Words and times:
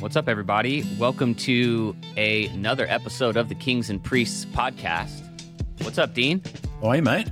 What's 0.00 0.14
up, 0.14 0.28
everybody? 0.28 0.84
Welcome 0.98 1.34
to 1.36 1.96
a, 2.16 2.46
another 2.46 2.86
episode 2.88 3.36
of 3.36 3.48
the 3.48 3.54
Kings 3.56 3.90
and 3.90 4.02
Priests 4.02 4.44
podcast. 4.46 5.22
What's 5.82 5.98
up, 5.98 6.14
Dean? 6.14 6.42
Oh, 6.82 6.92
hey, 6.92 7.00
mate. 7.00 7.28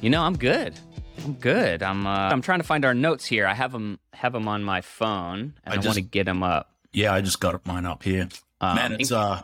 You 0.00 0.10
know, 0.10 0.22
I'm 0.22 0.36
good. 0.36 0.74
I'm 1.24 1.34
good. 1.34 1.82
I'm 1.82 2.06
uh, 2.06 2.10
I'm 2.10 2.42
trying 2.42 2.58
to 2.58 2.64
find 2.64 2.84
our 2.84 2.94
notes 2.94 3.24
here. 3.24 3.46
I 3.46 3.54
have 3.54 3.70
them 3.70 4.00
have 4.14 4.32
them 4.32 4.48
on 4.48 4.64
my 4.64 4.80
phone, 4.80 5.54
and 5.64 5.66
I, 5.66 5.72
I 5.72 5.74
just- 5.76 5.86
want 5.86 5.96
to 5.96 6.02
get 6.02 6.24
them 6.24 6.42
up. 6.42 6.70
Yeah, 6.92 7.14
I 7.14 7.20
just 7.22 7.40
got 7.40 7.64
mine 7.66 7.86
up 7.86 8.02
here. 8.02 8.28
Um, 8.60 8.74
Man, 8.76 8.96
it's 8.98 9.12
uh 9.12 9.42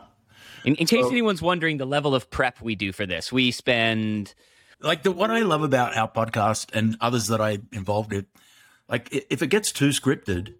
In, 0.65 0.75
in 0.75 0.85
case 0.85 1.05
so- 1.05 1.11
anyone's 1.11 1.41
wondering, 1.41 1.77
the 1.77 1.85
level 1.87 2.13
of 2.13 2.29
prep 2.29 2.61
we 2.61 2.75
do 2.75 2.91
for 2.91 3.05
this, 3.05 3.31
we 3.31 3.51
spend 3.51 4.33
like 4.81 5.03
the 5.03 5.11
what 5.13 5.31
I 5.31 5.39
love 5.41 5.63
about 5.63 5.95
our 5.95 6.11
podcast 6.11 6.67
and 6.73 6.97
others 6.99 7.27
that 7.27 7.39
I 7.39 7.59
involved 7.71 8.11
in. 8.11 8.25
Like, 8.89 9.09
if 9.29 9.41
it 9.41 9.47
gets 9.47 9.71
too 9.71 9.89
scripted, 9.89 10.55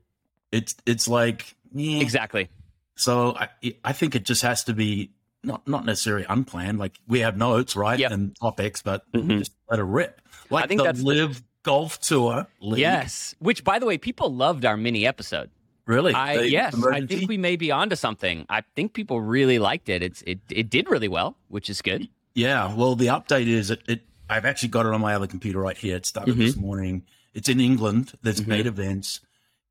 it's 0.51 0.75
it's 0.85 1.07
like 1.07 1.55
yeah. 1.73 1.99
exactly. 2.01 2.49
So 2.95 3.35
I 3.35 3.49
I 3.83 3.93
think 3.93 4.15
it 4.15 4.23
just 4.25 4.41
has 4.41 4.63
to 4.65 4.73
be 4.73 5.11
not 5.43 5.67
not 5.67 5.85
necessarily 5.85 6.25
unplanned. 6.27 6.79
Like 6.79 6.99
we 7.07 7.19
have 7.21 7.37
notes, 7.37 7.75
right, 7.75 7.97
Yep. 7.99 8.11
and 8.11 8.35
topics, 8.35 8.81
but 8.81 9.09
Mhm. 9.13 9.39
just 9.39 9.53
let 9.69 9.79
it 9.79 9.83
rip. 9.83 10.21
Like 10.49 10.65
I 10.65 10.67
think 10.67 10.79
the 10.79 10.85
that's 10.85 10.99
the- 10.99 11.05
live 11.05 11.43
golf 11.63 11.99
tour. 12.01 12.47
League. 12.61 12.79
Yes. 12.79 13.35
Which, 13.39 13.63
by 13.63 13.79
the 13.79 13.85
way, 13.85 13.97
people 13.97 14.33
loved 14.33 14.65
our 14.65 14.77
mini 14.77 15.05
episode. 15.05 15.49
really. 15.85 16.13
I 16.13 16.37
The 16.37 16.49
yes, 16.51 16.75
I 16.85 17.03
think 17.07 17.27
we 17.27 17.37
may 17.37 17.55
be 17.55 17.71
onto 17.71 17.95
something. 17.95 18.45
I 18.47 18.61
think 18.75 18.93
people 18.93 19.21
really 19.21 19.57
liked 19.57 19.89
it. 19.89 20.03
It's 20.03 20.21
it 20.27 20.39
it 20.51 20.69
did 20.69 20.87
really 20.87 21.07
well, 21.07 21.35
which 21.47 21.67
is 21.67 21.81
good. 21.81 22.07
Yeah, 22.35 22.75
well, 22.75 22.95
the 22.95 23.07
update 23.07 23.47
is 23.47 23.71
it, 23.71 23.81
it. 23.87 24.01
I've 24.29 24.45
actually 24.45 24.69
got 24.69 24.85
it 24.85 24.93
on 24.93 25.01
my 25.01 25.15
other 25.15 25.25
computer 25.25 25.59
right 25.59 25.75
here. 25.75 25.95
It 25.95 26.05
started 26.05 26.33
Mm-hmm. 26.35 26.41
this 26.45 26.55
morning. 26.55 27.05
It's 27.33 27.49
in 27.49 27.59
England. 27.59 28.13
There's 28.21 28.39
Mhm. 28.41 28.53
eight 28.53 28.67
events, 28.67 29.21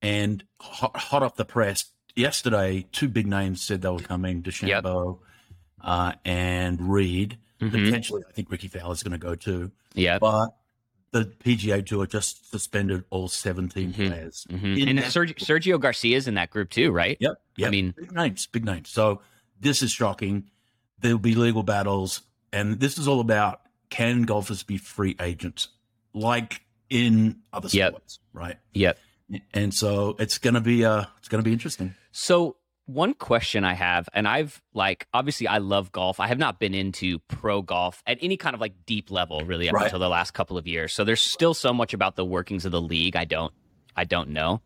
and 0.02 0.44
hot, 0.60 0.96
hot 0.96 1.22
off 1.22 1.36
the 1.36 1.44
press 1.44 1.84
yesterday, 2.16 2.86
two 2.92 3.08
big 3.08 3.26
names 3.26 3.62
said 3.62 3.82
they 3.82 3.88
were 3.88 3.98
coming: 4.00 4.42
DeChambeau 4.42 5.18
uh, 5.82 6.12
and 6.24 6.80
Reed. 6.92 7.38
Mhm. 7.60 7.70
Potentially, 7.72 8.22
I 8.28 8.32
think 8.32 8.50
Rickie 8.50 8.68
Fowler's 8.68 9.02
going 9.02 9.12
to 9.12 9.18
go 9.18 9.34
too. 9.34 9.72
Yeah. 9.94 10.18
But 10.18 10.50
the 11.10 11.24
PGA 11.24 11.84
Tour 11.84 12.06
just 12.06 12.50
suspended 12.50 13.02
all 13.10 13.26
17 13.28 13.92
Mhm. 13.92 14.06
players. 14.08 14.46
Mhm. 14.50 14.88
And 14.90 14.98
Sergio, 15.00 15.34
Sergio 15.36 15.80
Garcia's 15.80 16.28
in 16.28 16.34
that 16.34 16.50
group 16.50 16.70
too, 16.70 16.92
right? 16.92 17.16
Yep. 17.18 17.40
Yep. 17.56 17.66
I 17.66 17.70
mean, 17.70 17.94
big 17.96 18.12
names, 18.12 18.46
big 18.46 18.64
names. 18.64 18.90
So 18.90 19.22
this 19.60 19.82
is 19.82 19.90
shocking. 19.90 20.50
There'll 21.00 21.18
be 21.18 21.34
legal 21.34 21.62
battles, 21.64 22.22
and 22.52 22.78
this 22.78 22.98
is 22.98 23.08
all 23.08 23.20
about 23.20 23.62
can 23.90 24.22
golfers 24.22 24.62
be 24.62 24.76
free 24.76 25.16
agents, 25.20 25.68
like 26.12 26.60
in 26.90 27.36
other 27.52 27.68
Yep. 27.72 27.92
sports, 27.92 28.18
right? 28.32 28.56
yep. 28.74 28.98
And 29.52 29.72
so 29.74 30.16
it's 30.18 30.38
gonna 30.38 30.60
be 30.60 30.84
uh 30.84 31.04
it's 31.18 31.28
gonna 31.28 31.42
be 31.42 31.52
interesting. 31.52 31.94
So 32.12 32.56
one 32.86 33.12
question 33.12 33.64
I 33.64 33.74
have, 33.74 34.08
and 34.14 34.26
I've 34.26 34.62
like 34.72 35.06
obviously 35.12 35.46
I 35.46 35.58
love 35.58 35.92
golf. 35.92 36.20
I 36.20 36.26
have 36.28 36.38
not 36.38 36.58
been 36.58 36.72
into 36.74 37.18
pro 37.28 37.60
golf 37.60 38.02
at 38.06 38.16
any 38.22 38.36
kind 38.38 38.54
of 38.54 38.60
like 38.60 38.86
deep 38.86 39.10
level 39.10 39.42
really 39.44 39.68
up 39.68 39.74
Right. 39.74 39.84
until 39.84 39.98
the 39.98 40.08
last 40.08 40.32
couple 40.32 40.56
of 40.56 40.66
years. 40.66 40.94
So 40.94 41.04
there's 41.04 41.20
still 41.20 41.52
so 41.52 41.74
much 41.74 41.92
about 41.92 42.16
the 42.16 42.24
workings 42.24 42.64
of 42.64 42.72
the 42.72 42.80
league 42.80 43.14
I 43.16 43.24
don't 43.26 43.52
I 43.94 44.04
don't 44.04 44.30
know. 44.30 44.62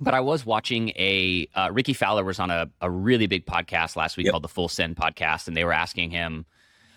But 0.00 0.12
I 0.14 0.20
was 0.20 0.44
watching 0.44 0.88
a 0.96 1.46
uh, 1.54 1.68
Rickie 1.72 1.92
Fowler 1.92 2.24
was 2.24 2.40
on 2.40 2.50
a, 2.50 2.68
a 2.80 2.90
really 2.90 3.28
big 3.28 3.46
podcast 3.46 3.94
last 3.94 4.16
week 4.16 4.24
Yep. 4.26 4.32
called 4.32 4.44
the 4.44 4.48
Full 4.48 4.68
Send 4.68 4.96
podcast, 4.96 5.46
and 5.46 5.56
they 5.56 5.62
were 5.64 5.72
asking 5.72 6.10
him. 6.10 6.46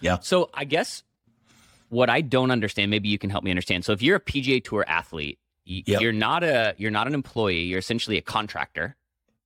Yeah. 0.02 0.18
So 0.22 0.50
I 0.52 0.64
guess 0.66 1.04
what 1.90 2.10
I 2.10 2.22
don't 2.22 2.50
understand, 2.50 2.90
maybe 2.90 3.08
you 3.10 3.20
can 3.20 3.30
help 3.30 3.44
me 3.44 3.52
understand. 3.52 3.86
So 3.86 3.92
if 3.94 4.02
you're 4.02 4.16
a 4.16 4.20
PGA 4.20 4.64
Tour 4.64 4.84
athlete, 4.88 5.38
Yep. 5.70 6.00
you're 6.02 6.14
not 6.14 6.44
a 6.46 6.74
you're 6.78 6.92
not 6.92 7.08
an 7.08 7.14
employee. 7.14 7.64
You're 7.64 7.80
essentially 7.80 8.18
a 8.18 8.22
contractor 8.22 8.96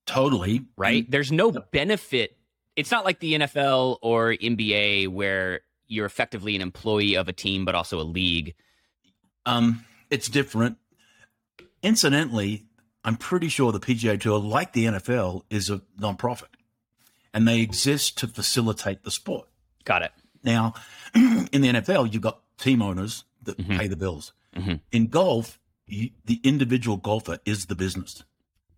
Totally. 0.05 0.65
right? 0.77 1.09
There's 1.09 1.31
no 1.31 1.51
benefit. 1.51 2.37
It's 2.75 2.91
not 2.91 3.05
like 3.05 3.19
the 3.19 3.33
NFL 3.33 3.97
or 4.03 4.33
NBA 4.33 5.07
where 5.07 5.61
you're 5.87 6.05
effectively 6.05 6.55
an 6.55 6.61
employee 6.61 7.15
of 7.15 7.27
a 7.27 7.33
team, 7.33 7.65
but 7.65 7.73
also 7.75 7.99
a 7.99 8.03
league. 8.03 8.53
Um, 9.45 9.83
it's 10.11 10.29
different. 10.29 10.77
Incidentally, 11.83 12.65
I'm 13.03 13.15
pretty 13.17 13.47
sure 13.49 13.71
the 13.71 13.79
PGA 13.79 14.19
Tour, 14.19 14.39
like 14.39 14.73
the 14.73 14.85
NFL, 14.85 15.43
is 15.49 15.69
a 15.69 15.81
nonprofit, 15.99 16.53
and 17.33 17.47
they 17.47 17.59
exist 17.59 18.17
to 18.19 18.27
facilitate 18.27 19.03
the 19.03 19.11
sport. 19.11 19.47
Got 19.83 20.03
it. 20.03 20.11
Now, 20.43 20.75
in 21.15 21.61
the 21.61 21.69
NFL, 21.69 22.13
you've 22.13 22.21
got 22.21 22.41
team 22.57 22.81
owners 22.81 23.23
that 23.43 23.57
Mhm. 23.57 23.77
pay 23.79 23.87
the 23.87 23.95
bills. 23.95 24.33
Mhm. 24.55 24.81
In 24.91 25.07
golf, 25.07 25.59
you, 25.91 26.09
the 26.25 26.39
individual 26.43 26.97
golfer 26.97 27.39
is 27.45 27.65
the 27.67 27.75
business, 27.75 28.23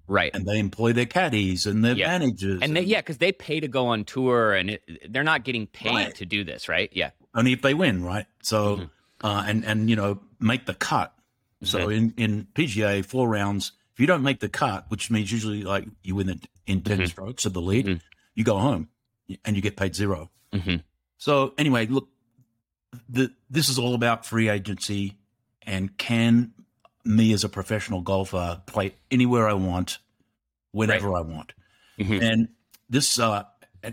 Right. 0.07 0.31
and 0.34 0.46
they 0.46 0.59
employ 0.59 0.94
their 0.94 1.06
caddies 1.06 1.66
and 1.66 1.84
their 1.84 1.96
Yeah. 1.96 2.07
managers. 2.07 2.62
And 2.62 2.75
they, 2.75 2.81
yeah, 2.81 3.01
because 3.01 3.19
they 3.19 3.31
pay 3.31 3.59
to 3.59 3.68
go 3.68 3.88
on 3.88 4.03
tour, 4.03 4.53
and 4.53 4.72
it, 4.72 5.12
they're 5.12 5.23
not 5.23 5.44
getting 5.44 5.68
paid 5.68 5.94
Right. 5.94 6.16
to 6.16 6.25
do 6.25 6.44
this, 6.44 6.68
right? 6.69 6.90
Yeah. 6.94 7.12
only 7.35 7.52
if 7.52 7.63
they 7.63 7.73
win, 7.73 8.03
right? 8.03 8.28
So, 8.44 8.78
Mhm. 8.78 8.90
uh, 9.23 9.44
and 9.47 9.66
and 9.66 9.90
you 9.90 9.96
know, 9.96 10.22
make 10.40 10.68
the 10.68 10.75
cut. 10.75 11.16
So 11.63 11.88
Mhm. 11.88 11.96
in 11.97 12.13
in 12.18 12.47
PGA, 12.53 13.02
four 13.02 13.28
rounds. 13.28 13.72
If 13.94 14.00
you 14.00 14.06
don't 14.06 14.22
make 14.22 14.40
the 14.40 14.50
cut, 14.50 14.85
which 14.90 15.09
means 15.09 15.31
usually 15.31 15.63
like 15.63 15.88
you 16.03 16.13
win 16.16 16.29
it 16.29 16.47
in 16.68 16.81
10 16.81 17.00
Mhm. 17.00 17.07
strokes 17.07 17.46
of 17.47 17.53
the 17.53 17.62
lead, 17.62 17.85
Mhm. 17.88 18.02
you 18.35 18.44
go 18.44 18.59
home 18.59 18.90
and 19.46 19.56
you 19.56 19.62
get 19.63 19.75
paid 19.78 19.96
0 19.96 20.29
hmm 20.52 20.75
So 21.18 21.53
anyway, 21.57 21.88
look, 21.88 22.09
the, 23.09 23.31
this 23.50 23.69
is 23.69 23.79
all 23.79 23.96
about 23.96 24.25
free 24.25 24.50
agency 24.50 25.16
and 25.63 25.97
can 25.97 26.53
me 27.06 27.34
as 27.34 27.44
a 27.44 27.50
professional 27.50 28.02
golfer 28.02 28.62
play 28.66 28.96
anywhere 29.12 29.47
I 29.47 29.53
want, 29.53 30.00
whenever 30.72 31.14
I 31.16 31.22
want. 31.22 31.53
Mhm. 32.00 32.22
And 32.22 32.47
this, 32.90 33.19
uh, 33.19 33.44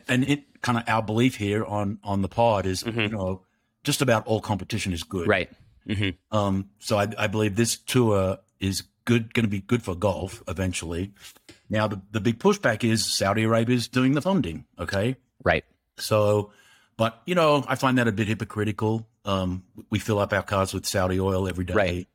and- 0.09 0.25
it 0.29 0.61
kind 0.63 0.79
of 0.79 0.85
our 0.89 1.03
belief 1.03 1.37
here 1.37 1.65
on 1.65 1.99
on 2.05 2.23
the 2.23 2.29
pod 2.29 2.67
is, 2.67 2.83
you 2.85 2.93
Mhm. 2.93 3.11
know, 3.13 3.43
just 3.83 4.03
about 4.03 4.27
all 4.27 4.41
competition 4.41 4.93
is 4.93 5.03
good. 5.03 5.27
Right. 5.27 5.51
hmm 5.87 6.11
Um, 6.31 6.69
so 6.79 6.99
I, 6.99 7.09
I 7.19 7.27
believe 7.27 7.57
this 7.57 7.77
tour 7.79 8.39
is 8.61 8.83
good, 9.07 9.33
going 9.35 9.45
to 9.45 9.51
be 9.51 9.61
good 9.63 9.83
for 9.83 9.95
golf 9.95 10.43
eventually. 10.47 11.13
Now 11.71 11.89
the 11.89 12.01
the 12.13 12.21
big 12.21 12.39
pushback 12.39 12.85
is 12.85 13.05
Saudi 13.17 13.43
Arabia 13.45 13.75
is 13.77 13.89
doing 13.89 14.13
the 14.13 14.21
funding. 14.23 14.67
Okay, 14.79 15.17
Right. 15.43 15.65
so, 15.97 16.53
but 16.97 17.23
you 17.27 17.35
know, 17.35 17.65
I 17.67 17.75
find 17.77 17.97
that 17.99 18.07
a 18.07 18.13
bit 18.13 18.29
hypocritical. 18.29 19.09
Um, 19.25 19.65
we 19.91 19.99
fill 19.99 20.19
up 20.19 20.33
our 20.33 20.43
cars 20.43 20.73
with 20.75 20.87
Saudi 20.87 21.19
oil 21.19 21.49
every 21.49 21.65
day. 21.65 21.75
Right. 21.75 22.09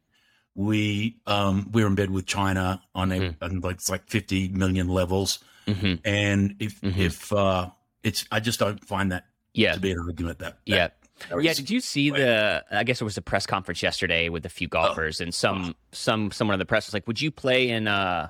We 0.56 1.18
um, 1.28 1.70
we're 1.74 1.86
in 1.88 1.96
bed 1.96 2.12
with 2.12 2.26
China 2.26 2.82
on 2.96 3.12
a 3.12 3.20
Mhm. 3.20 3.36
on 3.42 3.60
like 3.60 3.76
it's 3.76 3.90
like 3.90 4.08
fifty 4.10 4.48
million 4.48 4.88
levels, 4.88 5.40
hmm 5.68 5.96
and 6.06 6.56
if 6.60 6.80
Mhm. 6.82 6.98
if 6.98 7.34
uh, 7.34 7.70
it's 8.04 8.26
I 8.32 8.40
just 8.40 8.60
don't 8.60 8.84
find 8.84 9.12
that 9.12 9.26
Yeah. 9.54 9.74
to 9.74 9.80
be 9.82 9.92
an 9.92 10.00
argument 10.00 10.40
that, 10.40 10.60
that 10.66 10.98
Yeah. 11.32 11.38
Yeah, 11.40 11.54
did 11.54 11.70
you 11.70 11.80
see 11.80 12.10
the? 12.10 12.64
I 12.72 12.84
guess 12.84 13.00
it 13.00 13.06
was 13.06 13.18
a 13.18 13.22
press 13.22 13.46
conference 13.46 13.82
yesterday 13.82 14.28
with 14.30 14.46
a 14.46 14.50
few 14.50 14.68
golfers, 14.68 15.22
and 15.22 15.34
some 15.34 15.76
some 15.94 16.32
someone 16.32 16.56
in 16.56 16.60
the 16.60 16.66
press 16.66 16.88
was 16.88 16.94
like, 16.94 17.08
"Would 17.08 17.22
you 17.22 17.32
play 17.32 17.70
in 17.70 17.88
uh, 17.88 18.30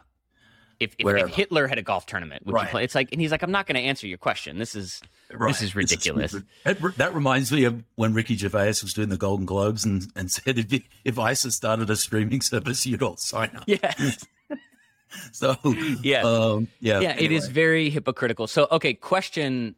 if 0.80 0.96
if, 1.00 1.06
if 1.08 1.28
Hitler 1.30 1.68
had 1.68 1.78
a 1.78 1.81
golf 1.81 2.06
tournament? 2.06 2.46
Would 2.46 2.59
you 2.59 2.68
play?" 2.68 2.84
It's 2.84 2.96
like, 2.96 3.09
and 3.12 3.19
he's 3.22 3.31
like, 3.31 3.41
"I'm 3.44 3.52
not 3.52 3.68
going 3.68 3.75
to 3.75 3.81
answer 3.81 4.08
your 4.08 4.18
question. 4.18 4.58
This 4.59 4.75
is 4.75 5.02
Right. 5.34 5.59
is 5.62 5.75
ridiculous. 5.75 6.36
That, 6.63 6.80
that 6.97 7.13
reminds 7.16 7.52
me 7.52 7.63
of 7.63 7.84
when 7.96 8.13
Ricky 8.13 8.36
Gervais 8.38 8.68
was 8.84 8.94
doing 8.94 9.09
the 9.09 9.18
Golden 9.18 9.46
Globes 9.46 9.84
and, 9.84 10.06
and 10.16 10.31
said 10.31 10.58
if, 10.59 10.84
if 11.03 11.18
ISIS 11.19 11.56
started 11.56 11.90
a 11.90 11.96
streaming 11.96 12.41
service, 12.41 12.85
you'd 12.85 13.02
all 13.02 13.18
sign 13.18 13.50
up. 13.56 13.64
yeah, 13.66 13.94
So 15.31 15.56
Yeah. 16.03 16.22
um, 16.24 16.68
yeah, 16.80 17.00
yeah. 17.00 17.16
It 17.18 17.31
is 17.31 17.47
very 17.47 17.90
hypocritical. 17.90 18.47
So, 18.47 18.68
okay, 18.72 18.94
question 18.94 19.75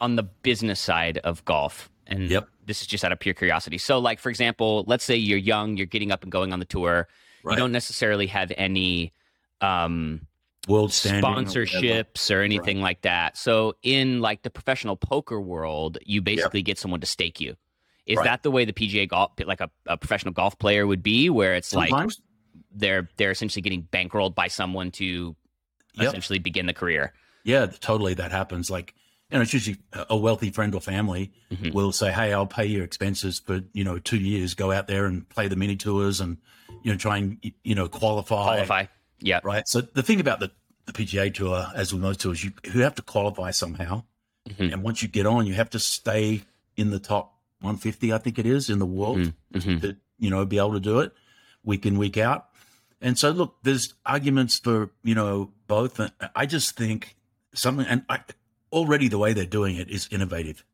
on 0.00 0.16
the 0.16 0.22
business 0.22 0.80
side 0.80 1.18
of 1.18 1.44
golf, 1.44 1.90
and 2.06 2.28
Yep. 2.30 2.48
this 2.66 2.80
is 2.82 2.86
just 2.86 3.02
out 3.04 3.12
of 3.12 3.18
pure 3.18 3.34
curiosity. 3.34 3.78
So, 3.78 3.98
like 3.98 4.18
for 4.18 4.28
example, 4.30 4.84
let's 4.86 5.04
say 5.04 5.16
you're 5.16 5.38
young, 5.38 5.76
you're 5.76 5.86
getting 5.86 6.12
up 6.12 6.22
and 6.22 6.30
going 6.30 6.52
on 6.52 6.58
the 6.58 6.64
tour. 6.66 7.08
Right. 7.42 7.52
You 7.54 7.58
don't 7.58 7.72
necessarily 7.72 8.26
have 8.28 8.52
any. 8.56 9.12
Um, 9.60 10.26
world 10.68 10.92
standing 10.92 11.24
or 11.24 11.36
sponsorships 11.44 12.34
or 12.34 12.40
anything 12.42 12.80
like 12.80 13.02
that. 13.02 13.36
So 13.36 13.74
in 13.82 14.20
like 14.20 14.42
the 14.42 14.50
professional 14.50 14.96
poker 14.96 15.40
world, 15.40 15.98
you 16.04 16.22
basically 16.22 16.62
get 16.62 16.78
someone 16.78 17.00
to 17.00 17.06
stake 17.06 17.40
you. 17.40 17.56
Is 18.06 18.18
Right. 18.18 18.24
that 18.24 18.42
the 18.42 18.50
way 18.50 18.64
the 18.64 18.72
PGA 18.72 19.08
golf, 19.08 19.32
like 19.46 19.60
a, 19.60 19.70
a 19.86 19.96
professional 19.96 20.32
golf 20.34 20.58
player 20.58 20.86
would 20.86 21.02
be, 21.02 21.30
where 21.30 21.54
it's 21.54 21.74
like 21.74 21.92
they're 22.74 23.08
they're 23.16 23.30
essentially 23.30 23.62
getting 23.62 23.82
bankrolled 23.92 24.34
by 24.34 24.48
someone 24.48 24.90
to 24.92 25.34
Yep. 25.96 26.08
essentially 26.08 26.38
begin 26.40 26.66
the 26.66 26.74
career? 26.74 27.12
yeah, 27.44 27.66
totally. 27.66 28.14
That 28.14 28.32
happens. 28.32 28.68
Like, 28.70 28.94
you 29.30 29.36
know, 29.38 29.42
it's 29.42 29.52
usually 29.52 29.76
a 29.92 30.16
wealthy 30.16 30.50
friend 30.50 30.74
or 30.74 30.80
family 30.80 31.32
Mhm. 31.52 31.72
will 31.72 31.92
say, 31.92 32.10
"Hey, 32.10 32.32
I'll 32.32 32.46
pay 32.46 32.66
your 32.66 32.82
expenses 32.84 33.38
for 33.38 33.60
you 33.72 33.84
know 33.84 33.98
two 33.98 34.18
years. 34.18 34.54
Go 34.54 34.72
out 34.72 34.86
there 34.88 35.06
and 35.06 35.28
play 35.28 35.46
the 35.48 35.56
mini 35.56 35.76
tours 35.76 36.20
and 36.20 36.38
you 36.82 36.90
know 36.92 36.98
try 36.98 37.18
and 37.18 37.38
you 37.62 37.74
know 37.74 37.88
qualify." 37.88 38.44
Qualify. 38.64 38.84
Yeah. 39.20 39.40
right? 39.42 39.66
So 39.68 39.80
the 39.80 40.02
thing 40.02 40.20
about 40.20 40.40
the, 40.40 40.50
the 40.86 40.92
PGA 40.92 41.32
Tour, 41.32 41.66
as 41.74 41.92
with 41.92 42.02
most 42.02 42.20
tours, 42.20 42.44
you 42.44 42.52
you 42.64 42.82
have 42.82 42.94
to 42.96 43.02
qualify 43.02 43.50
somehow, 43.50 44.04
Mhm. 44.48 44.72
and 44.72 44.82
once 44.82 45.02
you 45.02 45.08
get 45.08 45.26
on, 45.26 45.46
you 45.46 45.54
have 45.54 45.70
to 45.70 45.78
stay 45.78 46.42
in 46.76 46.90
the 46.90 46.98
top 46.98 47.38
150, 47.60 48.12
I 48.12 48.18
think 48.18 48.38
it 48.38 48.46
is, 48.46 48.68
in 48.68 48.78
the 48.78 48.86
world 48.86 49.32
Mhm. 49.54 49.80
to 49.80 49.96
you 50.18 50.30
know 50.30 50.44
be 50.44 50.58
able 50.58 50.74
to 50.74 50.80
do 50.80 51.00
it 51.00 51.12
week 51.64 51.86
in 51.86 51.96
week 51.98 52.16
out. 52.18 52.48
And 53.00 53.18
so, 53.18 53.30
look, 53.30 53.56
there's 53.62 53.94
arguments 54.04 54.58
for 54.58 54.90
you 55.02 55.14
know 55.14 55.52
both. 55.66 56.00
I 56.36 56.46
just 56.46 56.76
think 56.76 57.16
something, 57.54 57.86
and 57.86 58.04
I, 58.08 58.20
already 58.72 59.08
the 59.08 59.18
way 59.18 59.32
they're 59.32 59.46
doing 59.46 59.76
it 59.76 59.88
is 59.88 60.08
innovative. 60.10 60.64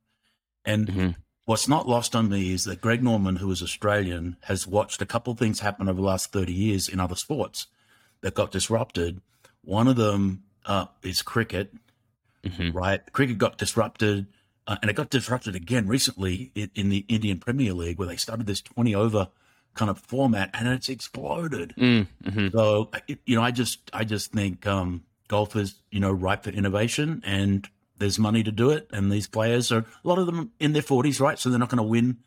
And 0.65 0.89
Mhm. 0.89 1.17
what's 1.45 1.69
not 1.69 1.87
lost 1.89 2.17
on 2.17 2.29
me 2.29 2.53
is 2.53 2.65
that 2.65 2.81
Greg 2.81 3.03
Norman, 3.03 3.37
who 3.37 3.51
is 3.51 3.63
Australian, 3.63 4.37
has 4.43 4.67
watched 4.67 5.01
a 5.03 5.07
couple 5.07 5.33
of 5.33 5.39
things 5.39 5.61
happen 5.61 5.89
over 5.89 6.01
the 6.01 6.07
last 6.07 6.33
30 6.33 6.53
years 6.53 6.89
in 6.89 6.99
other 6.99 7.15
sports 7.17 7.67
that 8.23 8.35
got 8.35 8.51
disrupted. 8.51 9.21
One 9.63 9.89
of 9.89 9.97
them 9.97 10.45
uh, 10.67 10.87
is 11.03 11.23
cricket, 11.23 11.73
Mhm. 12.45 12.75
right? 12.75 13.01
Cricket 13.13 13.39
got 13.39 13.59
disrupted, 13.59 14.27
uh, 14.67 14.77
and 14.83 14.91
it 14.91 14.95
got 14.95 15.11
disrupted 15.11 15.57
again 15.57 15.87
recently 15.87 16.53
in, 16.55 16.71
in 16.75 16.89
the 16.91 17.05
Indian 17.09 17.39
Premier 17.39 17.73
League, 17.73 17.99
where 17.99 18.09
they 18.09 18.17
started 18.17 18.47
this 18.47 18.61
20 18.61 18.95
over 18.95 19.29
kind 19.75 19.91
of 19.91 19.99
format, 19.99 20.51
and 20.55 20.69
it's 20.69 20.89
exploded. 20.89 21.75
Mm, 21.79 22.07
mhm. 22.25 22.53
So 22.53 22.91
you 23.27 23.37
know, 23.37 23.43
I 23.43 23.51
just 23.51 23.91
I 23.93 24.05
just 24.05 24.33
think 24.33 24.67
um, 24.67 25.05
golf 25.29 25.57
is 25.57 25.81
you 25.91 26.01
know 26.01 26.11
ripe 26.13 26.45
for 26.45 26.51
innovation, 26.51 27.23
and 27.25 27.69
there's 27.99 28.19
money 28.19 28.43
to 28.43 28.51
do 28.53 28.71
it. 28.71 28.89
And 28.93 29.11
these 29.13 29.29
players 29.29 29.71
are 29.73 29.81
a 30.05 30.09
lot 30.09 30.19
of 30.19 30.27
them 30.27 30.53
in 30.59 30.73
their 30.73 30.83
40s, 30.83 31.21
right? 31.21 31.39
So 31.39 31.51
they're 31.51 31.59
not 31.59 31.69
going 31.69 31.77
to 31.79 31.83
win 31.83 32.19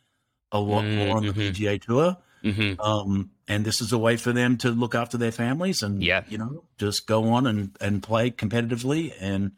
a 0.51 0.59
lot 0.59 0.85
more 0.85 1.17
on 1.17 1.25
the 1.25 1.33
Mhm. 1.33 1.51
PGA 1.51 1.77
Tour. 1.81 2.17
Mhm. 2.43 2.79
Um, 2.79 3.31
and 3.47 3.65
this 3.65 3.81
is 3.81 3.91
a 3.91 3.97
way 3.97 4.17
for 4.17 4.31
them 4.31 4.57
to 4.57 4.69
look 4.71 4.95
after 4.95 5.17
their 5.17 5.31
families 5.31 5.83
and 5.83 6.01
Yeah. 6.03 6.23
you 6.29 6.37
know 6.37 6.63
just 6.77 7.07
go 7.07 7.29
on 7.29 7.45
and 7.47 7.75
and 7.81 8.01
play 8.03 8.31
competitively, 8.31 9.13
and 9.19 9.51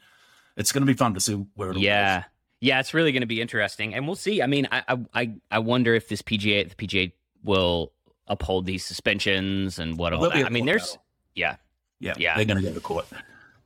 it's 0.57 0.71
going 0.71 0.81
to 0.85 0.91
be 0.91 0.97
fun 0.97 1.13
to 1.15 1.19
see 1.19 1.33
where 1.55 1.71
it 1.71 1.73
goes 1.75 1.83
Yeah. 1.83 2.23
Yeah, 2.61 2.79
it's 2.79 2.93
really 2.93 3.11
going 3.11 3.21
to 3.21 3.27
be 3.27 3.41
interesting, 3.41 3.93
and 3.93 4.07
we'll 4.07 4.15
see. 4.15 4.41
I 4.41 4.47
mean, 4.47 4.67
I, 4.71 4.97
I, 5.13 5.33
I, 5.51 5.59
wonder 5.59 5.93
if 5.93 6.07
this 6.07 6.21
PGA, 6.23 6.67
the 6.67 6.73
PGA, 6.87 7.11
will 7.43 7.91
uphold 8.27 8.65
these 8.65 8.83
suspensions 8.83 9.77
and 9.77 9.97
what 9.97 10.13
all 10.13 10.21
There'll 10.21 10.35
that. 10.35 10.43
a 10.43 10.45
I 10.47 10.49
mean, 10.49 10.65
there's, 10.65 10.83
battle. 10.91 11.03
yeah. 11.35 11.55
Yeah, 11.99 12.13
Yeah. 12.17 12.35
they're 12.37 12.45
going 12.45 12.63
to 12.63 12.67
go 12.69 12.73
to 12.73 12.79
court. 12.79 13.05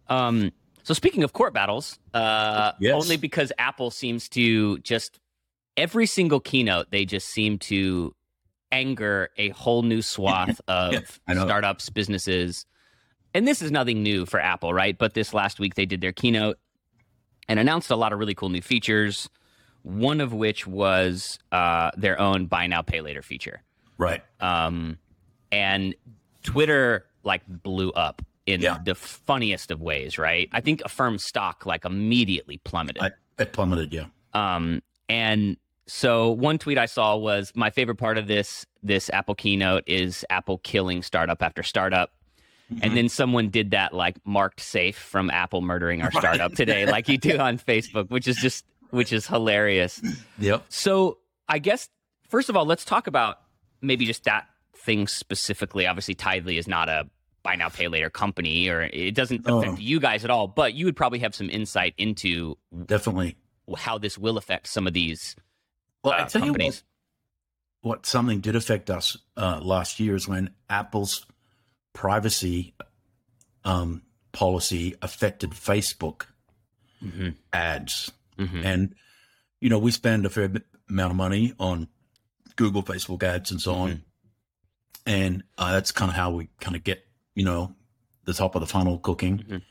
Um. 0.10 0.52
So 0.84 0.94
speaking 0.96 1.24
of 1.24 1.34
court 1.34 1.54
battles, 1.54 2.00
uh, 2.16 2.72
Yes. 2.80 2.96
only 2.96 3.16
because 3.16 3.54
Apple 3.60 3.92
seems 3.92 4.28
to 4.30 4.80
just 4.80 5.20
every 5.78 6.08
single 6.08 6.40
keynote 6.40 6.90
they 6.90 7.06
just 7.06 7.28
seem 7.30 7.60
to 7.60 8.14
anger 8.72 9.30
a 9.38 9.50
whole 9.50 9.82
new 9.84 10.02
swath 10.02 10.60
of 10.68 11.20
Yeah, 11.28 11.44
startups, 11.44 11.90
businesses. 11.90 12.66
And 13.34 13.48
this 13.48 13.62
is 13.62 13.72
nothing 13.72 14.02
new 14.04 14.26
for 14.26 14.40
Apple, 14.40 14.74
right? 14.74 14.98
But 14.98 15.14
this 15.14 15.34
last 15.34 15.60
week 15.60 15.76
they 15.76 15.86
did 15.86 16.02
their 16.02 16.12
keynote 16.12 16.58
and 17.48 17.60
announced 17.60 17.92
a 17.92 17.96
lot 17.96 18.14
of 18.14 18.20
really 18.20 18.36
cool 18.36 18.50
new 18.50 18.62
features. 18.62 19.30
One 19.84 20.20
of 20.22 20.34
which 20.34 20.68
was 20.68 21.40
uh, 21.52 21.92
their 21.96 22.20
own 22.20 22.48
buy 22.48 22.68
now, 22.68 22.82
pay 22.82 23.02
later 23.02 23.22
feature. 23.22 23.62
Right. 23.98 24.22
Um, 24.40 24.98
and 25.52 25.96
Twitter 26.44 27.06
like 27.24 27.42
blew 27.48 27.92
up 27.92 28.22
in 28.46 28.62
Yeah. 28.62 28.80
the 28.84 28.96
funniest 28.96 29.72
of 29.72 29.80
ways, 29.82 30.18
right? 30.18 30.50
I 30.52 30.62
think 30.62 30.82
Affirm 30.84 31.18
stock 31.18 31.66
like 31.66 31.86
immediately 31.86 32.58
plummeted. 32.64 33.02
I, 33.02 33.12
it 33.38 33.54
plummeted. 33.54 33.94
Yeah. 33.94 34.06
Um, 34.34 34.82
and 35.08 35.56
so 35.90 36.30
one 36.32 36.58
tweet 36.58 36.78
I 36.78 36.86
saw 36.86 37.16
was 37.18 37.52
my 37.56 37.70
favorite 37.70 37.96
part 37.98 38.18
of 38.18 38.28
this 38.28 38.66
this 38.84 39.10
Apple 39.12 39.36
keynote 39.36 39.84
is 39.88 40.24
Apple 40.30 40.60
killing 40.60 41.02
startup 41.04 41.42
after 41.42 41.64
startup. 41.64 42.12
Mm-hmm. 42.72 42.84
And 42.84 42.96
then 42.98 43.10
someone 43.10 43.50
did 43.50 43.72
that 43.72 43.94
like 43.94 44.16
marked 44.26 44.60
safe 44.62 44.96
from 44.98 45.30
Apple 45.32 45.62
murdering 45.62 46.02
our 46.04 46.12
startup 46.12 46.54
today, 46.54 46.86
like 46.86 47.10
you 47.10 47.18
do 47.18 47.38
on 47.40 47.58
Facebook, 47.68 48.10
which 48.12 48.28
is 48.28 48.38
just 48.38 48.64
which 48.92 49.12
is 49.12 49.26
hilarious. 49.28 50.02
Yep. 50.38 50.66
So 50.70 51.18
I 51.48 51.58
guess 51.60 51.90
first 52.30 52.50
of 52.50 52.56
all, 52.56 52.66
let's 52.66 52.86
talk 52.86 53.08
about 53.08 53.40
maybe 53.82 54.06
just 54.06 54.24
that 54.26 54.48
thing 54.76 55.08
specifically. 55.08 55.88
Obviously, 55.88 56.14
Tithe.ly 56.14 56.54
is 56.54 56.68
not 56.68 56.90
a 56.90 57.10
buy 57.42 57.56
now 57.56 57.70
pay 57.70 57.88
later 57.88 58.10
company, 58.10 58.68
or 58.70 58.84
it 58.84 59.16
doesn't 59.16 59.42
Oh. 59.48 59.60
affect 59.62 59.80
you 59.80 60.00
guys 60.00 60.24
at 60.24 60.30
all. 60.30 60.48
But 60.48 60.74
you 60.76 60.86
would 60.86 60.96
probably 60.96 61.20
have 61.20 61.34
some 61.34 61.50
insight 61.50 61.96
into 61.98 62.56
Definitely. 62.86 63.36
how 63.78 63.98
this 63.98 64.18
will 64.18 64.38
affect 64.38 64.68
some 64.68 64.86
of 64.88 64.94
these 64.94 65.36
Well, 66.04 66.14
uh, 66.14 66.24
I 66.24 66.26
tell 66.26 66.46
you 66.46 66.54
what, 66.54 66.84
what 67.82 68.06
something 68.06 68.40
did 68.40 68.56
affect 68.56 68.90
us 68.90 69.18
uh, 69.38 69.60
last 69.62 70.00
year 70.00 70.16
is 70.16 70.28
when 70.28 70.52
Apple's 70.70 71.26
privacy 71.94 72.74
um, 73.66 74.02
policy 74.32 74.96
affected 75.02 75.52
Facebook 75.52 76.24
Mhm, 77.04 77.36
ads. 77.54 78.12
mhm. 78.38 78.64
And, 78.66 78.96
you 79.62 79.70
know, 79.70 79.80
we 79.80 79.92
spend 79.92 80.26
a 80.26 80.30
fair 80.30 80.52
amount 80.90 81.12
of 81.12 81.18
money 81.18 81.54
on 81.60 81.88
Google, 82.56 82.84
Facebook 82.84 83.24
ads, 83.24 83.52
and 83.52 83.62
so 83.62 83.74
on. 83.74 83.90
Mhm. 83.92 84.02
And 85.06 85.44
uh, 85.58 85.72
that's 85.74 85.92
kind 85.92 86.10
of 86.10 86.16
how 86.16 86.32
we 86.32 86.50
kind 86.60 86.76
of 86.76 86.84
get, 86.84 87.06
you 87.36 87.44
know, 87.46 87.74
the 88.26 88.34
top 88.34 88.56
of 88.56 88.62
the 88.62 88.68
funnel 88.68 89.00
cooking. 89.00 89.40
Mhm. 89.40 89.62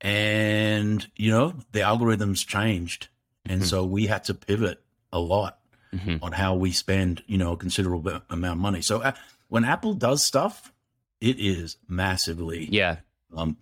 And, 0.00 1.10
you 1.16 1.30
know, 1.30 1.54
the 1.72 1.80
algorithms 1.80 2.46
changed. 2.46 3.08
And 3.44 3.62
Mhm. 3.62 3.66
so 3.66 3.84
we 3.84 4.06
had 4.06 4.24
to 4.24 4.34
pivot 4.34 4.82
a 5.12 5.18
lot 5.18 5.59
Mhm. 5.94 6.22
on 6.22 6.32
how 6.32 6.54
we 6.54 6.70
spend, 6.70 7.22
you 7.26 7.36
know, 7.36 7.52
a 7.52 7.56
considerable 7.56 8.20
amount 8.30 8.58
of 8.58 8.62
money. 8.62 8.80
So 8.80 9.00
uh, 9.02 9.12
when 9.48 9.64
Apple 9.64 9.94
does 9.94 10.24
stuff, 10.24 10.72
it 11.20 11.40
is 11.40 11.76
massively. 11.88 12.68
Yeah. 12.70 12.98
Um, 13.36 13.56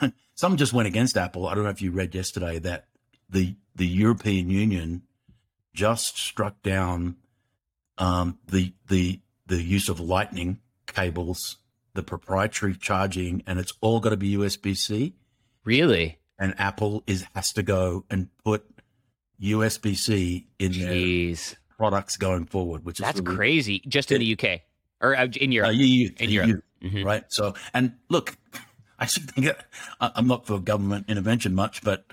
some 0.34 0.56
just 0.56 0.72
went 0.72 0.88
against 0.88 1.16
Apple. 1.16 1.46
I 1.46 1.54
don't 1.54 1.64
know 1.64 1.70
if 1.70 1.82
you 1.82 1.90
read 1.90 2.14
yesterday 2.14 2.58
that 2.60 2.86
the 3.28 3.56
the 3.74 3.86
European 3.86 4.50
Union 4.50 5.02
just 5.74 6.18
struck 6.18 6.62
down 6.62 7.16
um, 7.98 8.38
the 8.46 8.72
the 8.88 9.20
the 9.46 9.62
use 9.62 9.88
of 9.88 10.00
Lightning 10.00 10.58
cables, 10.86 11.58
the 11.94 12.02
proprietary 12.02 12.74
charging, 12.74 13.42
and 13.46 13.58
it's 13.58 13.72
all 13.80 14.00
got 14.00 14.10
to 14.10 14.16
be 14.16 14.34
USB 14.36 14.76
C. 14.76 15.14
Really? 15.64 16.18
And 16.38 16.54
Apple 16.58 17.02
is 17.06 17.26
has 17.34 17.52
to 17.52 17.62
go 17.62 18.04
and 18.10 18.28
put 18.42 18.64
USB 19.42 19.96
C 19.96 20.46
in 20.58 20.72
their 20.72 21.36
products 21.76 22.16
going 22.16 22.46
forward, 22.46 22.84
which 22.84 23.00
is 23.00 23.04
That's 23.04 23.20
really- 23.20 23.36
crazy. 23.36 23.82
Just 23.88 24.12
in 24.12 24.20
the 24.20 24.32
UK 24.38 24.62
or 25.00 25.16
uh, 25.16 25.26
in 25.40 25.50
Uh, 25.50 25.54
Europe. 25.54 25.72
EU, 25.74 26.10
In 26.18 26.30
EU, 26.30 26.44
Europe. 26.46 26.64
Mhm. 26.82 27.04
right? 27.04 27.24
So, 27.28 27.54
and 27.74 27.94
look, 28.08 28.36
I 28.98 29.06
should 29.06 29.30
think 29.30 29.48
it, 29.48 29.60
I'm 30.00 30.26
not 30.28 30.46
for 30.46 30.58
government 30.60 31.06
intervention 31.08 31.54
much, 31.54 31.82
but 31.82 32.04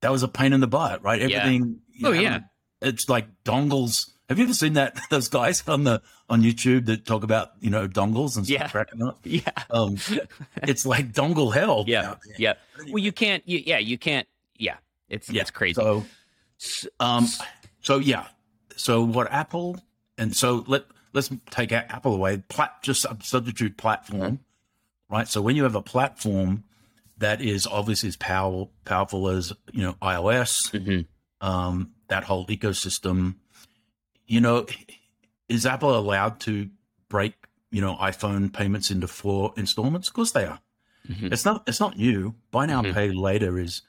that 0.00 0.10
was 0.10 0.22
a 0.22 0.28
pain 0.28 0.52
in 0.54 0.60
the 0.60 0.66
butt, 0.66 1.02
right? 1.02 1.20
Yeah. 1.20 1.38
Everything. 1.38 1.80
you 1.92 2.08
Oh, 2.08 2.12
know, 2.12 2.20
yeah. 2.20 2.40
It's 2.80 3.08
like 3.10 3.26
dongles. 3.44 4.10
Have 4.30 4.38
you 4.38 4.44
ever 4.44 4.54
seen 4.54 4.72
that? 4.74 4.98
Those 5.10 5.28
guys 5.28 5.62
on 5.68 5.84
the 5.84 6.00
on 6.30 6.40
YouTube 6.42 6.86
that 6.86 7.04
talk 7.04 7.24
about 7.24 7.50
you 7.60 7.68
know 7.68 7.86
dongles 7.88 8.38
and 8.38 8.48
Yeah. 8.48 8.68
stuff 8.68 8.86
up. 9.02 9.18
Yeah. 9.24 9.42
Um, 9.68 9.98
it's 10.62 10.86
like 10.86 11.12
dongle 11.12 11.52
hell. 11.52 11.84
Yeah. 11.86 12.14
Yeah. 12.38 12.54
Well, 12.88 13.02
you 13.02 13.12
can't. 13.12 13.42
You, 13.46 13.58
yeah, 13.66 13.78
you 13.78 13.98
can't. 13.98 14.26
Yeah. 14.56 14.76
It's 15.10 15.28
Yeah. 15.28 15.42
it's 15.42 15.50
crazy. 15.50 15.74
So, 15.74 16.06
um, 16.98 17.26
so 17.82 17.98
yeah. 17.98 18.26
So 18.76 19.02
what 19.02 19.30
Apple 19.32 19.78
and 20.18 20.34
so 20.36 20.64
let 20.66 20.84
let's 21.12 21.30
take 21.50 21.72
Apple 21.72 22.14
away. 22.14 22.42
Plat, 22.48 22.82
just 22.82 23.06
substitute 23.22 23.76
platform, 23.76 24.40
right? 25.10 25.28
So 25.28 25.42
when 25.42 25.56
you 25.56 25.64
have 25.64 25.74
a 25.74 25.82
platform 25.82 26.64
that 27.18 27.40
is 27.42 27.66
obviously 27.66 28.08
as 28.08 28.16
powerful 28.16 28.72
powerful 28.84 29.28
as 29.28 29.52
you 29.72 29.82
know 29.82 29.94
iOS, 30.02 30.70
Mhm. 30.72 31.06
um, 31.40 31.92
that 32.08 32.24
whole 32.24 32.46
ecosystem, 32.46 33.34
you 34.26 34.40
know, 34.40 34.66
is 35.48 35.66
Apple 35.66 35.96
allowed 35.98 36.40
to 36.40 36.70
break 37.08 37.34
you 37.70 37.80
know 37.80 37.96
iPhone 37.96 38.52
payments 38.52 38.90
into 38.90 39.06
four 39.06 39.52
installments? 39.56 40.08
Of 40.08 40.14
course 40.14 40.32
they 40.32 40.44
are. 40.44 40.60
Mhm. 41.08 41.32
It's 41.32 41.44
not. 41.44 41.64
It's 41.66 41.80
not 41.80 41.96
new. 41.98 42.34
Buy 42.50 42.66
now, 42.66 42.82
Mhm. 42.82 42.92
pay 42.94 43.10
later 43.10 43.58
is, 43.58 43.82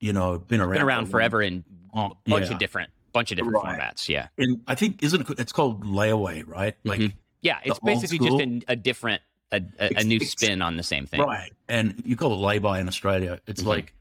you 0.00 0.12
know, 0.12 0.38
been 0.38 0.60
around 0.60 0.72
Been 0.72 0.82
around 0.82 1.06
forever 1.06 1.40
in 1.42 1.64
a 1.94 2.10
bunch 2.26 2.46
yeah. 2.46 2.52
of 2.52 2.58
different 2.58 2.90
bunch 3.12 3.30
of 3.32 3.36
different 3.36 3.56
Right. 3.62 3.78
formats. 3.78 4.08
Yeah. 4.08 4.28
And 4.38 4.60
I 4.66 4.74
think 4.74 5.02
isn't 5.02 5.28
it, 5.28 5.38
it's 5.40 5.52
called 5.52 5.84
layaway, 5.84 6.46
right? 6.46 6.76
Like 6.84 7.00
Mhm. 7.00 7.12
Yeah. 7.42 7.58
It's 7.64 7.78
basically 7.80 8.18
just 8.18 8.40
a, 8.40 8.72
a 8.72 8.76
different 8.76 9.22
a, 9.52 9.60
a, 9.80 10.00
a 10.00 10.04
new 10.04 10.20
spin 10.20 10.62
on 10.62 10.76
the 10.76 10.82
same 10.84 11.06
thing. 11.06 11.20
right, 11.20 11.52
and 11.68 12.00
you 12.06 12.14
call 12.16 12.32
it 12.32 12.36
lay-by 12.36 12.78
in 12.78 12.86
Australia. 12.86 13.40
It's 13.48 13.62
Mhm. 13.62 13.66
like, 13.66 13.94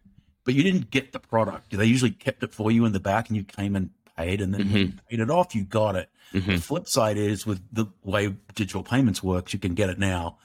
but 0.43 0.53
you 0.53 0.61
didn't 0.61 0.91
get 0.91 1.11
the 1.11 1.19
product. 1.19 1.71
They 1.75 1.85
usually 1.85 2.11
kept 2.11 2.43
it 2.43 2.53
for 2.53 2.69
you 2.71 2.85
in 2.85 2.91
the 2.91 2.99
back, 2.99 3.29
and 3.29 3.35
you 3.37 3.43
came 3.43 3.75
and 3.75 3.89
paid, 4.15 4.41
and 4.41 4.53
then 4.53 4.69
you 4.69 4.93
paid 5.09 5.19
it 5.19 5.31
off, 5.31 5.55
you 5.55 5.63
got 5.63 5.95
it. 5.95 6.07
The 6.33 6.41
Mhm. 6.41 6.59
flip 6.61 6.87
side 6.87 7.17
is 7.17 7.47
with 7.47 7.61
the 7.71 7.87
way 8.03 8.35
digital 8.53 8.83
payments 8.83 9.23
works, 9.23 9.51
you 9.51 9.57
can 9.57 9.73
get 9.73 9.89
it 9.89 9.97
now. 9.97 10.37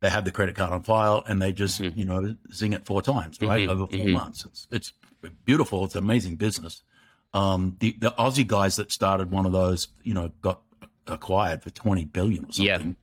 They 0.00 0.10
have 0.10 0.24
the 0.24 0.30
credit 0.30 0.54
card 0.54 0.72
on 0.72 0.82
file, 0.82 1.24
and 1.26 1.40
they 1.40 1.52
just 1.52 1.80
Mhm. 1.80 1.96
you 1.96 2.04
know 2.04 2.36
zing 2.52 2.72
it 2.74 2.84
four 2.84 3.00
times, 3.02 3.40
right, 3.40 3.66
Mhm, 3.66 3.72
over 3.72 3.86
4 3.86 3.98
mhm. 4.06 4.12
months. 4.12 4.44
It's 4.44 4.66
it's 4.70 4.92
beautiful. 5.44 5.84
It's 5.84 5.94
amazing 5.96 6.36
business. 6.36 6.82
Um, 7.32 7.76
the 7.80 7.96
the 7.98 8.10
Aussie 8.18 8.46
guys 8.46 8.76
that 8.76 8.92
started 8.92 9.30
one 9.30 9.46
of 9.46 9.52
those, 9.52 9.88
you 10.02 10.12
know, 10.14 10.32
got 10.42 10.60
acquired 11.06 11.62
for 11.62 11.70
twenty 11.70 12.04
billion 12.04 12.44
or 12.44 12.48
Yeah. 12.52 12.76
something. 12.76 12.96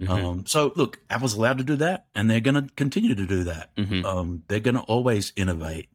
Mhm. 0.00 0.08
Um, 0.10 0.46
so 0.46 0.72
look, 0.74 1.00
Apple's 1.08 1.34
allowed 1.34 1.58
to 1.58 1.64
do 1.64 1.76
that, 1.76 2.06
and 2.16 2.28
they're 2.28 2.40
going 2.40 2.56
to 2.66 2.74
continue 2.74 3.14
to 3.14 3.26
do 3.26 3.44
that. 3.44 3.74
Mhm. 3.76 4.04
Um, 4.04 4.42
they're 4.48 4.58
going 4.60 4.74
to 4.74 4.80
always 4.82 5.32
innovate 5.36 5.88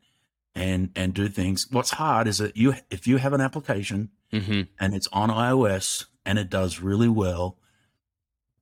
and 0.55 0.89
and 0.95 1.13
do 1.13 1.27
things. 1.27 1.67
What's 1.69 1.91
hard 1.91 2.27
is 2.27 2.37
that 2.37 2.55
you 2.55 2.75
if 2.89 3.07
you 3.07 3.17
have 3.17 3.33
an 3.33 3.41
application 3.41 4.09
Mhm. 4.31 4.69
and 4.79 4.93
it's 4.95 5.07
on 5.11 5.29
iOS 5.29 6.05
and 6.25 6.39
it 6.39 6.49
does 6.49 6.79
really 6.79 7.09
well, 7.09 7.57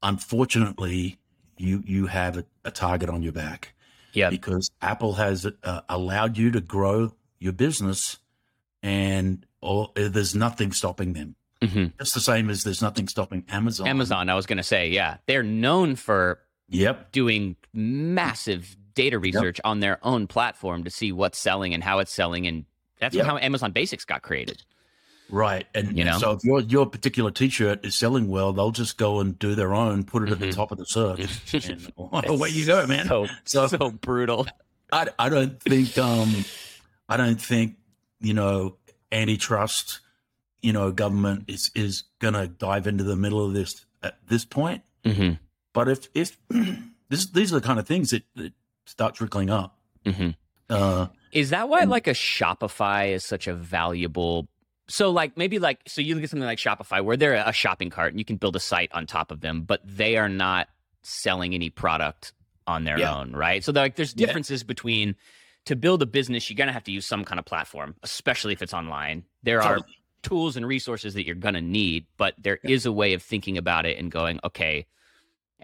unfortunately, 0.03 1.19
you 1.57 1.83
you 1.85 2.05
have 2.07 2.37
a, 2.37 2.45
a 2.65 2.71
target 2.71 3.09
on 3.09 3.21
your 3.23 3.33
back. 3.33 3.73
Yeah. 4.13 4.31
because 4.31 4.71
Apple 4.81 5.13
has 5.13 5.45
uh, 5.63 5.81
allowed 5.89 6.37
you 6.37 6.49
to 6.51 6.59
grow 6.61 7.13
your 7.39 7.53
business, 7.53 8.17
and 8.81 9.45
all, 9.61 9.91
there's 9.95 10.33
nothing 10.33 10.71
stopping 10.71 11.13
them. 11.13 11.35
hmm 11.63 11.85
Just 11.99 12.15
the 12.15 12.19
same 12.21 12.49
as 12.49 12.63
there's 12.63 12.81
nothing 12.81 13.07
stopping 13.07 13.43
Amazon. 13.49 13.87
Amazon, 13.87 14.29
I 14.29 14.35
was 14.35 14.45
going 14.47 14.57
to 14.57 14.63
say, 14.63 14.89
yeah, 14.89 15.17
they're 15.27 15.43
known 15.43 15.95
for 15.95 16.39
Yep. 16.69 17.11
doing 17.11 17.55
massive 17.73 18.75
data 18.95 19.19
research 19.19 19.61
on 19.63 19.79
their 19.79 19.99
own 20.03 20.25
platform 20.27 20.83
to 20.85 20.89
see 20.89 21.11
what's 21.11 21.37
selling 21.37 21.73
and 21.75 21.83
how 21.83 21.99
it's 21.99 22.11
selling, 22.11 22.47
and 22.47 22.65
that's 22.99 23.13
Yep. 23.15 23.25
how 23.25 23.37
Amazon 23.37 23.71
Basics 23.71 24.03
got 24.05 24.21
created. 24.23 24.63
Right. 25.29 25.67
And 25.75 25.97
You 25.97 26.05
know? 26.05 26.17
so 26.19 26.31
if 26.31 26.43
your 26.43 26.61
your 26.61 26.85
particular 26.85 27.31
t-shirt 27.31 27.85
is 27.85 27.95
selling 27.95 28.27
well, 28.29 28.53
they'll 28.53 28.71
just 28.71 28.97
go 28.97 29.19
and 29.19 29.37
do 29.37 29.55
their 29.55 29.73
own, 29.75 30.03
put 30.05 30.23
it 30.23 30.29
at 30.31 30.39
the 30.39 30.47
Mhm. 30.47 30.55
top 30.55 30.71
of 30.71 30.77
the 30.77 30.85
search. 30.85 31.19
and 31.69 31.91
away 32.27 32.49
you 32.49 32.65
go, 32.65 32.85
man. 32.87 33.07
So 33.07 33.27
So- 33.45 33.67
so 33.67 33.91
brutal. 33.91 34.47
I, 34.91 35.07
I 35.19 35.27
don't 35.29 35.59
think 35.61 35.97
um 35.97 36.45
I 37.09 37.17
don't 37.17 37.41
think 37.41 37.75
you 38.21 38.33
know 38.33 38.77
antitrust 39.11 39.99
you 40.61 40.71
know 40.73 40.91
government 40.91 41.43
is 41.47 41.71
is 41.75 42.03
gonna 42.19 42.47
dive 42.47 42.87
into 42.87 43.03
the 43.03 43.15
middle 43.17 43.45
of 43.45 43.53
this 43.53 43.85
at 44.01 44.17
this 44.29 44.45
point. 44.45 44.83
hmm 45.05 45.31
But 45.73 45.89
if 45.89 46.07
if 46.13 46.37
this 47.09 47.25
these 47.27 47.51
are 47.51 47.59
the 47.59 47.65
kind 47.67 47.79
of 47.79 47.85
things 47.87 48.11
that, 48.11 48.23
that 48.35 48.53
start 48.85 49.15
trickling 49.15 49.49
up. 49.49 49.77
hmm 50.05 50.29
Uh, 50.69 51.07
Is 51.33 51.49
that 51.51 51.67
why 51.69 51.81
And- 51.81 51.89
like 51.91 52.07
a 52.07 52.13
Shopify 52.13 53.11
is 53.13 53.23
such 53.25 53.47
a 53.47 53.53
valuable? 53.53 54.47
So 54.89 55.11
like 55.11 55.37
maybe 55.37 55.59
like 55.59 55.81
so 55.87 56.01
you 56.01 56.15
look 56.15 56.23
at 56.23 56.29
something 56.29 56.45
like 56.45 56.59
Shopify 56.59 57.03
where 57.03 57.17
they're 57.17 57.33
a 57.35 57.51
shopping 57.51 57.89
cart 57.89 58.13
and 58.13 58.19
you 58.19 58.25
can 58.25 58.37
build 58.37 58.55
a 58.55 58.59
site 58.59 58.89
on 58.93 59.05
top 59.05 59.31
of 59.31 59.41
them, 59.41 59.63
but 59.63 59.81
they 59.83 60.17
are 60.17 60.29
not 60.29 60.69
selling 61.03 61.53
any 61.53 61.69
product 61.69 62.33
on 62.67 62.83
their 62.85 62.97
Yeah. 62.99 63.13
own, 63.13 63.33
right? 63.33 63.63
So 63.63 63.71
like 63.71 63.95
there's 63.95 64.13
Yeah. 64.13 64.27
differences 64.27 64.63
between 64.63 65.15
to 65.65 65.75
build 65.75 66.01
a 66.01 66.05
business, 66.05 66.49
you're 66.49 66.55
gonna 66.55 66.71
have 66.71 66.85
to 66.85 66.91
use 66.91 67.05
some 67.05 67.25
kind 67.25 67.37
of 67.39 67.45
platform, 67.45 67.95
especially 68.03 68.53
if 68.53 68.61
it's 68.61 68.73
online. 68.73 69.25
There 69.43 69.61
are 69.61 69.79
tools 70.23 70.55
and 70.55 70.65
resources 70.65 71.13
that 71.15 71.25
you're 71.25 71.35
gonna 71.35 71.61
need, 71.61 72.05
but 72.17 72.35
there 72.37 72.59
is 72.63 72.85
a 72.85 72.91
way 72.91 73.13
of 73.13 73.21
thinking 73.21 73.57
about 73.57 73.85
it 73.85 73.97
and 73.97 74.09
going, 74.09 74.39
okay, 74.45 74.85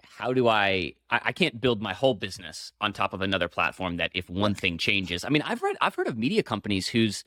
how 0.02 0.32
do 0.34 0.48
I, 0.48 0.94
I 1.10 1.20
I 1.26 1.32
can't 1.32 1.60
build 1.60 1.80
my 1.80 1.94
whole 1.94 2.14
business 2.14 2.72
on 2.80 2.92
top 2.92 3.14
of 3.14 3.22
another 3.22 3.48
platform 3.48 3.96
that 3.96 4.10
if 4.14 4.28
one 4.28 4.54
thing 4.54 4.76
changes. 4.76 5.24
I 5.24 5.30
mean, 5.30 5.42
I've 5.42 5.62
read 5.62 5.76
I've 5.80 5.94
heard 5.94 6.08
of 6.08 6.18
media 6.18 6.42
companies 6.42 6.88
whose 6.88 7.24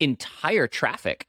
entire 0.00 0.66
traffic 0.66 1.26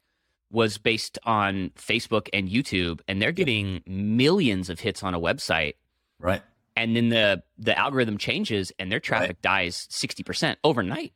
was 0.52 0.78
based 0.78 1.18
on 1.24 1.72
Facebook 1.75 2.30
and 2.34 2.48
YouTube 2.50 3.02
and 3.08 3.22
they're 3.22 3.32
getting 3.32 3.82
millions 3.88 4.70
of 4.70 4.80
hits 4.80 5.04
on 5.04 5.14
a 5.14 5.20
website 5.20 5.74
right. 6.20 6.42
and 6.75 6.96
then 6.96 7.10
the 7.10 7.44
the 7.58 7.78
algorithm 7.78 8.18
changes 8.18 8.72
and 8.80 8.92
their 8.92 9.00
traffic 9.00 9.42
dies 9.42 9.88
60% 9.92 10.56
overnight. 10.64 11.14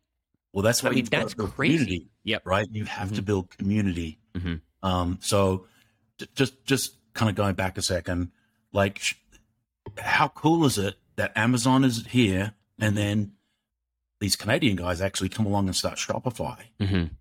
Well, 0.51 0.63
that's 0.63 0.81
why 0.81 0.89
I 0.89 0.93
mean, 0.93 1.05
that's 1.05 1.35
to 1.35 1.47
crazy. 1.47 1.77
community, 1.77 2.09
Yep. 2.23 2.45
right? 2.45 2.67
You 2.71 2.85
have 2.85 3.13
to 3.13 3.21
Mhm. 3.21 3.25
build 3.25 3.49
community. 3.57 4.19
Mhm. 4.33 4.61
Um, 4.81 5.19
so 5.21 5.67
just 6.35 6.65
just 6.65 6.95
kind 7.13 7.29
of 7.29 7.35
going 7.35 7.53
back 7.55 7.77
a 7.77 7.81
second, 7.81 8.31
like 8.73 8.99
sh- 8.99 9.13
how 9.99 10.27
cool 10.29 10.65
is 10.65 10.77
it 10.77 10.95
that 11.17 11.31
Amazon 11.37 11.83
is 11.83 12.05
here 12.07 12.53
and 12.79 12.97
then 12.97 13.33
these 14.19 14.35
Canadian 14.35 14.75
guys 14.75 15.01
actually 15.01 15.29
come 15.29 15.45
along 15.45 15.67
and 15.67 15.75
start 15.75 15.97
Shopify 15.97 16.63
Mhm. 16.79 17.11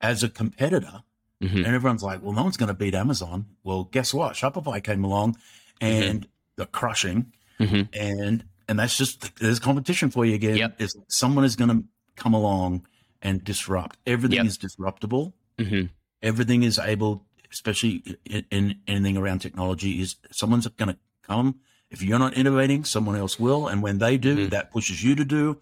as 0.00 0.22
a 0.22 0.28
competitor, 0.28 1.02
Mhm. 1.42 1.64
and 1.64 1.66
everyone's 1.66 2.02
like, 2.02 2.22
"Well, 2.22 2.32
no 2.32 2.42
one's 2.42 2.56
going 2.56 2.68
to 2.68 2.74
beat 2.74 2.94
Amazon." 2.94 3.46
Well, 3.62 3.84
guess 3.84 4.12
what? 4.12 4.34
Shopify 4.34 4.82
came 4.82 5.04
along, 5.04 5.36
and 5.80 6.26
they're 6.56 6.66
crushing, 6.66 7.32
Mhm. 7.60 7.88
and 7.92 8.44
and 8.68 8.78
that's 8.78 8.96
just 8.98 9.36
there's 9.36 9.58
competition 9.60 10.10
for 10.10 10.24
you 10.26 10.34
again. 10.34 10.56
Yep. 10.56 10.80
Is 10.80 10.96
someone 11.08 11.44
is 11.44 11.56
going 11.56 11.70
to 11.70 11.84
come 12.16 12.34
along 12.34 12.86
and 13.22 13.42
disrupt? 13.44 13.96
Everything 14.06 14.36
Yep. 14.38 14.46
is 14.46 14.58
disruptible. 14.58 15.32
Mhm. 15.58 15.90
Everything 16.22 16.62
is 16.64 16.78
able, 16.78 17.24
especially 17.52 18.02
in, 18.24 18.44
in 18.50 18.80
anything 18.86 19.16
around 19.16 19.38
technology, 19.38 20.00
is 20.00 20.16
someone's 20.30 20.66
going 20.66 20.88
to 20.92 20.98
come. 21.22 21.60
If 21.90 22.02
you're 22.02 22.18
not 22.18 22.34
innovating, 22.34 22.84
someone 22.84 23.16
else 23.16 23.38
will, 23.40 23.66
and 23.68 23.82
when 23.82 23.98
they 23.98 24.18
do, 24.18 24.36
Mhm. 24.48 24.50
that 24.50 24.70
pushes 24.70 25.02
you 25.02 25.14
to 25.14 25.24
do. 25.24 25.58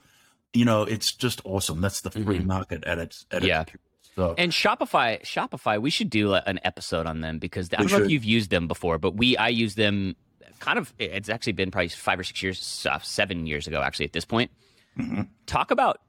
You 0.53 0.65
know, 0.65 0.83
it's 0.83 1.13
just 1.13 1.41
awesome. 1.45 1.81
That's 1.83 2.01
the 2.01 2.11
free 2.11 2.39
market 2.41 2.83
at 2.85 2.99
its 2.99 3.27
at 3.31 3.43
Yeah. 3.45 3.61
its 3.61 3.73
so 4.17 4.35
And 4.39 4.51
Shopify, 4.51 5.23
Shopify, 5.23 5.81
we 5.81 5.91
should 5.91 6.11
do 6.11 6.33
a- 6.35 6.43
an 6.47 6.59
episode 6.65 7.07
on 7.07 7.21
them 7.21 7.39
because 7.39 7.69
I 7.73 7.83
don't 7.83 7.91
know 7.93 8.03
if 8.05 8.11
you've 8.11 8.25
used 8.25 8.51
them 8.51 8.67
before, 8.67 8.99
but 8.99 9.13
we 9.15 9.37
I 9.37 9.49
use 9.49 9.75
them 9.75 10.17
kind 10.59 10.79
of. 10.79 10.93
It's 10.99 11.29
actually 11.29 11.53
been 11.53 11.71
probably 11.71 11.89
five 11.89 12.19
or 12.19 12.25
six 12.25 12.43
years, 12.43 12.59
seven 13.03 13.47
years 13.47 13.67
ago 13.67 13.81
actually. 13.83 14.07
At 14.07 14.13
this 14.15 14.25
point, 14.25 14.51
Mhm. 14.99 15.29
talk 15.47 15.71
about 15.71 16.01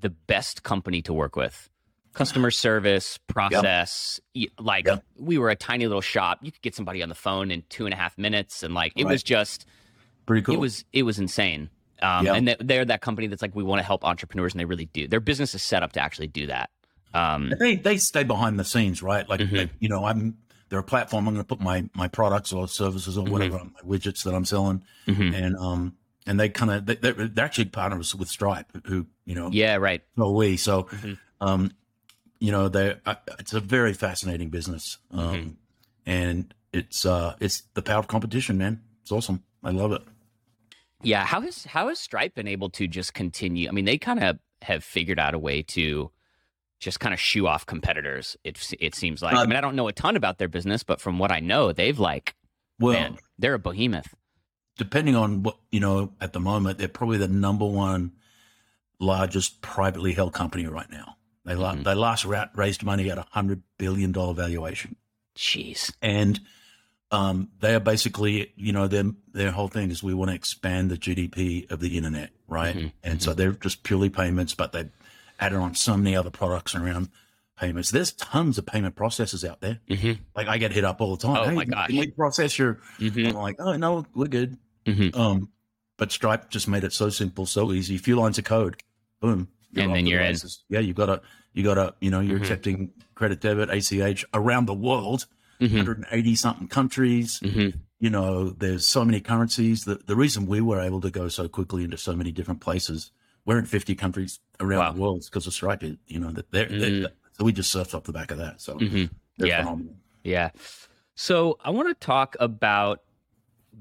the 0.00 0.10
best 0.10 0.62
company 0.62 1.00
to 1.02 1.12
work 1.12 1.36
with. 1.36 1.68
Customer 2.12 2.50
service, 2.50 3.18
process. 3.26 4.20
y- 4.34 4.48
Like 4.58 4.86
Yep. 4.86 5.02
we 5.16 5.38
were 5.38 5.48
a 5.48 5.56
tiny 5.56 5.86
little 5.86 6.02
shop. 6.02 6.40
You 6.42 6.52
could 6.52 6.60
get 6.60 6.74
somebody 6.74 7.02
on 7.02 7.08
the 7.08 7.14
phone 7.14 7.50
in 7.50 7.62
two 7.70 7.86
and 7.86 7.94
a 7.94 7.96
half 7.96 8.18
minutes, 8.18 8.62
and 8.62 8.74
like 8.74 8.92
it 8.96 9.04
Right. 9.04 9.12
was 9.12 9.22
just 9.22 9.64
pretty 10.26 10.42
cool. 10.42 10.56
it 10.56 10.58
was 10.58 10.84
it 10.92 11.04
was 11.04 11.18
insane. 11.18 11.70
Um, 12.02 12.26
Yeah. 12.26 12.34
And 12.34 12.48
they're 12.60 12.84
that 12.84 13.00
company 13.00 13.28
that's 13.28 13.40
like 13.42 13.54
we 13.54 13.62
want 13.62 13.78
to 13.78 13.84
help 13.84 14.04
entrepreneurs, 14.04 14.52
and 14.52 14.60
they 14.60 14.64
really 14.66 14.86
do. 14.86 15.08
Their 15.08 15.20
business 15.20 15.54
is 15.54 15.62
set 15.62 15.82
up 15.82 15.92
to 15.92 16.00
actually 16.00 16.26
do 16.26 16.48
that. 16.48 16.68
Um, 17.14 17.52
they 17.58 17.76
they 17.76 17.96
stay 17.98 18.24
behind 18.24 18.58
the 18.58 18.64
scenes, 18.64 19.02
right? 19.02 19.28
Like 19.28 19.40
Mhm. 19.40 19.70
you 19.78 19.88
know, 19.88 20.04
I'm 20.04 20.38
they're 20.68 20.78
a 20.78 20.82
platform. 20.84 21.28
I'm 21.28 21.34
going 21.34 21.44
to 21.44 21.48
put 21.48 21.60
my 21.60 21.88
my 21.94 22.08
products 22.08 22.52
or 22.52 22.66
services 22.68 23.18
or 23.18 23.24
whatever 23.26 23.58
my 23.58 23.80
widgets 23.86 24.24
that 24.24 24.34
I'm 24.34 24.44
selling, 24.44 24.82
mhm. 25.06 25.34
and 25.34 25.56
um 25.56 25.96
and 26.26 26.38
they 26.40 26.48
kind 26.48 26.70
of 26.70 26.86
they, 26.86 26.94
they're, 26.94 27.12
they're 27.28 27.44
actually 27.44 27.66
partners 27.66 28.14
with 28.14 28.28
Stripe, 28.28 28.66
who 28.86 29.06
you 29.24 29.34
know, 29.34 29.50
Yeah, 29.52 29.76
right. 29.76 30.02
so 30.16 30.30
we. 30.30 30.56
So, 30.56 30.84
Mhm. 30.84 31.18
um, 31.40 31.70
you 32.38 32.50
know, 32.50 32.68
they 32.68 32.96
it's 33.38 33.52
a 33.52 33.60
very 33.60 33.92
fascinating 33.92 34.48
business, 34.50 34.98
um, 35.10 35.34
Mhm. 35.36 35.54
and 36.06 36.54
it's 36.72 37.04
uh 37.04 37.36
it's 37.40 37.62
the 37.74 37.82
power 37.82 37.98
of 37.98 38.06
competition, 38.08 38.56
man. 38.56 38.80
It's 39.02 39.12
awesome. 39.12 39.42
I 39.62 39.70
love 39.70 39.92
it. 39.92 40.02
Yeah, 41.02 41.24
how 41.24 41.40
has 41.40 41.64
how 41.64 41.88
has 41.88 41.98
Stripe 41.98 42.34
been 42.34 42.48
able 42.48 42.70
to 42.70 42.86
just 42.86 43.12
continue? 43.12 43.68
I 43.68 43.72
mean, 43.72 43.84
they 43.84 43.98
kind 43.98 44.22
of 44.22 44.38
have 44.62 44.84
figured 44.84 45.18
out 45.18 45.34
a 45.34 45.38
way 45.38 45.62
to 45.62 46.10
just 46.82 46.98
kind 47.00 47.14
of 47.14 47.20
shoo 47.20 47.46
off 47.46 47.64
competitors. 47.64 48.36
It 48.44 48.58
it 48.80 48.94
seems 48.94 49.22
like. 49.22 49.34
I 49.34 49.42
Um, 49.42 49.48
mean, 49.48 49.56
I 49.56 49.60
don't 49.60 49.76
know 49.76 49.88
a 49.88 49.92
ton 49.92 50.16
about 50.16 50.38
their 50.38 50.48
business, 50.48 50.82
but 50.82 51.00
from 51.00 51.18
what 51.18 51.30
I 51.30 51.38
know, 51.40 51.72
they've 51.72 51.98
like 51.98 52.34
Well, 52.80 52.94
man, 52.94 53.18
they're 53.38 53.54
a 53.54 53.58
behemoth. 53.58 54.14
depending 54.76 55.14
on 55.16 55.42
what 55.44 55.56
you 55.70 55.80
know 55.80 56.12
at 56.20 56.32
the 56.32 56.40
moment, 56.40 56.78
they're 56.78 56.88
probably 56.88 57.18
the 57.18 57.28
number 57.28 57.64
one 57.66 58.12
largest 58.98 59.60
privately 59.62 60.12
held 60.12 60.32
company 60.32 60.66
right 60.66 60.90
now. 60.90 61.16
They 61.44 61.54
la- 61.54 61.74
Mhm. 61.74 61.84
they 61.84 61.94
last 61.94 62.24
ra- 62.24 62.48
raised 62.54 62.82
money 62.84 63.10
at 63.10 63.18
a 63.18 63.26
hundred 63.30 63.62
billion 63.78 64.12
dollar 64.12 64.34
valuation, 64.34 64.96
Jeez. 65.36 65.92
and 66.00 66.40
um, 67.10 67.50
they 67.60 67.74
are 67.74 67.80
basically 67.80 68.52
you 68.56 68.72
know 68.72 68.86
their 68.88 69.04
their 69.32 69.50
whole 69.52 69.68
thing 69.68 69.90
is 69.90 70.02
we 70.02 70.14
want 70.14 70.30
to 70.30 70.34
expand 70.34 70.90
the 70.90 70.96
GDP 70.96 71.70
of 71.70 71.80
the 71.80 71.96
internet, 71.96 72.30
right? 72.48 72.74
Mhm, 72.76 72.92
And 73.02 73.22
so 73.22 73.34
they're 73.34 73.52
just 73.52 73.82
purely 73.82 74.08
payments, 74.08 74.54
but 74.54 74.72
they 74.72 74.88
added 75.42 75.56
on 75.58 75.74
so 75.74 75.96
many 75.96 76.14
other 76.16 76.30
products 76.30 76.74
around 76.74 77.08
payments. 77.58 77.90
There's 77.90 78.12
tons 78.12 78.58
of 78.58 78.66
payment 78.66 78.94
processors 78.96 79.48
out 79.48 79.60
there. 79.60 79.80
Mm-hmm. 79.88 80.22
Like 80.34 80.48
I 80.48 80.58
get 80.58 80.72
hit 80.72 80.84
up 80.84 81.00
all 81.00 81.16
the 81.16 81.22
time. 81.26 81.36
Oh 81.36 81.44
hey, 81.48 81.54
my 81.54 81.64
gosh. 81.64 81.88
Can 81.88 81.96
we 81.98 82.10
process 82.10 82.58
your? 82.58 82.74
Mm-hmm. 82.98 83.26
I'm 83.28 83.34
like, 83.42 83.56
oh 83.58 83.76
no, 83.76 84.06
we're 84.14 84.26
good. 84.26 84.56
Mhm. 84.86 85.14
Um, 85.16 85.50
but 85.98 86.10
Stripe 86.10 86.50
just 86.50 86.66
made 86.68 86.84
it 86.84 86.92
so 86.92 87.08
simple, 87.10 87.46
so 87.46 87.72
easy. 87.72 87.96
A 87.96 87.98
few 87.98 88.16
lines 88.16 88.38
of 88.38 88.44
code, 88.44 88.82
boom, 89.20 89.48
And 89.76 89.94
then 89.94 90.04
the 90.04 90.10
you're 90.10 90.20
in. 90.20 90.36
Yeah, 90.68 90.80
you 90.80 90.92
got 90.94 91.06
to, 91.06 91.20
you 91.52 91.62
got 91.62 91.74
to, 91.74 91.94
you 92.00 92.10
know, 92.10 92.20
you're 92.20 92.38
Mhm. 92.38 92.42
accepting 92.42 92.90
credit, 93.14 93.40
debit, 93.40 93.68
ACH 93.70 94.24
around 94.34 94.66
the 94.66 94.74
world, 94.74 95.26
Mm-hmm. 95.60 95.76
180 95.76 96.34
something 96.34 96.66
countries. 96.66 97.38
Mm-hmm. 97.40 97.78
You 98.00 98.10
know, 98.10 98.50
there's 98.50 98.84
so 98.84 99.04
many 99.04 99.20
currencies. 99.20 99.84
The 99.84 99.96
the 100.04 100.16
reason 100.16 100.46
we 100.46 100.60
were 100.60 100.80
able 100.80 101.00
to 101.02 101.10
go 101.10 101.28
so 101.28 101.46
quickly 101.48 101.84
into 101.84 101.96
so 101.98 102.16
many 102.16 102.32
different 102.32 102.60
places, 102.60 103.12
we're 103.44 103.58
in 103.58 103.64
50 103.66 103.94
countries 103.94 104.40
around 104.60 104.78
Wow. 104.80 104.92
the 104.92 105.00
world 105.00 105.24
because 105.24 105.46
of 105.46 105.54
Stripe. 105.54 105.82
You 105.82 106.18
know, 106.20 106.30
that 106.30 106.50
they're, 106.50 106.66
they're- 106.68 106.90
Mhm. 106.90 107.06
so 107.32 107.44
we 107.44 107.52
just 107.52 107.74
surfed 107.74 107.94
off 107.94 108.04
the 108.04 108.12
back 108.12 108.30
of 108.30 108.38
that. 108.38 108.60
So 108.60 108.76
Mm-hmm. 108.78 109.04
they're 109.38 109.48
Yeah. 109.48 109.62
phenomenal. 109.62 109.96
Yeah. 110.24 110.50
So 111.14 111.58
I 111.64 111.70
want 111.70 111.88
to 111.88 111.94
talk 112.06 112.36
about 112.40 113.02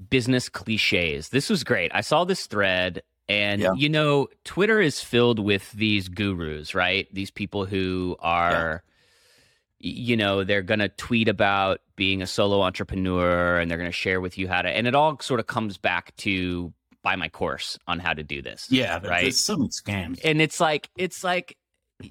business 0.10 0.50
cliches. 0.50 1.30
This 1.30 1.50
was 1.50 1.64
great. 1.64 1.92
I 1.94 2.02
saw 2.02 2.24
this 2.24 2.48
thread, 2.48 3.04
and 3.30 3.62
Yeah. 3.62 3.74
you 3.76 3.90
know, 3.90 4.28
Twitter 4.44 4.82
is 4.82 5.02
filled 5.02 5.40
with 5.40 5.72
these 5.74 6.10
gurus, 6.10 6.74
right? 6.74 7.08
These 7.14 7.32
people 7.32 7.66
who 7.66 8.16
are, 8.20 8.84
y- 9.84 9.90
you 9.92 10.18
know, 10.18 10.44
they're 10.44 10.62
going 10.64 10.80
to 10.80 10.90
tweet 10.90 11.28
about 11.28 11.82
being 11.96 12.22
a 12.22 12.28
solo 12.28 12.62
entrepreneur 12.62 13.60
and 13.60 13.70
they're 13.70 13.78
going 13.78 13.90
to 13.90 13.94
share 13.96 14.20
with 14.22 14.38
you 14.38 14.48
how 14.48 14.62
to, 14.62 14.70
and 14.70 14.88
it 14.88 14.96
all 14.96 15.20
sort 15.20 15.40
of 15.40 15.48
comes 15.48 15.78
back 15.78 16.16
to 16.18 16.74
buy 17.04 17.16
my 17.16 17.30
course 17.30 17.78
on 17.88 18.00
how 18.00 18.14
to 18.14 18.24
do 18.24 18.42
this. 18.42 18.68
Yeah, 18.70 19.00
Right. 19.06 19.22
There's 19.24 19.40
so 19.40 19.58
many 19.58 19.70
scams. 19.70 20.20
and 20.24 20.42
it's 20.42 20.60
like 20.60 20.90
it's 20.98 21.24
like 21.24 21.58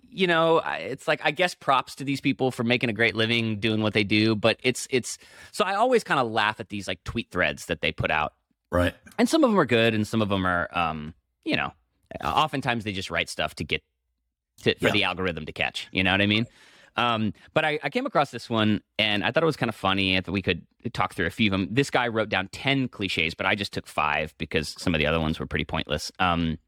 you 0.09 0.29
know 0.29 0.63
it's 0.65 1.09
like 1.09 1.21
i 1.25 1.33
guess 1.33 1.53
props 1.53 1.97
to 1.97 2.05
these 2.05 2.21
people 2.21 2.53
for 2.53 2.63
making 2.63 2.89
a 2.89 2.93
great 2.93 3.17
living 3.17 3.59
doing 3.59 3.83
what 3.83 3.93
they 3.93 4.05
do 4.05 4.37
but 4.37 4.57
it's 4.63 4.87
it's 4.91 5.19
so 5.51 5.65
i 5.65 5.75
always 5.75 6.05
kind 6.05 6.21
of 6.21 6.31
laugh 6.31 6.61
at 6.61 6.69
these 6.69 6.87
like 6.87 7.03
tweet 7.03 7.29
threads 7.33 7.67
that 7.67 7.81
they 7.81 7.91
put 7.91 8.09
out 8.09 8.35
right. 8.71 8.95
and 9.19 9.29
some 9.29 9.43
of 9.43 9.51
them 9.51 9.59
are 9.59 9.67
good 9.67 9.93
and 9.93 10.07
some 10.07 10.23
of 10.23 10.29
them 10.29 10.47
are 10.47 10.69
um 10.79 11.13
you 11.45 11.57
know 11.57 11.73
oftentimes 12.25 12.85
they 12.85 12.93
just 12.93 13.11
write 13.11 13.29
stuff 13.29 13.57
to 13.57 13.65
get 13.65 13.83
to, 14.63 14.77
for 14.77 14.87
Yeah. 14.87 14.93
the 14.93 15.05
algorithm 15.05 15.45
to 15.47 15.53
catch. 15.53 15.89
You 15.91 16.05
know 16.05 16.13
what 16.13 16.21
I 16.21 16.27
mean? 16.27 16.47
Um, 16.97 17.33
but 17.55 17.65
I, 17.65 17.79
I 17.83 17.91
came 17.91 18.07
across 18.07 18.31
this 18.31 18.51
one 18.51 18.81
and 18.99 19.25
I 19.25 19.31
thought 19.31 19.43
it 19.43 19.47
was 19.47 19.57
kind 19.57 19.69
of 19.69 19.75
funny. 19.77 20.19
that 20.19 20.31
we 20.31 20.43
could 20.43 20.63
talk 20.93 21.15
through 21.15 21.27
a 21.27 21.31
few 21.31 21.49
of 21.49 21.53
them. 21.53 21.69
This 21.71 21.91
guy 21.91 22.09
wrote 22.09 22.29
down 22.29 22.49
10 22.49 22.89
cliches, 22.89 23.35
but 23.35 23.47
I 23.47 23.55
just 23.55 23.73
took 23.73 23.87
five 23.87 24.35
because 24.39 24.75
some 24.79 24.95
of 24.95 24.99
the 24.99 25.07
other 25.07 25.21
ones 25.21 25.39
were 25.39 25.47
pretty 25.47 25.65
pointless. 25.65 26.11
Um, 26.19 26.59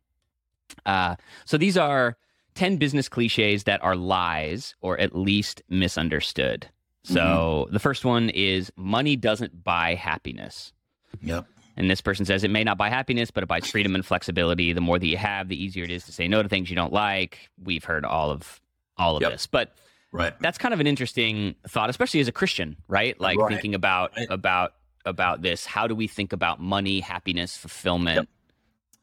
uh, 0.86 1.16
so 1.44 1.58
these 1.58 1.76
are 1.76 2.16
10 2.54 2.76
business 2.76 3.08
cliches 3.08 3.64
that 3.64 3.82
are 3.82 3.96
lies 3.96 4.74
or 4.80 4.98
at 4.98 5.14
least 5.14 5.62
misunderstood. 5.68 6.66
So 7.04 7.66
the 7.72 7.80
first 7.80 8.04
one 8.04 8.30
is 8.30 8.70
money 8.76 9.16
doesn't 9.16 9.64
buy 9.64 9.94
happiness. 9.96 10.72
Yep. 11.20 11.46
And 11.76 11.90
this 11.90 12.00
person 12.00 12.24
says 12.26 12.44
it 12.44 12.50
may 12.50 12.62
not 12.62 12.78
buy 12.78 12.90
happiness, 12.90 13.30
but 13.32 13.42
it 13.42 13.48
buys 13.48 13.66
freedom 13.68 13.94
and 13.96 14.06
flexibility. 14.06 14.72
The 14.72 14.80
more 14.80 14.98
that 15.00 15.06
you 15.06 15.16
have, 15.16 15.48
the 15.48 15.60
easier 15.60 15.82
it 15.84 15.90
is 15.90 16.04
to 16.04 16.12
say 16.12 16.28
no 16.28 16.42
to 16.44 16.48
things 16.48 16.70
you 16.70 16.76
don't 16.76 16.92
like. 16.92 17.50
We've 17.62 17.82
heard 17.82 18.04
all 18.04 18.30
of 18.30 18.60
all 18.96 19.16
of 19.16 19.22
Yep. 19.22 19.32
this, 19.32 19.46
but 19.48 19.74
Right. 20.12 20.38
that's 20.40 20.58
kind 20.58 20.74
of 20.74 20.80
an 20.80 20.86
interesting 20.86 21.54
thought, 21.66 21.88
especially 21.90 22.20
as 22.20 22.28
a 22.28 22.32
Christian, 22.32 22.76
right? 22.86 23.18
Like 23.20 23.38
Right. 23.38 23.48
thinking 23.50 23.74
about 23.74 24.12
Right. 24.16 24.26
about 24.30 24.74
about 25.04 25.42
this. 25.42 25.66
How 25.66 25.86
do 25.88 25.94
we 25.96 26.06
think 26.06 26.32
about 26.32 26.60
money, 26.60 27.00
happiness, 27.00 27.56
fulfillment, 27.56 28.16
Yep. 28.16 28.28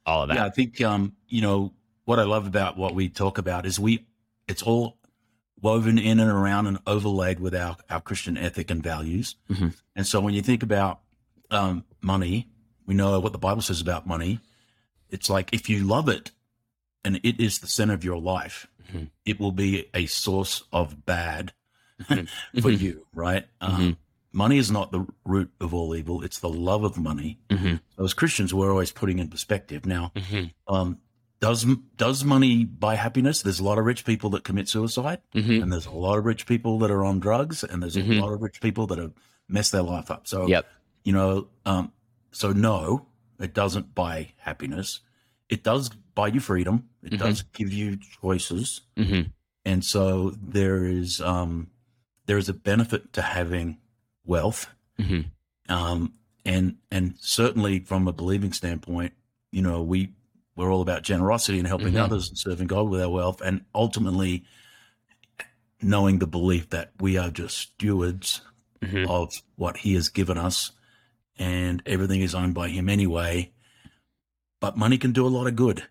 all 0.05 0.21
of 0.23 0.29
that? 0.29 0.35
Yeah, 0.35 0.45
I 0.45 0.49
think 0.49 0.79
um, 0.81 1.15
you 1.27 1.41
know 1.41 1.73
what 2.05 2.19
I 2.19 2.23
love 2.23 2.47
about 2.47 2.77
what 2.77 2.93
we 2.95 3.09
talk 3.09 3.37
about 3.37 3.65
is 3.65 3.79
we 3.79 4.05
it's 4.47 4.61
all 4.63 4.97
woven 5.61 5.97
in 5.97 6.19
and 6.21 6.29
around 6.31 6.67
and 6.67 6.77
overlaid 6.87 7.39
with 7.39 7.53
our 7.55 7.75
our 7.89 7.99
Christian 8.01 8.37
ethic 8.37 8.69
and 8.71 8.81
values. 8.81 9.35
Mhm. 9.49 9.73
And 9.95 10.07
so 10.07 10.21
when 10.21 10.33
you 10.33 10.41
think 10.41 10.63
about 10.63 11.01
um, 11.51 11.83
money, 12.01 12.47
we 12.85 12.93
know 12.93 13.19
what 13.19 13.31
the 13.33 13.39
Bible 13.39 13.61
says 13.63 13.81
about 13.81 14.05
money. 14.07 14.39
It's 15.09 15.29
like 15.29 15.51
if 15.51 15.67
you 15.67 15.83
love 15.83 16.07
it 16.07 16.31
and 17.03 17.19
it 17.23 17.39
is 17.39 17.57
the 17.59 17.67
center 17.67 17.93
of 17.95 18.03
your 18.03 18.21
life, 18.21 18.67
Mhm. 18.93 19.09
it 19.25 19.39
will 19.39 19.51
be 19.51 19.85
a 19.93 20.05
source 20.07 20.63
of 20.71 21.05
bad 21.05 21.53
Mhm. 22.01 22.27
for 22.61 22.71
Mhm. 22.71 22.79
you, 22.79 23.05
right? 23.13 23.47
Um, 23.61 23.81
Mhm. 23.81 23.97
money 24.31 24.57
is 24.57 24.71
not 24.71 24.91
the 24.91 25.05
root 25.25 25.51
of 25.59 25.73
all 25.73 25.95
evil; 25.95 26.21
it's 26.23 26.39
the 26.39 26.49
love 26.49 26.83
of 26.83 26.97
money. 26.97 27.39
Mhm. 27.49 27.81
So 27.97 28.03
as 28.03 28.13
Christians, 28.13 28.53
we're 28.53 28.71
always 28.71 28.91
putting 28.91 29.19
in 29.19 29.27
perspective. 29.27 29.85
Now, 29.85 30.11
um, 30.67 30.97
does 31.39 31.65
does 31.95 32.23
money 32.25 32.65
buy 32.65 32.95
happiness? 32.95 33.41
There's 33.41 33.59
a 33.59 33.63
lot 33.63 33.77
of 33.77 33.85
rich 33.85 34.03
people 34.05 34.29
that 34.31 34.43
commit 34.43 34.67
suicide, 34.67 35.21
and 35.33 35.71
there's 35.71 35.85
a 35.85 35.91
lot 35.91 36.17
of 36.17 36.25
rich 36.25 36.45
people 36.45 36.79
that 36.79 36.91
are 36.91 37.05
on 37.05 37.19
drugs, 37.19 37.63
and 37.63 37.81
there's 37.81 37.95
a 37.97 38.03
lot 38.03 38.33
of 38.33 38.41
rich 38.41 38.59
people 38.61 38.87
that 38.87 38.97
have 38.97 39.13
messed 39.47 39.71
their 39.71 39.81
life 39.83 40.11
up. 40.11 40.27
So, 40.27 40.47
Yep. 40.47 40.65
you 41.03 41.13
know, 41.13 41.47
um, 41.65 41.91
so 42.31 42.51
no, 42.51 43.07
it 43.39 43.53
doesn't 43.53 43.95
buy 43.95 44.33
happiness. 44.37 44.99
It 45.47 45.63
does 45.63 45.89
buy 45.89 46.27
you 46.27 46.39
freedom. 46.41 46.88
It 47.03 47.13
Mhm. 47.13 47.17
does 47.19 47.41
give 47.43 47.71
you 47.71 47.97
choices, 48.21 48.81
Mhm. 48.97 49.31
and 49.65 49.83
so 49.85 50.31
there 50.31 50.83
is 50.85 51.21
um, 51.21 51.69
there 52.25 52.37
is 52.37 52.49
a 52.49 52.53
benefit 52.53 53.13
to 53.13 53.21
having 53.21 53.77
wealth 54.25 54.67
Mhm. 54.99 55.25
um, 55.69 56.13
and 56.45 56.77
and 56.91 57.15
certainly 57.19 57.79
from 57.79 58.07
a 58.07 58.13
believing 58.13 58.53
standpoint, 58.53 59.13
you 59.51 59.61
know, 59.61 59.81
we 59.81 60.13
we're 60.55 60.71
all 60.73 60.81
about 60.81 61.03
generosity 61.03 61.57
and 61.57 61.67
helping 61.67 61.93
Mhm. 61.93 62.03
others 62.03 62.27
and 62.27 62.37
serving 62.37 62.67
God 62.67 62.89
with 62.89 63.01
our 63.01 63.09
wealth, 63.09 63.39
and 63.41 63.63
ultimately 63.73 64.43
knowing 65.81 66.19
the 66.19 66.27
belief 66.27 66.69
that 66.71 66.91
we 66.99 67.15
are 67.17 67.31
just 67.31 67.57
stewards 67.57 68.41
Mhm. 68.81 69.07
of 69.09 69.33
what 69.55 69.77
He 69.77 69.93
has 69.93 70.09
given 70.09 70.37
us, 70.37 70.71
and 71.37 71.81
everything 71.85 72.19
is 72.21 72.35
owned 72.35 72.53
by 72.55 72.67
Him 72.69 72.89
anyway. 72.89 73.51
But 74.59 74.77
money 74.77 74.97
can 74.97 75.13
do 75.13 75.25
a 75.25 75.29
lot 75.29 75.47
of 75.47 75.55
good, 75.55 75.87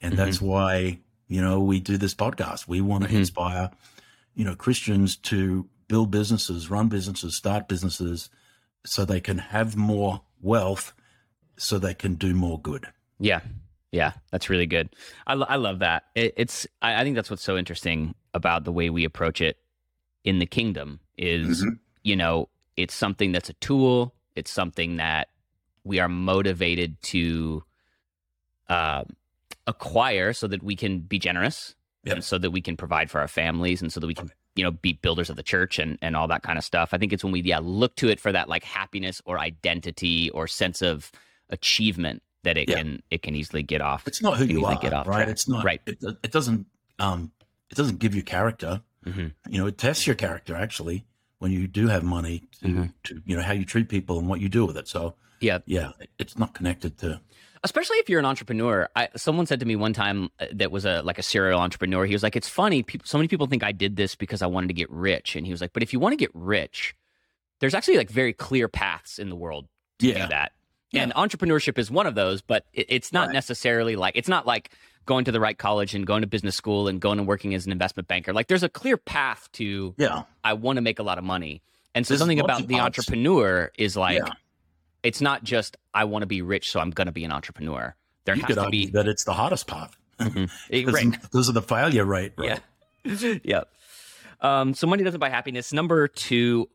and 0.00 0.16
that's 0.16 0.40
why 0.40 0.98
you 1.28 1.40
know 1.40 1.60
we 1.60 1.80
do 1.80 1.96
this 1.96 2.14
podcast. 2.14 2.66
We 2.68 2.80
want 2.80 3.04
to 3.04 3.10
Mhm. 3.10 3.18
inspire, 3.18 3.70
you 4.34 4.44
know, 4.44 4.54
Christians 4.54 5.16
to 5.16 5.68
build 5.88 6.10
businesses, 6.10 6.70
run 6.70 6.88
businesses, 6.88 7.34
start 7.36 7.68
businesses, 7.68 8.30
so 8.84 9.04
they 9.04 9.20
can 9.20 9.38
have 9.38 9.76
more 9.76 10.22
wealth, 10.40 10.92
so 11.56 11.78
they 11.78 11.94
can 11.94 12.14
do 12.14 12.32
more 12.34 12.60
good. 12.60 12.86
Yeah, 13.18 13.40
yeah, 13.92 14.12
that's 14.30 14.48
really 14.48 14.66
good. 14.66 14.88
I, 15.26 15.34
lo- 15.34 15.46
I 15.48 15.56
love 15.56 15.80
that. 15.80 16.04
It, 16.14 16.32
it's 16.36 16.66
I, 16.80 17.00
I 17.00 17.04
think 17.04 17.16
that's 17.16 17.28
what's 17.30 17.42
so 17.42 17.56
interesting 17.56 18.14
about 18.34 18.64
the 18.64 18.72
way 18.72 18.88
we 18.90 19.04
approach 19.04 19.40
it 19.40 19.58
in 20.24 20.38
the 20.38 20.46
kingdom 20.46 21.00
is 21.18 21.66
you 22.02 22.14
know 22.16 22.48
it's 22.76 22.94
something 22.94 23.32
that's 23.32 23.50
a 23.50 23.54
tool. 23.54 24.14
It's 24.36 24.50
something 24.50 24.96
that 24.96 25.28
we 25.84 25.98
are 25.98 26.08
motivated 26.08 27.00
to 27.02 27.64
uh, 28.68 29.04
acquire 29.70 30.32
so 30.32 30.46
that 30.48 30.62
we 30.62 30.76
can 30.76 30.98
be 31.00 31.18
generous 31.18 31.74
Yep. 32.04 32.14
and 32.14 32.24
so 32.24 32.38
that 32.38 32.50
we 32.50 32.62
can 32.62 32.76
provide 32.78 33.10
for 33.10 33.20
our 33.20 33.28
families 33.28 33.82
and 33.82 33.92
so 33.92 34.00
that 34.00 34.06
we 34.06 34.14
can 34.14 34.30
you 34.56 34.64
know 34.64 34.70
be 34.70 34.94
builders 34.94 35.28
of 35.30 35.36
the 35.36 35.42
church 35.42 35.78
and 35.78 35.98
and 36.02 36.16
all 36.16 36.26
that 36.28 36.42
kind 36.42 36.56
of 36.58 36.64
stuff. 36.64 36.94
I 36.94 36.98
think 36.98 37.12
it's 37.12 37.22
when 37.22 37.32
we 37.32 37.42
yeah 37.42 37.60
look 37.62 37.94
to 37.96 38.08
it 38.08 38.18
for 38.18 38.32
that 38.32 38.48
like 38.48 38.64
happiness 38.64 39.20
or 39.26 39.38
identity 39.38 40.30
or 40.30 40.46
sense 40.46 40.80
of 40.82 41.12
achievement 41.50 42.22
that 42.42 42.56
it 42.56 42.68
Yeah. 42.68 42.76
can 42.76 43.02
it 43.10 43.22
can 43.22 43.34
easily 43.34 43.62
get 43.62 43.80
off. 43.82 44.06
It's 44.08 44.22
not 44.22 44.38
who 44.38 44.44
you 44.46 44.64
are, 44.64 44.78
get 44.78 44.92
off 44.94 45.06
right? 45.06 45.16
track. 45.24 45.28
It's 45.28 45.46
not 45.48 45.64
Right. 45.64 45.80
It, 45.86 45.98
it 46.22 46.32
doesn't. 46.32 46.66
Um, 46.98 47.32
it 47.70 47.74
doesn't 47.76 47.98
give 47.98 48.14
you 48.14 48.22
character. 48.22 48.80
Mhm. 49.06 49.32
You 49.48 49.58
know, 49.60 49.66
it 49.66 49.76
tests 49.78 50.06
your 50.06 50.16
character 50.16 50.56
actually 50.56 51.04
when 51.38 51.52
you 51.52 51.66
do 51.66 51.88
have 51.88 52.02
money 52.02 52.42
to, 52.60 52.66
Mhm. 52.68 52.92
to 53.04 53.22
you 53.26 53.36
know 53.36 53.42
how 53.42 53.52
you 53.52 53.64
treat 53.66 53.88
people 53.90 54.18
and 54.18 54.26
what 54.28 54.40
you 54.40 54.48
do 54.48 54.64
with 54.64 54.76
it. 54.78 54.88
So 54.88 55.16
Yeah. 55.40 55.58
yeah, 55.66 55.92
it's 56.18 56.38
not 56.38 56.54
connected 56.54 56.96
to 56.98 57.20
especially 57.64 57.98
if 57.98 58.08
you're 58.08 58.18
an 58.20 58.24
entrepreneur. 58.26 58.88
I, 58.96 59.08
someone 59.16 59.46
said 59.46 59.60
to 59.60 59.66
me 59.66 59.76
one 59.76 59.92
time 59.92 60.30
uh, 60.40 60.46
that 60.54 60.70
was 60.70 60.84
a 60.84 61.02
like 61.02 61.18
a 61.18 61.22
serial 61.22 61.60
entrepreneur. 61.60 62.04
He 62.06 62.12
was 62.14 62.22
like, 62.22 62.36
"It's 62.36 62.48
funny. 62.48 62.82
People, 62.82 63.06
so 63.06 63.18
many 63.18 63.28
people 63.28 63.46
think 63.46 63.62
I 63.62 63.72
did 63.72 63.96
this 63.96 64.14
because 64.14 64.42
I 64.42 64.46
wanted 64.46 64.68
to 64.68 64.74
get 64.74 64.90
rich." 64.90 65.36
And 65.36 65.46
he 65.46 65.52
was 65.52 65.60
like, 65.60 65.72
"But 65.72 65.82
if 65.82 65.92
you 65.92 66.00
want 66.00 66.12
to 66.12 66.16
get 66.16 66.30
rich, 66.34 66.94
there's 67.60 67.74
actually 67.74 67.96
like 67.98 68.10
very 68.10 68.32
clear 68.32 68.68
paths 68.68 69.18
in 69.18 69.28
the 69.28 69.36
world 69.36 69.66
to 69.98 70.06
Yeah. 70.06 70.22
do 70.22 70.28
that. 70.28 70.52
Yeah. 70.92 71.02
And 71.02 71.12
entrepreneurship 71.14 71.78
is 71.78 71.90
one 71.90 72.06
of 72.06 72.14
those. 72.14 72.40
But 72.42 72.64
it, 72.72 72.86
it's 72.88 73.12
not 73.12 73.28
Right. 73.28 73.34
necessarily 73.34 73.96
like 73.96 74.16
it's 74.16 74.28
not 74.28 74.46
like 74.46 74.70
going 75.06 75.24
to 75.24 75.32
the 75.32 75.40
right 75.40 75.56
college 75.58 75.94
and 75.94 76.06
going 76.06 76.20
to 76.22 76.26
business 76.26 76.54
school 76.56 76.86
and 76.88 77.00
going 77.00 77.18
and 77.18 77.26
working 77.28 77.54
as 77.54 77.66
an 77.66 77.72
investment 77.72 78.06
banker. 78.08 78.32
Like 78.32 78.48
there's 78.48 78.62
a 78.62 78.68
clear 78.68 78.96
path 78.96 79.48
to 79.54 79.94
yeah. 79.98 80.22
I 80.44 80.52
want 80.54 80.76
to 80.76 80.82
make 80.82 80.98
a 80.98 81.02
lot 81.02 81.18
of 81.18 81.24
money. 81.24 81.62
And 81.94 82.06
so 82.06 82.12
There's 82.14 82.20
something 82.20 82.38
about 82.40 82.66
the 82.68 82.76
entrepreneur 82.80 83.70
is 83.76 83.96
like 83.96 84.18
Yeah. 84.18 84.32
It's 85.02 85.20
not 85.20 85.44
just 85.44 85.76
I 85.94 86.04
want 86.04 86.22
to 86.22 86.26
be 86.26 86.42
rich, 86.42 86.70
so 86.70 86.80
I'm 86.80 86.90
going 86.90 87.06
to 87.06 87.12
be 87.12 87.24
an 87.24 87.32
entrepreneur. 87.32 87.94
There 88.24 88.34
You 88.34 88.42
has 88.42 88.54
could 88.54 88.62
to 88.62 88.70
be 88.70 88.86
that 88.86 89.08
it's 89.08 89.24
the 89.24 89.32
Mhm. 90.20 90.44
Eh, 90.48 90.48
because, 90.70 90.94
right. 90.94 91.22
because 91.22 91.48
of 91.48 91.54
the 91.54 91.62
failure 91.62 92.04
rate. 92.04 92.32
Right? 92.36 92.60
Yeah. 93.04 93.38
yeah. 93.44 93.62
Um, 94.40 94.74
so 94.74 94.86
money 94.86 95.02
doesn't 95.02 95.20
buy 95.20 95.30
happiness. 95.30 95.72
Number 95.72 96.06
two, 96.08 96.68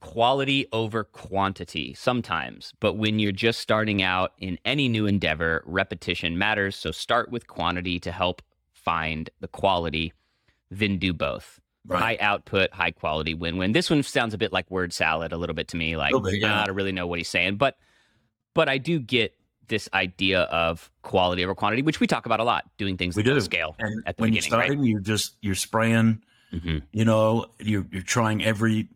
quality 0.00 0.66
over 0.72 1.04
quantity 1.04 1.94
sometimes. 1.94 2.72
But 2.80 2.94
when 2.94 3.18
you're 3.18 3.32
just 3.32 3.60
starting 3.60 4.02
out 4.02 4.32
in 4.38 4.58
any 4.64 4.88
new 4.88 5.06
endeavor, 5.06 5.62
repetition 5.66 6.38
matters. 6.38 6.76
So 6.76 6.90
start 6.90 7.30
with 7.30 7.46
quantity 7.46 7.98
to 8.00 8.12
help 8.12 8.42
find 8.72 9.30
the 9.40 9.48
quality, 9.48 10.12
then 10.70 10.98
do 10.98 11.12
both. 11.12 11.60
Right. 11.86 12.00
High 12.00 12.18
output, 12.20 12.72
high 12.72 12.92
quality, 12.92 13.34
win 13.34 13.56
win. 13.56 13.72
This 13.72 13.90
one 13.90 14.02
sounds 14.04 14.34
a 14.34 14.38
bit 14.38 14.52
like 14.52 14.70
word 14.70 14.92
salad 14.92 15.32
a 15.32 15.36
little 15.36 15.54
bit 15.54 15.66
to 15.68 15.76
me. 15.76 15.96
Like 15.96 16.12
bit, 16.22 16.40
yeah. 16.40 16.62
I 16.62 16.66
don't 16.66 16.76
really 16.76 16.92
know 16.92 17.08
what 17.08 17.18
he's 17.18 17.28
saying, 17.28 17.56
but 17.56 17.76
but 18.54 18.68
I 18.68 18.78
do 18.78 19.00
get 19.00 19.34
this 19.66 19.88
idea 19.92 20.42
of 20.42 20.90
quality 21.02 21.42
over 21.44 21.54
quantity, 21.56 21.82
which 21.82 21.98
we 21.98 22.06
talk 22.06 22.24
about 22.26 22.38
a 22.38 22.44
lot, 22.44 22.64
doing 22.78 22.96
things 22.96 23.16
We 23.16 23.22
at 23.22 23.26
do. 23.26 23.40
scale 23.40 23.74
And 23.80 24.02
at 24.06 24.16
the 24.16 24.20
when 24.22 24.32
you're 24.32 24.42
beginning, 24.42 24.58
right? 24.60 24.66
starting, 24.66 24.84
you're 24.84 25.00
just 25.00 25.36
you're 25.40 25.54
spraying. 25.56 26.22
hmm 26.52 26.78
You 26.92 27.04
know, 27.04 27.46
you're 27.58 27.86
you're 27.90 28.02
trying 28.02 28.44
every 28.44 28.88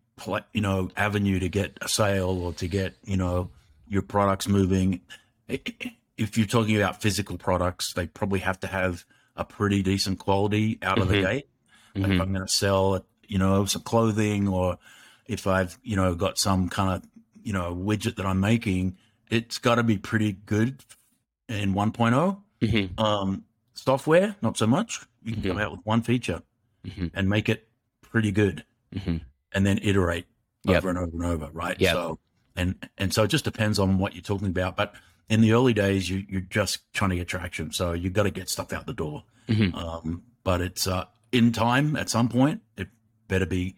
you 0.52 0.60
know 0.60 0.88
avenue 0.96 1.40
to 1.40 1.48
get 1.48 1.78
a 1.80 1.88
sale 1.88 2.38
or 2.40 2.52
to 2.54 2.68
get 2.68 2.94
you 3.04 3.16
know 3.16 3.50
your 3.88 4.02
products 4.02 4.46
moving. 4.46 5.00
If 5.48 6.38
you're 6.38 6.46
talking 6.46 6.76
about 6.76 7.02
physical 7.02 7.36
products, 7.36 7.92
they 7.94 8.06
probably 8.06 8.40
have 8.40 8.58
to 8.60 8.66
have 8.66 9.04
a 9.36 9.44
pretty 9.44 9.82
decent 9.82 10.18
quality 10.18 10.78
out 10.82 10.98
of 10.98 11.08
the 11.08 11.16
Mhm. 11.16 11.22
Gate. 11.96 12.02
Like 12.08 12.16
if 12.16 12.20
I'm 12.22 12.32
going 12.32 12.46
to 12.46 12.52
sell, 12.52 13.04
you 13.26 13.38
know, 13.38 13.64
some 13.64 13.82
clothing, 13.82 14.48
or 14.48 14.78
if 15.26 15.46
I've 15.46 15.78
you 15.82 15.96
know 15.96 16.14
got 16.14 16.38
some 16.38 16.68
kind 16.68 16.90
of 17.02 17.08
you 17.42 17.52
know 17.52 17.74
widget 17.74 18.16
that 18.16 18.26
I'm 18.26 18.40
making, 18.40 18.96
it's 19.30 19.58
got 19.58 19.76
to 19.76 19.82
be 19.82 19.98
pretty 19.98 20.32
good 20.32 20.82
in 21.48 21.74
1.0. 21.74 22.42
Mhm. 22.62 22.98
Um, 23.00 23.44
software, 23.74 24.36
not 24.42 24.56
so 24.56 24.66
much. 24.66 25.00
You 25.22 25.32
can 25.34 25.42
come 25.42 25.56
Mhm. 25.56 25.62
out 25.62 25.70
with 25.72 25.80
one 25.84 26.02
feature 26.02 26.42
Mhm. 26.86 27.10
and 27.14 27.28
make 27.28 27.48
it 27.48 27.68
pretty 28.02 28.32
good, 28.32 28.64
Mhm. 28.94 29.20
and 29.52 29.66
then 29.66 29.78
iterate 29.82 30.26
Yep. 30.64 30.76
over 30.78 30.88
and 30.90 30.98
over 30.98 31.10
and 31.16 31.24
over, 31.24 31.50
right? 31.52 31.80
Yep. 31.80 31.92
So, 31.92 32.18
and 32.56 32.88
and 32.98 33.12
so 33.12 33.24
it 33.24 33.28
just 33.28 33.44
depends 33.44 33.78
on 33.78 33.98
what 33.98 34.14
you're 34.14 34.22
talking 34.22 34.48
about. 34.48 34.76
But 34.76 34.94
in 35.28 35.40
the 35.40 35.52
early 35.52 35.72
days, 35.74 36.08
you 36.08 36.24
you're 36.28 36.40
just 36.40 36.90
trying 36.92 37.10
to 37.10 37.16
get 37.16 37.28
traction, 37.28 37.72
so 37.72 37.92
you've 37.92 38.12
got 38.14 38.22
to 38.24 38.30
get 38.30 38.48
stuff 38.48 38.72
out 38.72 38.86
the 38.86 38.94
door. 38.94 39.24
Mhm. 39.48 39.74
Um, 39.74 40.22
but 40.44 40.60
it's 40.60 40.86
uh, 40.86 41.04
in 41.32 41.52
time 41.52 41.96
at 41.96 42.08
some 42.08 42.28
point. 42.28 42.62
It 42.76 42.88
better 43.28 43.46
be, 43.46 43.76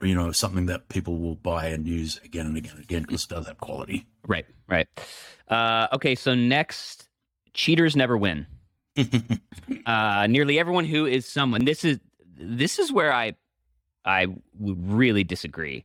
you 0.00 0.14
know, 0.14 0.32
something 0.32 0.66
that 0.66 0.88
people 0.88 1.18
will 1.18 1.36
buy 1.36 1.66
and 1.68 1.86
use 1.86 2.20
again 2.24 2.46
and 2.46 2.56
again 2.56 2.72
and 2.74 2.84
again 2.84 3.02
because 3.02 3.24
it 3.24 3.30
does 3.30 3.46
have 3.46 3.58
quality. 3.58 4.06
Right, 4.26 4.46
right. 4.68 4.88
Uh, 5.48 5.88
okay, 5.92 6.14
so 6.14 6.34
next, 6.34 7.08
cheaters 7.54 7.96
never 7.96 8.16
win. 8.16 8.46
uh, 9.86 10.26
nearly 10.28 10.58
everyone 10.58 10.84
who 10.84 11.06
is 11.06 11.26
someone. 11.26 11.64
This 11.64 11.84
is 11.84 11.98
this 12.36 12.78
is 12.78 12.92
where 12.92 13.12
I 13.12 13.34
I 14.04 14.26
would 14.58 14.92
really 14.92 15.24
disagree 15.24 15.84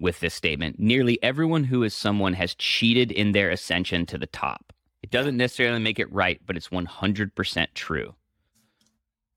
with 0.00 0.20
this 0.20 0.34
statement. 0.34 0.80
Nearly 0.80 1.22
everyone 1.22 1.64
who 1.64 1.82
is 1.82 1.94
someone 1.94 2.32
has 2.32 2.54
cheated 2.54 3.12
in 3.12 3.32
their 3.32 3.50
ascension 3.50 4.06
to 4.06 4.18
the 4.18 4.26
top. 4.26 4.72
It 5.02 5.10
doesn't 5.10 5.36
necessarily 5.36 5.80
make 5.80 5.98
it 5.98 6.12
right, 6.12 6.40
but 6.46 6.56
it's 6.56 6.68
100% 6.68 7.66
true. 7.74 8.14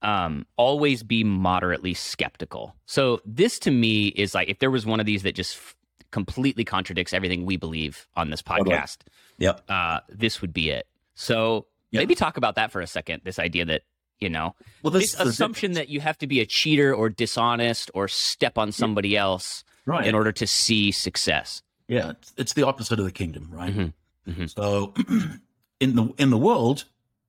Um, 0.04 0.46
always 0.56 1.02
be 1.02 1.24
moderately 1.24 1.94
skeptical. 1.94 2.74
So 2.86 3.20
this 3.24 3.58
to 3.60 3.70
me 3.70 4.08
is 4.08 4.34
like 4.34 4.48
if 4.48 4.58
there 4.58 4.70
was 4.70 4.84
one 4.84 5.00
of 5.00 5.06
these 5.06 5.22
that 5.22 5.34
just 5.34 5.56
f- 5.56 5.74
completely 6.10 6.62
contradicts 6.64 7.12
everything 7.14 7.44
we 7.46 7.56
believe 7.56 8.06
on 8.14 8.28
this 8.30 8.42
Totally. 8.42 8.70
podcast, 8.76 8.98
Yep. 9.38 9.64
uh, 9.68 10.00
this 10.10 10.40
would 10.42 10.52
be 10.52 10.68
it. 10.70 10.86
So 11.14 11.66
Yep. 11.92 12.00
maybe 12.02 12.14
talk 12.14 12.36
about 12.36 12.54
that 12.56 12.70
for 12.70 12.80
a 12.82 12.86
second. 12.86 13.22
This 13.24 13.38
idea 13.38 13.64
that 13.64 13.82
you 14.20 14.28
know 14.28 14.54
Well, 14.82 14.90
this 14.90 15.12
this, 15.12 15.20
assumption 15.26 15.72
that 15.72 15.88
you 15.88 16.00
have 16.00 16.18
to 16.18 16.26
be 16.26 16.40
a 16.40 16.46
cheater 16.46 16.94
or 16.94 17.08
dishonest 17.08 17.90
or 17.94 18.06
step 18.06 18.58
on 18.58 18.72
somebody 18.72 19.16
else 19.16 19.64
right. 19.86 20.06
in 20.06 20.14
order 20.14 20.32
to 20.32 20.46
see 20.46 20.92
success. 20.92 21.62
Yeah, 21.88 22.10
it's, 22.10 22.32
it's 22.36 22.52
the 22.52 22.62
opposite 22.66 22.98
of 22.98 23.04
the 23.06 23.10
kingdom, 23.12 23.48
right? 23.50 23.74
Mhm. 23.74 23.92
Mhm. 24.28 24.50
So, 24.54 24.92
in 25.80 25.96
the 25.96 26.12
in 26.18 26.30
the 26.30 26.38
world, 26.38 26.84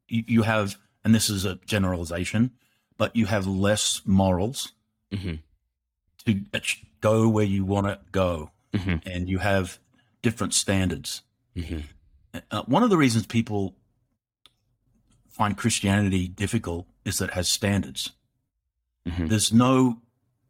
you, 0.07 0.23
you 0.27 0.41
have, 0.43 0.77
and 1.03 1.13
this 1.15 1.29
is 1.29 1.45
a 1.45 1.55
generalization, 1.65 2.51
but 2.97 3.15
you 3.15 3.25
have 3.25 3.45
less 3.47 4.01
morals 4.05 4.71
Mhm. 5.11 5.39
to 6.25 6.41
go 7.01 7.27
where 7.29 7.45
you 7.45 7.63
want 7.65 7.87
to 7.87 7.99
go, 8.11 8.51
Mhm. 8.73 9.05
and 9.05 9.29
you 9.29 9.39
have 9.39 9.79
different 10.21 10.53
standards. 10.53 11.21
Mhm. 11.55 11.83
Uh, 12.51 12.63
one 12.63 12.83
of 12.83 12.89
the 12.89 12.97
reasons 12.97 13.25
people 13.27 13.75
find 15.29 15.57
Christianity 15.57 16.27
difficult 16.27 16.87
is 17.03 17.17
that 17.17 17.29
it 17.29 17.33
has 17.33 17.49
standards. 17.49 18.11
Mhm. 19.05 19.29
There's 19.29 19.53
no 19.53 20.01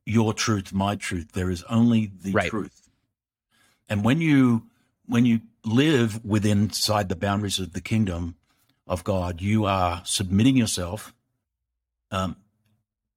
your 0.06 0.34
truth, 0.34 0.72
my 0.72 0.96
truth. 0.96 1.32
There 1.32 1.50
is 1.50 1.64
only 1.64 2.06
the 2.06 2.32
Right. 2.32 2.50
truth. 2.50 2.90
And 3.90 4.04
when 4.04 4.22
you 4.22 4.70
when 5.08 5.24
you 5.26 5.42
live 5.64 6.24
within 6.26 6.64
inside 6.64 7.10
the 7.10 7.16
boundaries 7.16 7.60
of 7.60 7.74
the 7.74 7.82
kingdom 7.82 8.36
of 8.88 9.04
God, 9.04 9.40
you 9.40 9.66
are 9.66 10.02
submitting 10.04 10.58
yourself 10.58 11.14
um, 12.12 12.36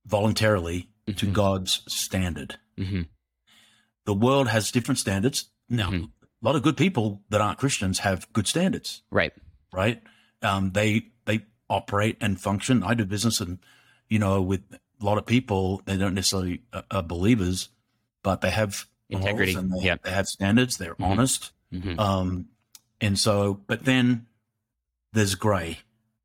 voluntarily 0.07 0.89
to 1.07 1.27
Mhm. 1.27 1.33
God's 1.33 1.83
standard. 1.89 2.59
Mhm. 2.77 3.09
The 4.05 4.15
world 4.15 4.49
has 4.49 4.71
different 4.71 4.99
standards. 4.99 5.51
Now, 5.69 5.91
Mhm. 5.91 6.11
a 6.23 6.45
lot 6.45 6.57
of 6.57 6.63
good 6.63 6.77
people 6.77 7.23
that 7.29 7.41
aren't 7.41 7.59
Christians 7.59 8.01
have 8.01 8.31
good 8.33 8.47
standards 8.47 9.03
Right. 9.11 9.33
right? 9.73 10.03
Um, 10.43 10.73
they 10.73 11.11
they 11.27 11.45
operate 11.69 12.17
and 12.21 12.41
function. 12.41 12.83
I 12.83 12.95
do 12.95 13.05
business, 13.05 13.41
and 13.41 13.59
you 14.09 14.19
know, 14.19 14.41
with 14.41 14.63
a 14.73 15.05
lot 15.05 15.19
of 15.19 15.27
people, 15.27 15.83
they 15.85 15.97
don't 15.99 16.15
necessarily 16.15 16.63
uh, 16.73 16.83
are 16.91 17.03
believers, 17.03 17.69
but 18.23 18.41
they 18.41 18.51
have 18.51 18.87
Integrity, 19.11 19.55
and 19.55 19.73
they, 19.73 19.85
yeah. 19.87 19.97
they 20.03 20.11
have 20.11 20.27
standards. 20.27 20.77
They're 20.79 20.95
Mhm. 20.95 21.05
honest, 21.05 21.53
Mhm. 21.73 21.99
um, 21.99 22.49
and 23.01 23.19
so. 23.19 23.55
But 23.67 23.85
then 23.85 24.27
there's 25.13 25.35
grey, 25.35 25.79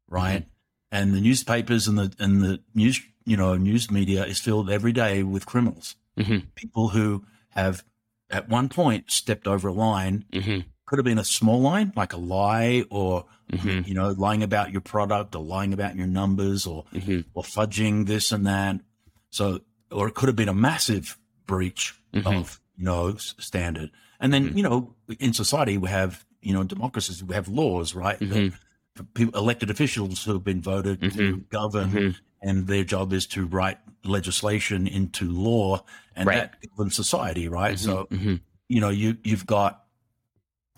right? 0.08 0.48
Mm-hmm. 0.94 1.04
And 1.04 1.14
the 1.14 1.22
newspapers 1.22 1.88
and 1.88 1.98
the 1.98 2.14
and 2.20 2.42
the 2.42 2.60
news, 2.76 3.02
you 3.26 3.38
know, 3.38 3.56
news 3.56 3.90
media 3.92 4.26
is 4.26 4.40
filled 4.40 4.70
every 4.70 4.92
day 4.94 5.24
with 5.24 5.46
criminals, 5.46 5.96
Mhm. 6.18 6.44
people 6.56 6.90
who 6.90 7.26
have 7.50 7.84
at 8.30 8.50
one 8.50 8.70
point 8.70 9.12
stepped 9.12 9.48
over 9.48 9.68
a 9.70 9.74
line. 9.74 10.26
Mhm. 10.32 10.66
Could 10.86 11.00
have 11.00 11.06
been 11.06 11.18
a 11.20 11.24
small 11.24 11.62
line, 11.62 11.94
like 11.96 12.14
a 12.14 12.18
lie 12.18 12.84
or 12.90 13.26
Mhm. 13.52 13.88
you 13.88 13.94
know, 13.94 14.10
lying 14.12 14.44
about 14.44 14.72
your 14.72 14.82
product 14.82 15.36
or 15.36 15.44
lying 15.44 15.74
about 15.74 15.96
your 15.96 16.08
numbers 16.08 16.66
or 16.68 16.86
Mhm. 16.94 17.26
or 17.34 17.44
fudging 17.44 18.06
this 18.08 18.32
and 18.32 18.46
that. 18.46 18.80
So, 19.30 19.62
or 19.92 20.08
it 20.08 20.16
could 20.16 20.28
have 20.30 20.36
been 20.36 20.50
a 20.50 20.54
massive 20.54 21.18
breach 21.48 21.94
Mhm. 22.14 22.26
of 22.26 22.60
you 22.78 22.86
know 22.86 23.16
standard. 23.18 23.92
And 24.20 24.32
then 24.34 24.50
Mhm. 24.50 24.58
you 24.58 24.64
know, 24.64 24.96
in 25.20 25.34
society 25.34 25.78
we 25.78 25.90
have 25.90 26.26
you 26.42 26.54
know 26.54 26.64
democracies, 26.64 27.24
we 27.24 27.36
have 27.36 27.48
laws, 27.48 27.96
right? 27.96 28.20
that 28.20 28.54
people, 29.14 29.40
elected 29.40 29.70
officials 29.70 30.24
who 30.24 30.34
have 30.34 30.44
been 30.44 30.62
voted 30.62 31.02
to 31.02 31.08
Mhm. 31.10 31.50
govern, 31.50 31.92
Mhm. 31.92 32.16
and 32.42 32.68
their 32.68 32.84
job 32.84 33.14
is 33.14 33.26
to 33.28 33.46
write 33.46 33.80
legislation 34.04 34.86
into 34.88 35.30
law, 35.32 35.84
and 36.16 36.28
Right. 36.28 36.52
that 36.52 36.70
governs 36.76 36.96
society, 36.96 37.48
right? 37.48 37.80
So 37.80 38.08
Mhm. 38.12 38.42
you 38.68 38.80
know 38.82 38.90
you 38.90 39.18
you've 39.24 39.46
got 39.46 39.80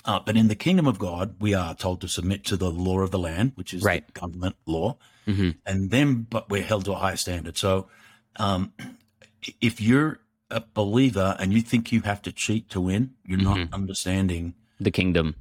uh, 0.05 0.19
but 0.19 0.37
in 0.37 0.47
the 0.49 0.55
kingdom 0.55 0.85
of 0.85 0.99
god 0.99 1.35
we 1.39 1.55
are 1.55 1.73
told 1.73 1.99
to 2.01 2.07
submit 2.07 2.43
to 2.43 2.55
the 2.55 2.69
law 2.69 2.99
of 2.99 3.09
the 3.09 3.17
land 3.17 3.51
which 3.55 3.73
is 3.73 3.81
Right. 3.81 4.11
government 4.13 4.55
law 4.67 4.97
Mhm. 5.25 5.55
and 5.65 5.89
then 5.89 6.27
but 6.29 6.47
we're 6.49 6.61
held 6.61 6.85
to 6.85 6.91
a 6.93 6.97
higher 6.97 7.15
standard 7.15 7.57
so 7.57 7.87
um, 8.35 8.71
if 9.61 9.81
you're 9.81 10.19
a 10.51 10.61
believer 10.61 11.35
and 11.39 11.53
you 11.53 11.61
think 11.61 11.91
you 11.91 12.01
have 12.01 12.21
to 12.21 12.31
cheat 12.31 12.69
to 12.69 12.79
win 12.81 13.15
you're 13.25 13.39
not 13.39 13.57
Mhm. 13.57 13.73
understanding 13.73 14.53
the 14.79 14.91
kingdom. 14.91 15.35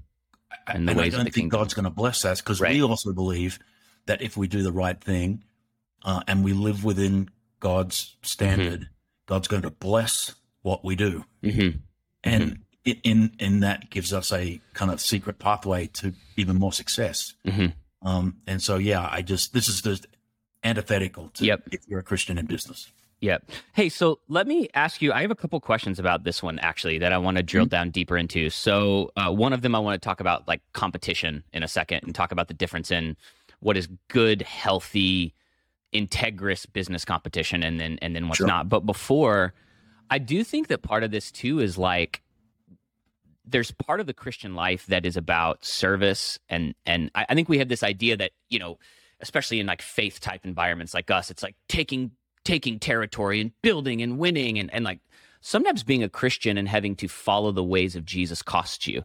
And 0.67 0.89
the 0.89 0.93
I 0.93 0.97
ways 0.97 1.13
of 1.15 1.19
don't 1.19 1.25
think 1.25 1.35
kingdom. 1.35 1.61
god's 1.61 1.75
going 1.75 1.85
to 1.85 1.91
bless 1.91 2.25
us 2.25 2.41
because 2.41 2.61
Right. 2.61 2.75
we 2.75 2.83
also 2.83 3.13
believe 3.13 3.59
that 4.07 4.21
if 4.23 4.37
we 4.37 4.47
do 4.49 4.63
the 4.63 4.73
right 4.73 5.01
thing 5.01 5.45
uh, 6.03 6.23
and 6.29 6.45
we 6.45 6.53
live 6.53 6.85
within 6.85 7.29
god's 7.61 8.17
standard 8.23 8.81
Mm-hmm. 8.81 9.27
god's 9.27 9.49
going 9.49 9.63
to 9.63 9.71
bless 9.71 10.35
what 10.63 10.85
we 10.85 10.97
do 10.97 11.25
Mhm. 11.43 11.81
and 12.23 12.59
in, 12.85 13.01
in 13.03 13.33
in 13.39 13.61
that 13.61 13.89
gives 13.91 14.13
us 14.13 14.31
a 14.33 14.61
kind 14.75 14.91
of 14.91 15.01
secret 15.01 15.39
pathway 15.39 15.87
to 15.87 16.13
even 16.37 16.57
more 16.59 16.73
success. 16.73 17.33
Mhm. 17.47 17.73
Um, 18.03 18.37
and 18.47 18.61
so, 18.63 18.77
yeah, 18.77 19.09
I 19.11 19.23
just 19.23 19.55
this 19.55 19.69
is 19.69 19.81
just 19.81 20.07
antithetical 20.63 21.29
to 21.31 21.45
Yep. 21.47 21.69
if 21.73 21.81
you're 21.89 22.01
a 22.01 22.03
Christian 22.03 22.37
in 22.39 22.45
business. 22.47 22.91
Yep. 23.25 23.51
Hey, 23.73 23.89
so 23.89 24.19
let 24.29 24.47
me 24.47 24.69
ask 24.75 25.01
you. 25.01 25.11
I 25.11 25.23
have 25.23 25.31
a 25.31 25.35
couple 25.35 25.59
questions 25.59 25.99
about 25.99 26.25
this 26.25 26.43
one 26.43 26.59
actually 26.59 26.99
that 26.99 27.11
I 27.11 27.17
want 27.17 27.39
to 27.39 27.43
drill 27.43 27.65
down 27.65 27.89
deeper 27.89 28.19
into. 28.19 28.51
So, 28.51 29.13
uh, 29.17 29.33
one 29.33 29.55
of 29.55 29.63
them 29.63 29.75
I 29.75 29.79
want 29.79 30.01
to 30.01 30.05
talk 30.05 30.21
about 30.21 30.47
like 30.47 30.61
competition 30.75 31.43
in 31.55 31.63
a 31.63 31.69
second 31.69 32.01
and 32.03 32.15
talk 32.15 32.33
about 32.33 32.49
the 32.49 32.55
difference 32.55 32.91
in 32.91 33.17
what 33.61 33.79
is 33.79 33.89
good, 34.09 34.43
healthy, 34.43 35.33
integrous 35.95 36.71
business 36.71 37.07
competition, 37.07 37.63
and 37.63 37.81
then 37.81 37.99
and 38.03 38.15
then 38.15 38.29
what's 38.29 38.39
Sure. 38.39 38.47
not. 38.47 38.69
But 38.69 38.81
before, 38.85 39.55
I 40.11 40.19
do 40.19 40.45
think 40.45 40.69
that 40.69 40.83
part 40.83 41.03
of 41.03 41.11
this 41.11 41.31
too 41.33 41.61
is 41.61 41.79
like 41.79 42.21
there's 43.47 43.71
part 43.71 44.01
of 44.01 44.07
the 44.07 44.13
Christian 44.13 44.55
life 44.55 44.85
that 44.87 45.07
is 45.07 45.17
about 45.17 45.65
service 45.65 46.39
and 46.51 46.75
and 46.85 47.11
I, 47.15 47.25
I 47.31 47.35
think 47.35 47.49
we 47.49 47.57
have 47.57 47.69
this 47.69 47.83
idea 47.83 48.19
that 48.19 48.33
you 48.51 48.59
know 48.59 48.79
especially 49.21 49.61
in 49.61 49.67
like 49.67 49.81
faith 49.81 50.21
type 50.21 50.45
environments 50.45 50.93
like 50.93 51.11
us 51.11 51.31
it's 51.31 51.43
like 51.43 51.57
taking 51.69 52.11
taking 52.45 52.79
territory 52.79 53.41
and 53.41 53.51
building 53.63 54.03
and 54.03 54.19
winning 54.19 54.59
and, 54.59 54.73
and 54.73 54.85
like 54.85 55.01
sometimes 55.41 55.83
being 55.83 56.03
a 56.03 56.09
Christian 56.09 56.57
and 56.59 56.69
having 56.69 56.95
to 56.97 57.09
follow 57.09 57.53
the 57.53 57.65
ways 57.65 57.97
of 57.97 58.05
Jesus 58.05 58.43
costs 58.43 58.87
you. 58.87 59.03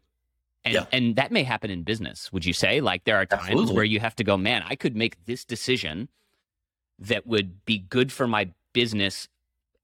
And 0.66 0.74
Yeah. 0.74 0.86
and 0.92 1.16
that 1.16 1.32
may 1.32 1.44
happen 1.44 1.72
in 1.72 1.84
business, 1.84 2.32
would 2.34 2.46
you 2.46 2.54
say? 2.54 2.82
Like 2.82 3.06
there 3.06 3.16
are 3.16 3.26
times 3.26 3.44
Absolutely. 3.44 3.76
where 3.76 3.84
you 3.86 4.00
have 4.02 4.16
to 4.18 4.24
go, 4.24 4.36
man, 4.38 4.64
I 4.68 4.76
could 4.76 4.96
make 4.96 5.26
this 5.26 5.46
decision 5.46 6.10
that 7.00 7.26
would 7.26 7.64
be 7.66 7.78
good 7.80 8.12
for 8.12 8.28
my 8.28 8.50
business 8.74 9.28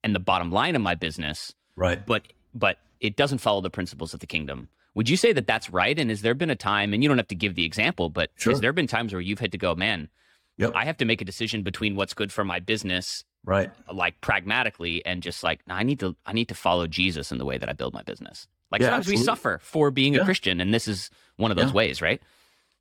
and 0.04 0.14
the 0.14 0.20
bottom 0.20 0.52
line 0.52 0.76
of 0.76 0.82
my 0.82 0.96
business, 0.96 1.54
Right. 1.76 2.06
but 2.06 2.24
but 2.54 2.80
it 3.00 3.16
doesn't 3.16 3.40
follow 3.40 3.62
the 3.62 3.70
principles 3.70 4.14
of 4.14 4.20
the 4.20 4.28
kingdom. 4.28 4.70
Would 4.96 5.10
you 5.10 5.18
say 5.18 5.34
that 5.34 5.46
that's 5.48 5.70
right? 5.70 5.98
And 6.00 6.10
has 6.10 6.22
there 6.22 6.34
been 6.34 6.50
a 6.50 6.56
time, 6.56 6.94
and 6.94 7.04
you 7.04 7.10
don't 7.10 7.18
have 7.18 7.28
to 7.28 7.36
give 7.36 7.56
the 7.56 7.66
example, 7.66 8.10
but 8.10 8.32
Sure. 8.36 8.52
has 8.54 8.62
there 8.62 8.72
been 8.72 8.88
times 8.88 9.12
where 9.14 9.22
you've 9.22 9.40
had 9.40 9.52
to 9.52 9.58
go, 9.58 9.76
man, 9.76 10.10
Yep. 10.58 10.72
I 10.74 10.86
have 10.86 10.96
to 10.98 11.06
make 11.06 11.20
a 11.22 11.26
decision 11.26 11.64
between 11.64 11.96
what's 11.98 12.14
good 12.14 12.32
for 12.32 12.46
my 12.46 12.60
business 12.60 13.26
right. 13.46 13.70
like 13.92 14.20
pragmatically 14.22 15.06
and 15.06 15.24
just 15.24 15.44
like 15.44 15.66
no, 15.68 15.76
I 15.76 15.84
need 15.84 16.00
to 16.02 16.16
I 16.26 16.34
need 16.34 16.50
to 16.50 16.56
follow 16.56 16.88
Jesus 16.88 17.32
in 17.32 17.38
the 17.38 17.46
way 17.46 17.58
that 17.58 17.70
I 17.70 17.74
build 17.74 17.94
my 17.94 18.04
business. 18.04 18.48
Like 18.72 18.82
Yeah, 18.82 18.88
sometimes 18.88 19.08
we 19.08 19.18
suffer 19.18 19.60
for 19.62 19.92
being 19.92 20.16
a 20.18 20.26
Christian, 20.26 20.60
and 20.60 20.74
this 20.74 20.88
is 20.88 21.10
one 21.38 21.52
of 21.52 21.58
those 21.58 21.68
Yeah. 21.70 21.74
ways, 21.74 22.02
right? 22.02 22.22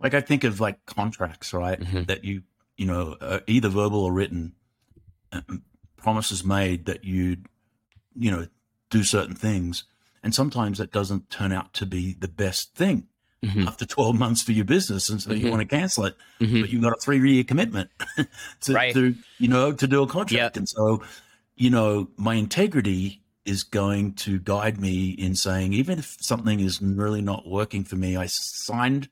Like 0.00 0.14
I 0.14 0.20
think 0.20 0.44
of 0.44 0.60
like 0.60 0.84
contracts, 0.86 1.52
right? 1.52 1.78
Mhm. 1.78 2.06
That 2.06 2.24
you 2.24 2.42
you 2.76 2.86
know 2.86 3.16
uh, 3.20 3.40
either 3.46 3.68
verbal 3.68 4.00
or 4.04 4.12
written 4.12 4.54
uh, 5.32 5.42
promises 5.96 6.44
made 6.44 6.86
that 6.86 7.04
you'd 7.04 7.46
you 8.16 8.30
know 8.30 8.46
do 8.90 9.02
certain 9.04 9.34
things, 9.34 9.84
and 10.22 10.34
sometimes 10.34 10.78
that 10.78 10.92
doesn't 10.92 11.30
turn 11.30 11.52
out 11.52 11.72
to 11.74 11.86
be 11.86 12.14
the 12.14 12.28
best 12.28 12.74
thing 12.74 13.08
Mhm. 13.44 13.66
after 13.66 13.84
12 13.86 14.18
months 14.18 14.42
for 14.42 14.52
your 14.52 14.64
business 14.64 15.08
and 15.10 15.20
so 15.22 15.32
you 15.32 15.46
Mhm. 15.46 15.50
want 15.50 15.60
to 15.60 15.76
cancel 15.76 16.04
it 16.06 16.16
Mhm. 16.40 16.60
but 16.62 16.70
you've 16.70 16.82
got 16.82 16.92
a 16.92 17.00
three 17.00 17.18
year 17.34 17.44
commitment 17.44 17.90
to, 18.62 18.72
Right. 18.72 18.94
to 18.94 19.14
you 19.38 19.48
know 19.48 19.72
to 19.72 19.86
do 19.86 20.02
a 20.02 20.06
contract 20.06 20.32
Yep. 20.54 20.56
and 20.56 20.68
so 20.68 21.02
you 21.56 21.70
know 21.70 22.08
my 22.16 22.34
integrity 22.34 23.22
is 23.44 23.62
going 23.62 24.14
to 24.14 24.38
guide 24.38 24.80
me 24.80 25.10
in 25.10 25.34
saying 25.34 25.72
even 25.74 25.98
if 25.98 26.16
something 26.20 26.60
is 26.60 26.80
really 26.80 27.20
not 27.20 27.46
working 27.46 27.84
for 27.84 27.96
me 27.96 28.16
i 28.16 28.26
signed 28.26 29.08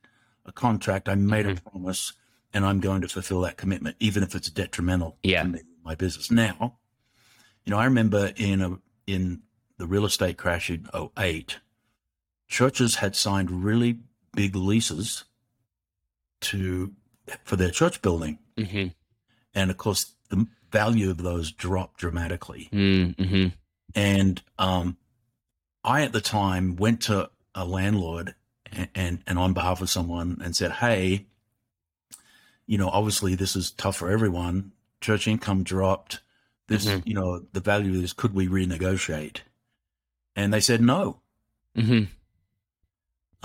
a 0.47 0.53
contract 0.53 1.09
i 1.09 1.14
made 1.14 1.47
Mm-hmm. 1.47 1.66
a 1.66 1.71
promise 1.71 2.12
and 2.55 2.64
i'm 2.64 2.81
going 2.81 3.01
to 3.03 3.09
fulfill 3.09 3.40
that 3.42 3.57
commitment 3.59 3.97
even 4.01 4.23
if 4.23 4.35
it's 4.35 4.51
detrimental 4.51 5.18
Yeah. 5.23 5.42
to 5.42 5.49
me, 5.49 5.61
my 5.85 5.95
business 5.95 6.31
now 6.31 6.79
you 7.66 7.71
know 7.71 7.79
i 7.79 7.85
remember 7.85 8.33
in 8.37 8.61
a 8.62 8.79
in 9.07 9.42
the 9.79 9.87
real 9.87 10.05
estate 10.07 10.37
crash 10.38 10.71
in 10.71 10.88
08 10.95 11.59
churches 12.49 12.97
had 12.97 13.16
signed 13.16 13.51
really 13.64 13.99
big 14.35 14.55
leases 14.57 15.25
to 16.42 16.92
for 17.45 17.57
their 17.57 17.71
church 17.71 18.03
building, 18.03 18.38
Mm-hmm. 18.57 18.88
and 19.55 19.71
of 19.71 19.77
course 19.77 20.14
the 20.29 20.47
value 20.71 21.11
of 21.11 21.18
those 21.23 21.53
dropped 21.53 21.99
dramatically. 22.01 22.68
Mm-hmm. 22.73 23.49
And 23.95 24.42
um, 24.59 24.97
I 25.85 26.03
at 26.03 26.12
the 26.12 26.21
time 26.21 26.77
went 26.77 27.03
to 27.03 27.31
a 27.55 27.64
landlord 27.64 28.35
and, 28.73 28.88
and 28.95 29.18
and 29.27 29.38
on 29.38 29.53
behalf 29.53 29.81
of 29.83 29.90
someone 29.90 30.40
and 30.42 30.57
said, 30.57 30.73
"Hey, 30.73 31.27
you 32.66 32.79
know, 32.79 32.88
obviously 32.88 33.35
this 33.35 33.55
is 33.57 33.71
tough 33.71 33.97
for 33.97 34.11
everyone. 34.11 34.73
Church 35.01 35.27
income 35.29 35.62
dropped. 35.62 36.21
This, 36.68 36.87
Mhm. 36.87 37.03
you 37.07 37.14
know, 37.14 37.45
the 37.53 37.61
value 37.61 37.95
of 37.97 38.01
this. 38.01 38.12
Could 38.12 38.35
we 38.35 38.49
renegotiate?" 38.49 39.38
And 40.35 40.53
they 40.55 40.61
said 40.61 40.81
no. 40.81 41.21
Mm-hmm. 41.77 42.05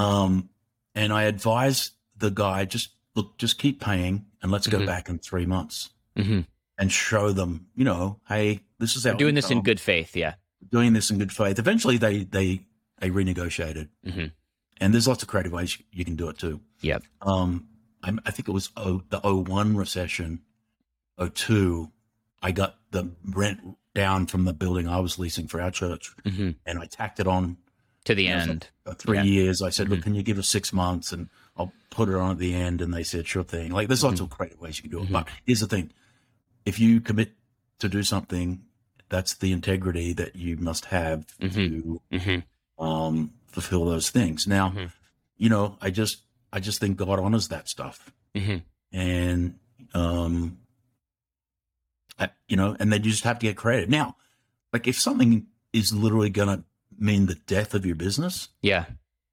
Um, 0.03 0.49
and 0.97 1.13
I 1.13 1.23
advised 1.23 1.93
the 2.17 2.29
guy, 2.31 2.65
just 2.65 2.89
look, 3.15 3.37
just 3.37 3.57
keep 3.57 3.79
paying, 3.79 4.25
and 4.41 4.51
let's 4.51 4.67
go 4.67 4.79
Mhm. 4.79 4.85
back 4.85 5.09
in 5.09 5.19
three 5.19 5.45
months 5.45 5.89
Mm-hmm. 6.17 6.41
and 6.79 6.91
show 6.91 7.31
them, 7.31 7.67
you 7.75 7.85
know, 7.85 8.19
hey, 8.27 8.61
this 8.79 8.95
is 8.95 9.05
our 9.05 9.13
Doing 9.15 9.35
this 9.35 9.49
in 9.51 9.61
good 9.61 9.79
faith. 9.79 10.15
Yeah. 10.15 10.35
doing 10.71 10.93
this 10.93 11.09
in 11.11 11.17
good 11.19 11.31
faith. 11.31 11.57
Eventually, 11.59 11.97
they 11.97 12.23
they 12.23 12.65
they 12.99 13.09
renegotiated, 13.11 13.89
Mm-hmm. 14.05 14.25
and 14.81 14.93
there's 14.93 15.07
lots 15.07 15.21
of 15.23 15.29
creative 15.29 15.51
ways 15.53 15.77
you 15.91 16.03
can 16.03 16.15
do 16.15 16.27
it 16.29 16.37
too. 16.39 16.59
Yep. 16.81 17.03
Um, 17.21 17.67
I, 18.03 18.09
I 18.25 18.31
think 18.31 18.47
it 18.49 18.51
was 18.59 18.69
oh, 18.75 19.03
the 19.09 19.19
01 19.23 19.75
recession, 19.77 20.41
02, 21.19 21.91
I 22.41 22.51
got 22.51 22.75
the 22.91 23.11
rent 23.23 23.59
down 23.95 24.27
from 24.27 24.45
the 24.45 24.53
building 24.53 24.87
I 24.87 24.99
was 24.99 25.17
leasing 25.17 25.47
for 25.47 25.61
our 25.61 25.71
church, 25.71 26.11
Mm-hmm. 26.25 26.51
and 26.65 26.79
I 26.79 26.85
tacked 26.85 27.19
it 27.19 27.27
on 27.27 27.57
To 28.07 28.15
the 28.15 28.23
Yeah, 28.23 28.41
end. 28.43 28.67
three 28.97 29.17
Yeah. 29.17 29.23
years. 29.23 29.61
I 29.61 29.69
said, 29.69 29.89
look, 29.89 30.01
can 30.01 30.15
you 30.15 30.23
give 30.23 30.37
us 30.39 30.47
six 30.47 30.71
months, 30.73 31.11
and 31.11 31.29
I'll 31.57 31.71
put 31.89 32.09
it 32.09 32.15
on 32.15 32.31
at 32.31 32.37
the 32.37 32.53
end. 32.53 32.81
And 32.81 32.93
they 32.93 33.03
said, 33.03 33.27
sure 33.27 33.43
thing. 33.43 33.71
Like 33.71 33.87
there's 33.89 34.03
lots 34.03 34.19
of 34.21 34.29
creative 34.29 34.59
ways 34.61 34.77
you 34.77 34.83
can 34.83 34.91
do 34.91 35.03
it. 35.03 35.09
Mhm. 35.09 35.11
But 35.11 35.27
here's 35.45 35.59
the 35.59 35.67
thing: 35.67 35.91
if 36.65 36.79
you 36.79 37.01
commit 37.01 37.33
to 37.79 37.89
do 37.89 38.03
something, 38.03 38.63
that's 39.09 39.33
the 39.35 39.51
integrity 39.51 40.13
that 40.13 40.35
you 40.35 40.57
must 40.57 40.85
have 40.85 41.27
to 41.39 42.01
Mm-hmm. 42.11 42.83
um, 42.83 43.33
fulfill 43.47 43.85
those 43.85 44.09
things. 44.09 44.47
Now, 44.47 44.69
Mhm. 44.71 44.91
you 45.37 45.49
know, 45.49 45.77
I 45.81 45.89
just 45.89 46.21
I 46.53 46.59
just 46.61 46.79
think 46.79 46.95
God 46.97 47.19
honors 47.19 47.49
that 47.49 47.67
stuff, 47.67 48.13
Mm-hmm. 48.35 48.57
and 48.97 49.59
um, 49.93 50.59
I, 52.17 52.29
you 52.47 52.55
know, 52.57 52.75
and 52.79 52.91
then 52.91 53.03
you 53.03 53.11
just 53.11 53.23
have 53.25 53.39
to 53.39 53.45
get 53.45 53.57
credit. 53.57 53.89
Now, 53.89 54.15
like 54.73 54.87
if 54.87 54.97
something 54.99 55.47
is 55.73 55.91
literally 55.93 56.29
going 56.29 56.47
to 56.57 56.63
mean 56.97 57.25
the 57.27 57.35
death 57.35 57.73
of 57.73 57.85
your 57.85 57.95
business, 57.95 58.49
Yeah. 58.61 58.85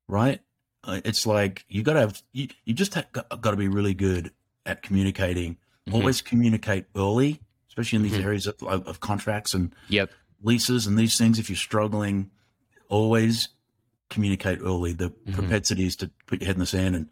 right? 0.09 0.41
Uh, 0.83 1.01
it's 1.05 1.27
like 1.27 1.65
you 1.69 1.83
got 1.83 1.95
to 1.95 2.01
have 2.01 2.23
you, 2.33 2.49
you 2.65 2.75
just 2.75 2.95
have 2.95 3.11
got, 3.13 3.41
got 3.41 3.51
to 3.53 3.57
be 3.57 3.69
really 3.69 3.95
good 3.95 4.33
at 4.67 4.83
communicating. 4.83 5.57
Mhm. 5.89 5.95
Always 5.95 6.21
communicate 6.23 6.87
early, 6.97 7.41
especially 7.69 7.97
in 7.97 8.03
these 8.03 8.13
Mhm. 8.13 8.25
areas 8.25 8.47
of, 8.47 8.63
of, 8.63 8.87
of 8.87 9.01
contracts 9.01 9.55
and 9.55 9.75
Yep. 9.89 10.11
leases 10.43 10.87
and 10.87 10.99
these 10.99 11.17
things. 11.17 11.39
If 11.39 11.49
you're 11.49 11.57
struggling, 11.57 12.31
always 12.89 13.49
communicate 14.11 14.61
early. 14.61 14.93
The 14.93 15.11
Mhm. 15.11 15.35
propensity 15.35 15.87
is 15.87 15.97
to 15.97 16.11
put 16.27 16.41
your 16.41 16.47
head 16.47 16.57
in 16.57 16.61
the 16.61 16.67
sand 16.67 16.95
and 16.97 17.09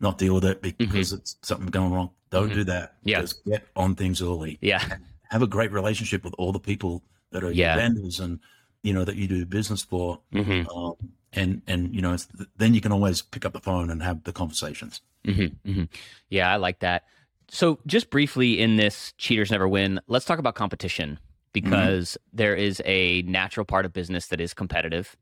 not 0.00 0.18
deal 0.18 0.34
with 0.34 0.44
it 0.44 0.62
because 0.62 1.12
it's 1.12 1.36
something 1.42 1.66
going 1.68 1.92
wrong. 1.92 2.10
Don't 2.30 2.50
Mhm. 2.50 2.54
do 2.54 2.64
that. 2.64 2.96
Yeah. 3.04 3.20
Just 3.22 3.44
get 3.44 3.66
on 3.74 3.94
things 3.94 4.22
early. 4.22 4.58
Yeah. 4.60 4.98
Have 5.30 5.42
a 5.42 5.46
great 5.46 5.72
relationship 5.72 6.22
with 6.24 6.34
all 6.38 6.52
the 6.52 6.60
people 6.60 7.02
that 7.32 7.42
are 7.42 7.50
Yeah. 7.50 7.74
your 7.74 7.82
vendors 7.82 8.20
and 8.20 8.38
you 8.86 8.92
know 8.92 9.04
that 9.04 9.16
you 9.16 9.26
do 9.26 9.44
business 9.44 9.82
for. 9.82 10.20
Mm-hmm. 10.32 10.68
Um, 10.68 10.94
and 11.32 11.62
and 11.66 11.94
you 11.94 12.00
know 12.00 12.16
then 12.56 12.72
you 12.72 12.80
can 12.80 12.92
always 12.92 13.20
pick 13.20 13.44
up 13.44 13.52
the 13.52 13.60
phone 13.60 13.90
and 13.90 14.02
have 14.02 14.24
the 14.24 14.32
conversations. 14.32 15.00
Mm-hmm. 15.26 15.72
hmm 15.72 15.84
Yeah, 16.30 16.52
I 16.52 16.56
like 16.56 16.78
that. 16.80 17.04
So, 17.48 17.78
just 17.86 18.10
briefly 18.10 18.60
in 18.60 18.76
this 18.76 19.12
Cheaters 19.18 19.50
Never 19.50 19.68
Win, 19.68 20.00
let's 20.06 20.24
talk 20.24 20.38
about 20.38 20.54
competition 20.54 21.18
because 21.52 22.18
there 22.32 22.54
is 22.54 22.82
a 22.84 23.22
natural 23.22 23.64
part 23.64 23.84
of 23.84 23.92
business 23.92 24.28
that 24.28 24.40
is 24.40 24.52
competitive. 24.52 25.16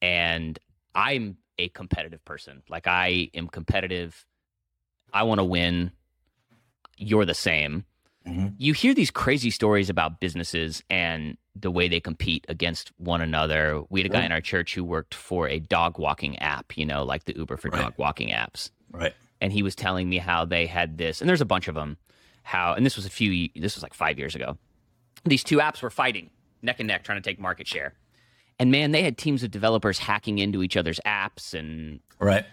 And 0.00 0.58
I'm 0.94 1.36
a 1.58 1.68
competitive 1.70 2.24
person. 2.24 2.62
Like, 2.68 2.86
I 2.86 3.30
am 3.34 3.48
competitive. 3.48 4.24
I 5.12 5.24
want 5.24 5.40
to 5.40 5.44
win. 5.44 5.90
You're 6.96 7.24
the 7.24 7.34
same. 7.34 7.84
Mhm. 8.28 8.54
You 8.58 8.72
hear 8.74 8.94
these 8.94 9.10
crazy 9.10 9.50
stories 9.50 9.88
about 9.90 10.20
businesses 10.20 10.82
and 10.90 11.36
the 11.56 11.70
way 11.70 11.88
they 11.88 12.00
compete 12.00 12.44
against 12.48 12.92
one 12.98 13.20
another. 13.20 13.82
We 13.90 14.00
had 14.00 14.06
a 14.06 14.08
guy 14.12 14.18
Sure. 14.20 14.26
in 14.26 14.32
our 14.32 14.40
church 14.40 14.74
who 14.74 14.84
worked 14.84 15.14
for 15.14 15.48
a 15.48 15.58
dog 15.58 15.98
walking 15.98 16.38
app, 16.38 16.76
you 16.76 16.84
know, 16.86 17.04
like 17.04 17.24
the 17.24 17.36
Uber 17.36 17.56
for 17.56 17.68
Right. 17.70 17.82
dog 17.82 17.94
walking 17.96 18.28
apps 18.28 18.70
Right. 18.92 19.14
and 19.40 19.52
he 19.52 19.62
was 19.62 19.74
telling 19.74 20.08
me 20.08 20.18
how 20.18 20.44
they 20.44 20.66
had 20.66 20.98
this 20.98 21.20
and 21.20 21.28
there's 21.28 21.40
a 21.40 21.44
bunch 21.46 21.66
of 21.68 21.74
them 21.74 21.96
how 22.44 22.74
and 22.74 22.84
this 22.86 22.96
was 22.96 23.06
a 23.06 23.10
few 23.10 23.48
this 23.56 23.74
was 23.76 23.82
like 23.82 23.92
five 23.94 24.18
years 24.18 24.34
ago 24.34 24.56
these 25.24 25.42
two 25.44 25.58
apps 25.58 25.82
were 25.82 25.90
fighting 25.90 26.30
neck 26.62 26.78
and 26.80 26.86
neck 26.88 27.04
trying 27.04 27.20
to 27.20 27.28
take 27.28 27.38
market 27.38 27.66
share 27.66 27.92
and 28.58 28.70
man 28.70 28.90
they 28.92 29.02
had 29.02 29.18
teams 29.18 29.42
of 29.42 29.50
developers 29.50 29.98
hacking 29.98 30.38
into 30.38 30.62
each 30.62 30.76
other's 30.76 30.98
apps 31.04 31.52
and 31.54 32.00
Right. 32.18 32.46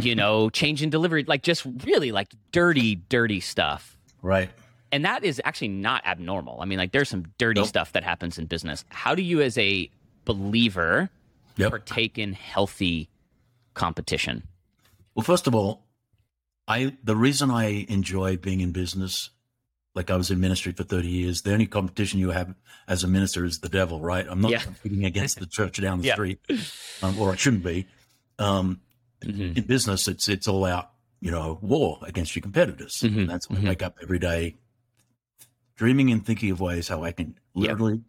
you 0.00 0.14
know 0.16 0.50
changing 0.60 0.90
delivery 0.90 1.24
like 1.24 1.42
just 1.42 1.64
really 1.84 2.10
like 2.12 2.28
dirty 2.50 2.94
dirty 2.96 3.40
stuff 3.40 3.96
Right. 4.22 4.50
And 4.92 5.04
that 5.04 5.24
is 5.24 5.40
actually 5.44 5.68
not 5.68 6.04
abnormal 6.06 6.60
i 6.60 6.64
mean 6.64 6.78
like 6.78 6.92
there's 6.92 7.08
some 7.08 7.24
dirty 7.38 7.60
Nope. 7.60 7.68
stuff 7.68 7.92
that 7.92 8.04
happens 8.04 8.38
in 8.38 8.46
business 8.46 8.84
how 8.90 9.14
do 9.14 9.22
you 9.22 9.40
as 9.42 9.56
a 9.58 9.90
believer 10.24 11.10
Yep. 11.56 11.70
partake 11.70 12.18
in 12.18 12.32
healthy 12.32 13.08
competition 13.74 14.42
Well, 15.14 15.24
first 15.24 15.46
of 15.46 15.54
all, 15.54 15.84
I 16.68 16.96
the 17.04 17.16
reason 17.16 17.50
I 17.50 17.84
enjoy 17.88 18.36
being 18.38 18.60
in 18.60 18.72
business, 18.72 19.28
like 19.94 20.10
I 20.10 20.16
was 20.16 20.30
in 20.30 20.40
ministry 20.40 20.72
for 20.72 20.84
thirty 20.84 21.08
years, 21.08 21.42
the 21.42 21.52
only 21.52 21.66
competition 21.66 22.18
you 22.20 22.30
have 22.30 22.54
as 22.88 23.04
a 23.04 23.08
minister 23.08 23.44
is 23.44 23.58
the 23.58 23.68
devil, 23.68 24.00
right? 24.00 24.26
I'm 24.28 24.40
not 24.40 24.52
Yeah. 24.52 24.60
competing 24.62 25.04
against 25.04 25.38
the 25.40 25.46
church 25.46 25.78
down 25.80 25.98
the 26.00 26.04
Yeah. 26.10 26.14
street, 26.14 26.38
um, 27.02 27.18
or 27.18 27.32
I 27.32 27.36
shouldn't 27.36 27.64
be. 27.64 27.86
Um, 28.38 28.80
Mhm. 29.22 29.56
in 29.58 29.64
business, 29.66 30.08
it's 30.08 30.28
it's 30.28 30.48
all 30.48 30.64
out, 30.64 30.92
you 31.20 31.30
know, 31.30 31.58
war 31.60 31.98
against 32.02 32.34
your 32.34 32.42
competitors. 32.42 32.94
Mhm, 33.02 33.18
And 33.20 33.28
that's 33.28 33.50
why 33.50 33.56
mhm. 33.56 33.66
I 33.66 33.68
wake 33.70 33.82
up 33.82 33.98
every 34.02 34.18
day, 34.18 34.56
dreaming 35.76 36.10
and 36.10 36.24
thinking 36.24 36.50
of 36.50 36.60
ways 36.60 36.88
how 36.88 37.02
I 37.04 37.12
can 37.12 37.38
literally 37.54 38.02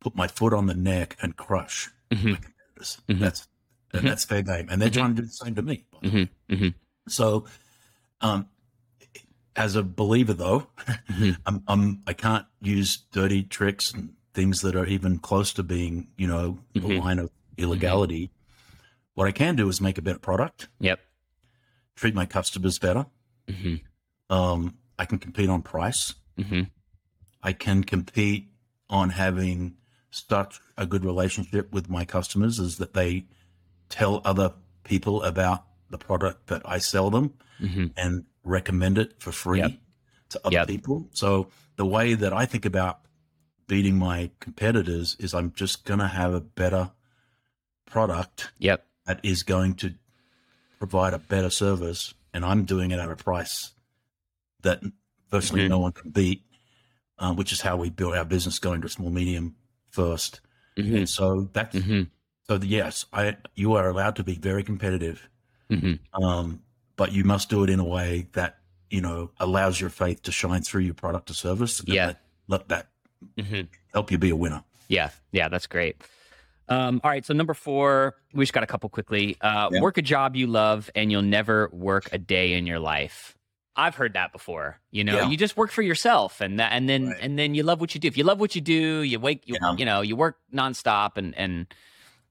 put 0.00 0.14
my 0.16 0.28
foot 0.28 0.52
on 0.52 0.66
the 0.66 0.74
neck 0.74 1.16
and 1.20 1.36
crush 1.36 1.90
Mhm. 2.10 2.24
my 2.32 2.36
competitors. 2.38 2.98
Mhm. 3.08 3.18
That's 3.18 3.48
Mhm. 3.94 4.02
that's 4.02 4.24
fair 4.24 4.42
game, 4.42 4.68
and 4.70 4.80
they're 4.80 4.90
Mhm. 4.90 4.94
trying 4.94 5.14
to 5.16 5.22
do 5.22 5.26
the 5.28 5.32
same 5.32 5.54
to 5.54 5.62
me. 5.62 5.84
by 5.92 5.98
the 6.02 6.08
way. 6.14 6.28
Mhm. 6.48 6.56
Mhm. 6.58 6.74
So, 7.08 7.46
um, 8.20 8.48
as 9.56 9.74
a 9.76 9.82
believer, 9.82 10.34
though. 10.34 10.68
I'm, 11.46 11.64
I'm 11.66 12.02
I 12.06 12.12
can't 12.12 12.46
use 12.60 12.96
dirty 13.12 13.42
tricks 13.42 13.92
and 13.92 14.14
things 14.34 14.60
that 14.60 14.76
are 14.76 14.86
even 14.86 15.18
close 15.18 15.52
to 15.54 15.62
being, 15.64 16.08
you 16.16 16.28
know, 16.28 16.58
the 16.74 16.98
line 17.00 17.18
of 17.18 17.30
illegality. 17.56 18.30
What 19.14 19.26
I 19.26 19.32
can 19.32 19.56
do 19.56 19.68
is 19.68 19.80
make 19.80 19.98
a 19.98 20.02
better 20.02 20.18
product, 20.20 20.68
yep 20.78 21.00
treat 21.96 22.14
my 22.14 22.24
customers 22.26 22.78
better. 22.78 23.06
Um, 24.30 24.78
I 24.98 25.04
can 25.06 25.18
compete 25.18 25.48
on 25.50 25.62
price. 25.62 26.14
hmm 26.40 26.62
I 27.42 27.52
can 27.52 27.84
compete 27.84 28.48
on 28.90 29.10
having 29.10 29.76
such 30.10 30.60
a 30.76 30.86
good 30.86 31.04
relationship 31.04 31.72
with 31.72 31.88
my 31.90 32.04
customers 32.04 32.58
is 32.58 32.78
that 32.78 32.94
they 32.94 33.26
tell 33.88 34.20
other 34.24 34.54
people 34.84 35.22
about 35.22 35.64
the 35.90 35.98
product 35.98 36.46
that 36.48 36.62
I 36.64 36.78
sell 36.78 37.10
them 37.10 37.34
hmm 37.60 37.86
and 37.96 38.24
recommend 38.44 38.96
it 38.98 39.20
for 39.20 39.32
free 39.32 39.58
Yep. 39.60 39.72
to 40.30 40.40
other 40.46 40.54
Yep. 40.54 40.66
people. 40.68 41.08
So 41.12 41.48
the 41.76 41.84
way 41.84 42.14
that 42.14 42.32
I 42.32 42.46
think 42.46 42.64
about 42.64 43.00
beating 43.66 43.98
my 43.98 44.30
competitors 44.40 45.16
is 45.18 45.34
I'm 45.34 45.52
just 45.52 45.84
going 45.84 46.00
to 46.00 46.06
have 46.08 46.32
a 46.32 46.40
better 46.40 46.92
product 47.86 48.50
Yep. 48.58 48.86
that 49.06 49.20
is 49.22 49.42
going 49.42 49.74
to 49.74 49.94
provide 50.78 51.12
a 51.14 51.18
better 51.18 51.50
service 51.50 52.14
and 52.32 52.44
I'm 52.44 52.64
doing 52.64 52.90
it 52.90 52.98
at 52.98 53.10
a 53.10 53.16
price 53.16 53.72
that 54.62 54.82
virtually 55.30 55.66
Mhm. 55.66 55.68
no 55.68 55.78
one 55.80 55.92
can 55.92 56.10
beat, 56.10 56.44
uh, 57.18 57.32
which 57.34 57.52
is 57.52 57.60
how 57.60 57.76
we 57.76 57.90
built 57.90 58.14
our 58.16 58.24
business 58.24 58.58
going 58.58 58.80
to 58.82 58.88
small 58.88 59.10
medium 59.10 59.56
first. 59.90 60.40
hmm 60.76 60.94
And 60.96 61.08
so 61.08 61.48
that's 61.52 61.76
hmm 61.78 62.02
so 62.48 62.56
the, 62.58 62.66
yes, 62.66 63.04
I 63.12 63.36
you 63.54 63.74
are 63.74 63.88
allowed 63.90 64.16
to 64.16 64.24
be 64.24 64.34
very 64.36 64.62
competitive 64.64 65.28
hmm 65.70 65.94
um, 66.14 66.62
but 66.96 67.12
you 67.12 67.22
must 67.24 67.48
do 67.50 67.62
it 67.64 67.70
in 67.70 67.78
a 67.80 67.84
way 67.84 68.26
that 68.32 68.58
you 68.90 69.00
know 69.00 69.30
allows 69.38 69.80
your 69.80 69.90
faith 69.90 70.22
to 70.22 70.32
shine 70.32 70.62
through 70.62 70.82
your 70.82 70.94
product 70.94 71.30
or 71.30 71.34
service. 71.34 71.80
and 71.80 71.88
Yeah. 71.88 72.12
let, 72.48 72.68
that 72.68 72.88
hmm 73.38 73.62
help 73.92 74.10
you 74.10 74.18
be 74.18 74.30
a 74.30 74.36
winner. 74.36 74.64
Yeah. 74.88 75.10
Yeah. 75.32 75.48
That's 75.48 75.66
great. 75.66 75.96
Um, 76.70 77.00
all 77.04 77.10
right. 77.10 77.24
So 77.24 77.34
number 77.34 77.54
four, 77.54 78.14
we 78.34 78.44
just 78.44 78.52
got 78.52 78.62
a 78.62 78.66
couple 78.66 78.88
quickly. 78.90 79.36
Uh, 79.40 79.68
Yeah. 79.72 79.80
Work 79.80 79.96
a 79.98 80.02
job 80.02 80.36
you 80.36 80.46
love, 80.46 80.90
and 80.94 81.10
you'll 81.12 81.22
never 81.22 81.68
work 81.72 82.08
a 82.12 82.18
day 82.18 82.52
in 82.54 82.66
your 82.66 82.78
life. 82.78 83.36
I've 83.78 83.94
heard 83.94 84.14
that 84.14 84.32
before. 84.32 84.80
You 84.90 85.04
know, 85.04 85.14
Yeah. 85.20 85.28
you 85.30 85.36
just 85.36 85.56
work 85.56 85.70
for 85.70 85.82
yourself, 85.82 86.40
and 86.40 86.58
that, 86.60 86.72
and 86.72 86.88
then 86.88 87.08
Right. 87.10 87.18
and 87.22 87.38
then 87.38 87.54
you 87.54 87.62
love 87.62 87.80
what 87.80 87.94
you 87.94 88.00
do. 88.00 88.08
If 88.08 88.16
you 88.18 88.24
love 88.24 88.40
what 88.40 88.54
you 88.54 88.60
do, 88.60 89.02
you 89.02 89.18
wake, 89.20 89.42
you, 89.46 89.56
Yeah. 89.60 89.76
you 89.78 89.84
know, 89.84 90.00
you 90.02 90.16
work 90.16 90.38
nonstop, 90.52 91.16
and 91.16 91.34
and 91.36 91.66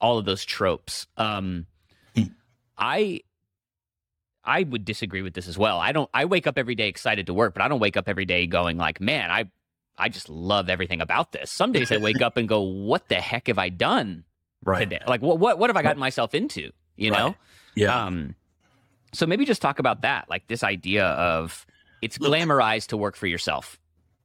all 0.01 0.17
of 0.19 0.25
those 0.25 0.43
tropes. 0.45 1.07
Um, 1.17 1.65
Hmm. 2.15 2.23
I 2.77 3.21
I 4.43 4.63
would 4.63 4.85
disagree 4.85 5.21
with 5.21 5.33
this 5.33 5.47
as 5.47 5.57
well. 5.57 5.79
I 5.79 5.91
don't. 5.91 6.09
I 6.13 6.25
wake 6.25 6.47
up 6.47 6.57
every 6.57 6.75
day 6.75 6.87
excited 6.87 7.25
to 7.27 7.33
work, 7.33 7.53
but 7.53 7.61
I 7.63 7.67
don't 7.67 7.79
wake 7.79 7.97
up 7.97 8.07
every 8.07 8.25
day 8.25 8.45
going 8.47 8.77
like, 8.77 9.01
man, 9.01 9.31
I 9.31 9.49
I 9.97 10.09
just 10.09 10.29
love 10.29 10.69
everything 10.69 11.01
about 11.01 11.31
this. 11.31 11.49
Some 11.51 11.71
days 11.71 11.91
I 11.91 11.97
wake 11.97 12.21
up 12.21 12.37
and 12.37 12.47
go, 12.47 12.61
what 12.61 13.07
the 13.09 13.15
heck 13.15 13.47
have 13.47 13.57
I 13.57 13.69
done 13.69 14.23
Right. 14.63 14.79
today? 14.89 15.01
Like, 15.07 15.21
what 15.21 15.39
what 15.39 15.57
what 15.59 15.69
have 15.69 15.77
I 15.77 15.81
gotten 15.81 15.99
myself 15.99 16.35
into? 16.35 16.71
You 16.95 17.11
know. 17.11 17.35
Yeah. 17.75 18.05
Um, 18.05 18.35
so 19.13 19.25
maybe 19.25 19.45
just 19.45 19.61
talk 19.61 19.79
about 19.79 20.01
that, 20.01 20.29
like 20.29 20.47
this 20.47 20.63
idea 20.63 21.05
of 21.05 21.65
it's 22.01 22.19
Look- 22.19 22.31
glamorized 22.33 22.87
to 22.87 22.97
work 22.97 23.15
for 23.15 23.27
yourself 23.27 23.79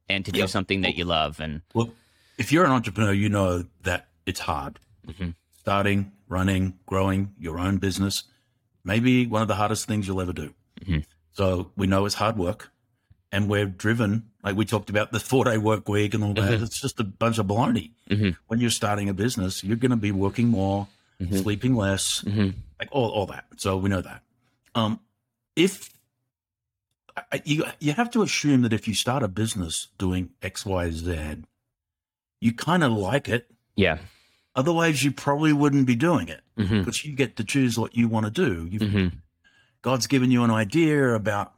and 0.09 0.25
to 0.25 0.31
do 0.31 0.39
Yeah. 0.39 0.45
something 0.47 0.81
that 0.81 0.95
you 0.95 1.05
love. 1.05 1.39
And 1.39 1.61
Well, 1.73 1.93
if 2.37 2.51
you're 2.51 2.65
an 2.65 2.71
entrepreneur, 2.71 3.13
you 3.13 3.29
know 3.29 3.65
that 3.83 4.07
it's 4.25 4.41
hard. 4.41 4.79
Mhm. 5.07 5.35
Starting, 5.59 6.11
running, 6.27 6.77
growing 6.85 7.33
your 7.39 7.57
own 7.59 7.77
business, 7.77 8.23
maybe 8.83 9.25
one 9.25 9.41
of 9.41 9.47
the 9.47 9.55
hardest 9.55 9.85
things 9.87 10.07
you'll 10.07 10.21
ever 10.21 10.33
do. 10.33 10.53
Mhm. 10.81 11.05
So 11.31 11.71
we 11.75 11.87
know 11.87 12.05
it's 12.05 12.15
hard 12.15 12.37
work, 12.37 12.71
and 13.31 13.47
we're 13.49 13.65
driven. 13.65 14.29
Like 14.43 14.55
we 14.55 14.65
talked 14.65 14.89
about 14.89 15.11
the 15.11 15.19
four 15.19 15.45
day 15.45 15.57
work 15.57 15.87
week 15.87 16.13
and 16.13 16.23
all 16.23 16.33
that. 16.33 16.59
Mhm. 16.59 16.63
It's 16.63 16.79
just 16.81 16.99
a 16.99 17.03
bunch 17.03 17.37
of 17.39 17.47
baloney. 17.47 17.91
Mhm. 18.09 18.35
When 18.47 18.59
you're 18.59 18.69
starting 18.69 19.09
a 19.09 19.13
business, 19.13 19.63
you're 19.63 19.77
going 19.77 19.91
to 19.91 19.97
be 19.97 20.11
working 20.11 20.49
more, 20.49 20.87
Mhm. 21.21 21.41
sleeping 21.41 21.75
less, 21.75 22.21
Mhm. 22.21 22.53
like 22.79 22.89
all, 22.91 23.09
all 23.09 23.25
that. 23.27 23.45
So 23.57 23.77
we 23.77 23.89
know 23.89 24.01
that. 24.01 24.21
Um, 24.75 24.99
if 25.55 25.89
you 27.45 27.63
you 27.79 27.93
have 27.93 28.09
to 28.11 28.21
assume 28.23 28.61
that 28.63 28.73
if 28.73 28.87
you 28.87 28.93
start 28.93 29.23
a 29.23 29.27
business 29.27 29.89
doing 29.97 30.31
X, 30.41 30.65
Y, 30.65 30.89
Z, 30.91 31.43
you 32.41 32.53
kind 32.53 32.83
of 32.83 32.91
like 32.91 33.29
it. 33.29 33.49
yeah, 33.75 33.97
Otherwise, 34.55 35.03
you 35.03 35.11
probably 35.11 35.51
wouldn't 35.51 35.87
be 35.87 35.95
doing 35.95 36.27
it 36.27 36.41
Mhm. 36.57 36.79
because 36.79 37.03
you 37.03 37.15
get 37.15 37.35
to 37.37 37.43
choose 37.43 37.77
what 37.79 37.95
you 37.97 38.07
want 38.07 38.25
to 38.27 38.31
do. 38.31 38.67
You've, 38.69 38.83
Mhm. 38.83 39.11
God's 39.81 40.05
given 40.05 40.29
you 40.29 40.43
an 40.43 40.51
idea 40.51 41.13
about 41.15 41.53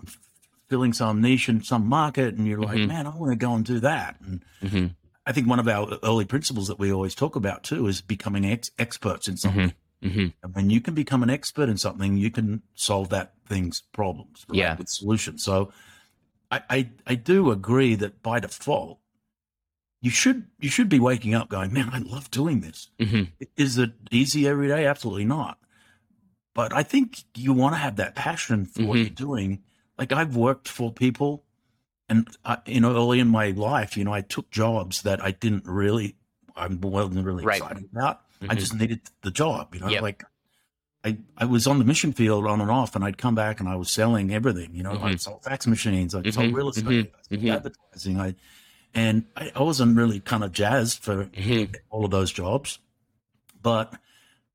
filling 0.70 0.94
some 0.94 1.22
niche 1.22 1.50
in 1.50 1.62
some 1.62 1.86
market, 1.88 2.36
and 2.36 2.48
you're 2.48 2.62
like, 2.62 2.78
Mhm. 2.78 2.88
man, 2.88 3.06
I 3.08 3.10
want 3.16 3.32
to 3.34 3.36
go 3.36 3.54
and 3.54 3.66
do 3.66 3.80
that. 3.82 4.16
And 4.22 4.46
Mhm. 4.62 4.96
I 5.26 5.34
think 5.34 5.46
one 5.48 5.60
of 5.60 5.68
our 5.68 6.00
early 6.04 6.24
principles 6.26 6.68
that 6.70 6.80
we 6.80 6.90
always 6.92 7.16
talk 7.16 7.36
about 7.36 7.64
too 7.66 7.86
is 7.88 8.00
becoming 8.02 8.46
ex- 8.46 8.72
experts 8.80 9.28
in 9.28 9.36
something. 9.38 9.74
Mhm. 10.06 10.34
And 10.44 10.56
when 10.56 10.70
you 10.70 10.80
can 10.82 10.94
become 10.94 11.24
an 11.24 11.30
expert 11.30 11.68
in 11.70 11.78
something, 11.78 12.18
you 12.18 12.30
can 12.32 12.62
solve 12.76 13.10
that 13.10 13.34
thing's 13.48 13.82
problems 13.92 14.46
right, 14.48 14.58
Yeah. 14.58 14.76
with 14.78 14.88
solutions. 14.90 15.44
So 15.44 15.72
I, 16.52 16.62
I 16.70 16.90
I 17.08 17.16
do 17.16 17.52
agree 17.52 17.96
that 17.96 18.22
by 18.22 18.40
default, 18.40 19.00
you 20.02 20.12
should 20.12 20.46
you 20.60 20.70
should 20.70 20.90
be 20.90 21.00
waking 21.00 21.34
up 21.34 21.50
going, 21.50 21.74
man, 21.74 21.90
I 21.92 21.98
love 22.00 22.30
doing 22.32 22.62
this. 22.62 22.90
Mhm. 23.00 23.32
Is 23.58 23.78
it 23.78 23.94
easy 24.12 24.48
every 24.48 24.68
day? 24.68 24.86
Absolutely 24.86 25.26
not. 25.26 25.58
But 26.54 26.72
I 26.72 26.84
think 26.84 27.24
you 27.36 27.52
want 27.54 27.74
to 27.74 27.80
have 27.80 27.96
that 27.98 28.16
passion 28.16 28.66
for 28.66 28.84
what 28.86 28.98
Mhm. 28.98 29.02
you're 29.02 29.10
doing. 29.28 29.64
Like 29.98 30.12
I've 30.12 30.36
worked 30.36 30.68
for 30.70 30.92
people, 30.94 31.44
and 32.08 32.28
I, 32.46 32.60
you 32.68 32.80
know, 32.82 32.94
early 32.96 33.20
in 33.20 33.28
my 33.30 33.50
life, 33.52 33.98
you 33.98 34.04
know, 34.04 34.14
I 34.14 34.22
took 34.22 34.52
jobs 34.52 35.02
that 35.02 35.24
I 35.24 35.32
didn't 35.32 35.66
really, 35.66 36.16
I 36.56 36.68
wasn't 36.68 37.26
really 37.26 37.44
Right. 37.44 37.58
excited 37.62 37.90
about. 37.92 38.22
I 38.42 38.56
Mhm. 38.56 38.60
just 38.60 38.74
needed 38.76 39.02
the 39.22 39.32
job, 39.32 39.74
you 39.74 39.82
know, 39.82 39.90
Yep. 39.90 40.02
like 40.02 40.24
I, 41.04 41.18
I 41.38 41.46
was 41.46 41.68
on 41.68 41.78
the 41.78 41.86
mission 41.86 42.14
field 42.14 42.48
on 42.48 42.62
and 42.62 42.72
off, 42.72 42.96
and 42.96 43.06
I'd 43.06 43.18
come 43.20 43.36
back 43.36 43.60
and 43.60 43.70
I 43.70 43.76
was 43.76 43.92
selling 43.92 44.34
everything. 44.34 44.74
You 44.76 44.82
know, 44.82 44.94
I 44.94 45.14
Mhm. 45.14 45.20
sold 45.20 45.44
fax 45.44 45.68
machines, 45.68 46.16
I 46.16 46.28
sold 46.32 46.48
Mhm, 46.52 46.56
real 46.56 46.70
estate, 46.70 46.86
mhm, 46.86 47.08
I 47.14 47.22
sold 47.36 47.42
mhm. 47.44 47.56
advertising. 47.56 48.20
I 48.20 48.36
and 48.96 49.26
I, 49.36 49.52
I 49.56 49.62
wasn't 49.62 49.96
really 49.98 50.20
kind 50.22 50.44
of 50.44 50.52
jazzed 50.52 51.04
for 51.04 51.26
Mhm. 51.26 51.76
all 51.92 52.06
of 52.06 52.12
those 52.12 52.32
jobs, 52.32 52.80
but 53.62 54.00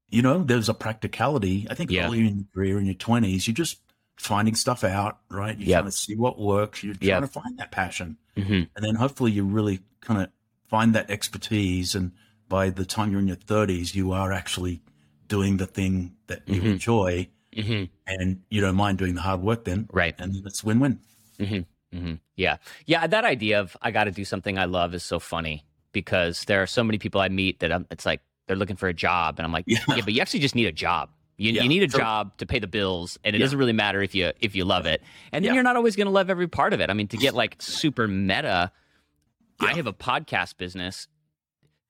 you 0.09 0.23
know, 0.23 0.43
there's 0.43 0.69
a 0.69 0.75
practicality. 0.75 1.69
I 1.71 1.75
think 1.75 1.93
Yeah. 1.93 2.07
early 2.09 2.27
in 2.27 2.37
your 2.38 2.47
career, 2.53 2.79
in 2.81 2.85
your 2.87 2.95
twenties, 2.97 3.47
you're 3.47 3.55
just 3.55 3.79
finding 4.16 4.57
stuff 4.57 4.83
out, 4.83 5.21
right? 5.29 5.57
You're 5.57 5.69
Yep. 5.69 5.81
trying 5.83 5.90
to 5.93 5.97
see 5.97 6.16
what 6.16 6.37
works. 6.40 6.83
You're 6.83 6.95
Yep. 7.01 7.01
trying 7.01 7.23
to 7.23 7.29
find 7.29 7.59
that 7.61 7.71
passion, 7.71 8.16
Mhm. 8.37 8.69
and 8.75 8.85
then 8.85 8.97
hopefully 8.97 9.31
you 9.31 9.45
really 9.45 9.81
kind 10.01 10.21
of 10.21 10.31
find 10.69 10.95
that 10.97 11.09
expertise 11.11 11.95
and 11.95 12.11
by 12.51 12.69
the 12.69 12.85
time 12.85 13.11
you're 13.11 13.21
in 13.21 13.29
your 13.29 13.37
30s 13.37 13.95
you 13.95 14.13
are 14.13 14.31
actually 14.33 14.83
doing 15.29 15.57
the 15.57 15.67
thing 15.67 16.15
that 16.27 16.43
you 16.47 16.61
Mhm. 16.61 16.73
enjoy 16.73 17.29
Mhm. 17.57 17.89
and 18.07 18.43
you 18.51 18.61
don't 18.61 18.75
mind 18.77 18.99
doing 18.99 19.15
the 19.15 19.23
hard 19.23 19.41
work 19.41 19.65
then 19.65 19.89
Right. 19.93 20.15
and 20.19 20.35
then 20.35 20.43
it's 20.45 20.63
win-win 20.63 20.99
hmm 21.39 22.15
Yeah. 22.37 22.57
Yeah. 22.87 23.07
That 23.07 23.25
idea 23.25 23.59
of 23.61 23.77
I 23.83 23.91
got 23.91 24.05
to 24.05 24.13
do 24.13 24.25
something 24.25 24.57
I 24.59 24.67
love 24.67 24.95
is 24.95 25.03
so 25.03 25.19
funny 25.19 25.65
because 25.93 26.45
there 26.45 26.63
are 26.63 26.67
so 26.67 26.85
many 26.85 26.99
people 26.99 27.21
I 27.21 27.29
meet 27.29 27.59
that 27.61 27.73
I'm, 27.73 27.85
it's 27.91 28.07
like 28.07 28.21
they're 28.47 28.57
looking 28.57 28.77
for 28.77 28.89
a 28.89 28.95
job. 28.95 29.39
And 29.39 29.45
I'm 29.47 29.53
like, 29.53 29.65
Yeah. 29.67 29.79
yeah, 29.89 30.03
but 30.05 30.13
you 30.15 30.21
actually 30.21 30.39
just 30.41 30.55
need 30.55 30.67
a 30.67 30.73
job. 30.73 31.11
You, 31.37 31.51
Yeah, 31.53 31.63
you 31.65 31.69
need 31.69 31.83
a 31.83 31.89
job 31.89 32.37
to 32.39 32.47
pay 32.47 32.59
the 32.61 32.67
bills, 32.69 33.19
and 33.25 33.35
it 33.35 33.39
Yeah. 33.41 33.45
doesn't 33.47 33.59
really 33.59 33.73
matter 33.73 34.01
if 34.03 34.15
you 34.15 34.31
if 34.41 34.55
you 34.55 34.65
love 34.65 34.87
it. 34.87 35.03
And 35.33 35.45
then 35.45 35.51
Yeah. 35.51 35.55
you're 35.55 35.63
not 35.71 35.75
always 35.77 35.97
going 35.97 36.07
to 36.07 36.13
love 36.13 36.31
every 36.31 36.47
part 36.49 36.73
of 36.75 36.81
it. 36.81 36.91
I 36.91 36.93
mean, 36.95 37.09
to 37.09 37.17
get 37.17 37.35
like 37.35 37.57
super 37.59 38.07
meta, 38.07 38.71
I 39.59 39.75
have 39.75 39.87
a 39.89 39.93
podcast 39.93 40.57
business. 40.59 41.09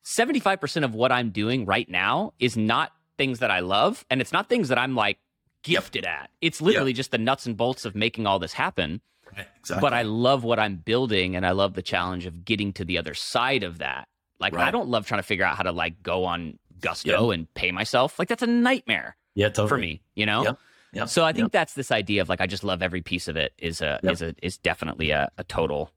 Seventy 0.03 0.41
five 0.41 0.61
percent 0.61 0.85
of 0.85 0.95
what 0.95 1.13
I'm 1.13 1.31
doing 1.31 1.67
right 1.67 1.89
now 1.89 2.33
is 2.39 2.57
not 2.57 2.93
things 3.19 3.41
that 3.41 3.51
I 3.51 3.61
love, 3.61 4.05
and 4.11 4.21
it's 4.21 4.33
not 4.33 4.49
things 4.49 4.69
that 4.69 4.79
I'm 4.79 4.95
like 4.95 5.19
gifted 5.63 6.05
at. 6.05 6.31
It's 6.41 6.61
literally 6.61 6.93
just 6.93 7.11
the 7.11 7.19
nuts 7.19 7.47
and 7.47 7.57
bolts 7.57 7.85
of 7.85 7.95
making 7.95 8.27
all 8.27 8.39
this 8.39 8.53
happen 8.53 9.01
right 9.37 9.47
exactly 9.59 9.81
but 9.81 9.95
I 9.95 10.03
love 10.03 10.45
what 10.45 10.59
I'm 10.59 10.77
building 10.77 11.37
and 11.37 11.47
I 11.47 11.53
love 11.53 11.75
the 11.75 11.83
challenge 11.83 12.27
of 12.27 12.45
getting 12.45 12.73
to 12.75 12.85
the 12.85 12.99
other 12.99 13.15
side 13.15 13.63
of 13.63 13.79
that. 13.79 14.09
Like 14.39 14.57
I 14.57 14.71
don't 14.71 14.89
love 14.89 15.07
trying 15.07 15.19
to 15.19 15.27
figure 15.27 15.45
out 15.45 15.57
how 15.57 15.63
to 15.65 15.73
like 15.73 16.03
go 16.03 16.25
on 16.25 16.59
Gusto 16.81 17.31
and 17.31 17.53
pay 17.55 17.73
myself. 17.73 18.19
Like 18.19 18.29
that's 18.29 18.43
a 18.43 18.47
nightmare 18.47 19.17
yeah 19.35 19.49
totally. 19.49 19.69
for 19.69 19.79
me, 19.79 20.03
you 20.15 20.27
know? 20.27 20.57
Yep. 20.93 21.09
So 21.09 21.25
I 21.25 21.33
think 21.33 21.53
that's 21.53 21.75
this 21.75 21.93
idea 21.93 22.21
of 22.23 22.29
like 22.29 22.41
I 22.41 22.47
just 22.47 22.65
love 22.65 22.83
every 22.83 23.03
piece 23.03 23.29
of 23.29 23.37
it 23.37 23.53
is 23.59 23.81
a 23.81 24.01
is 24.03 24.23
a 24.23 24.35
is 24.43 24.59
definitely 24.59 25.11
a, 25.11 25.31
a 25.39 25.45
total 25.45 25.93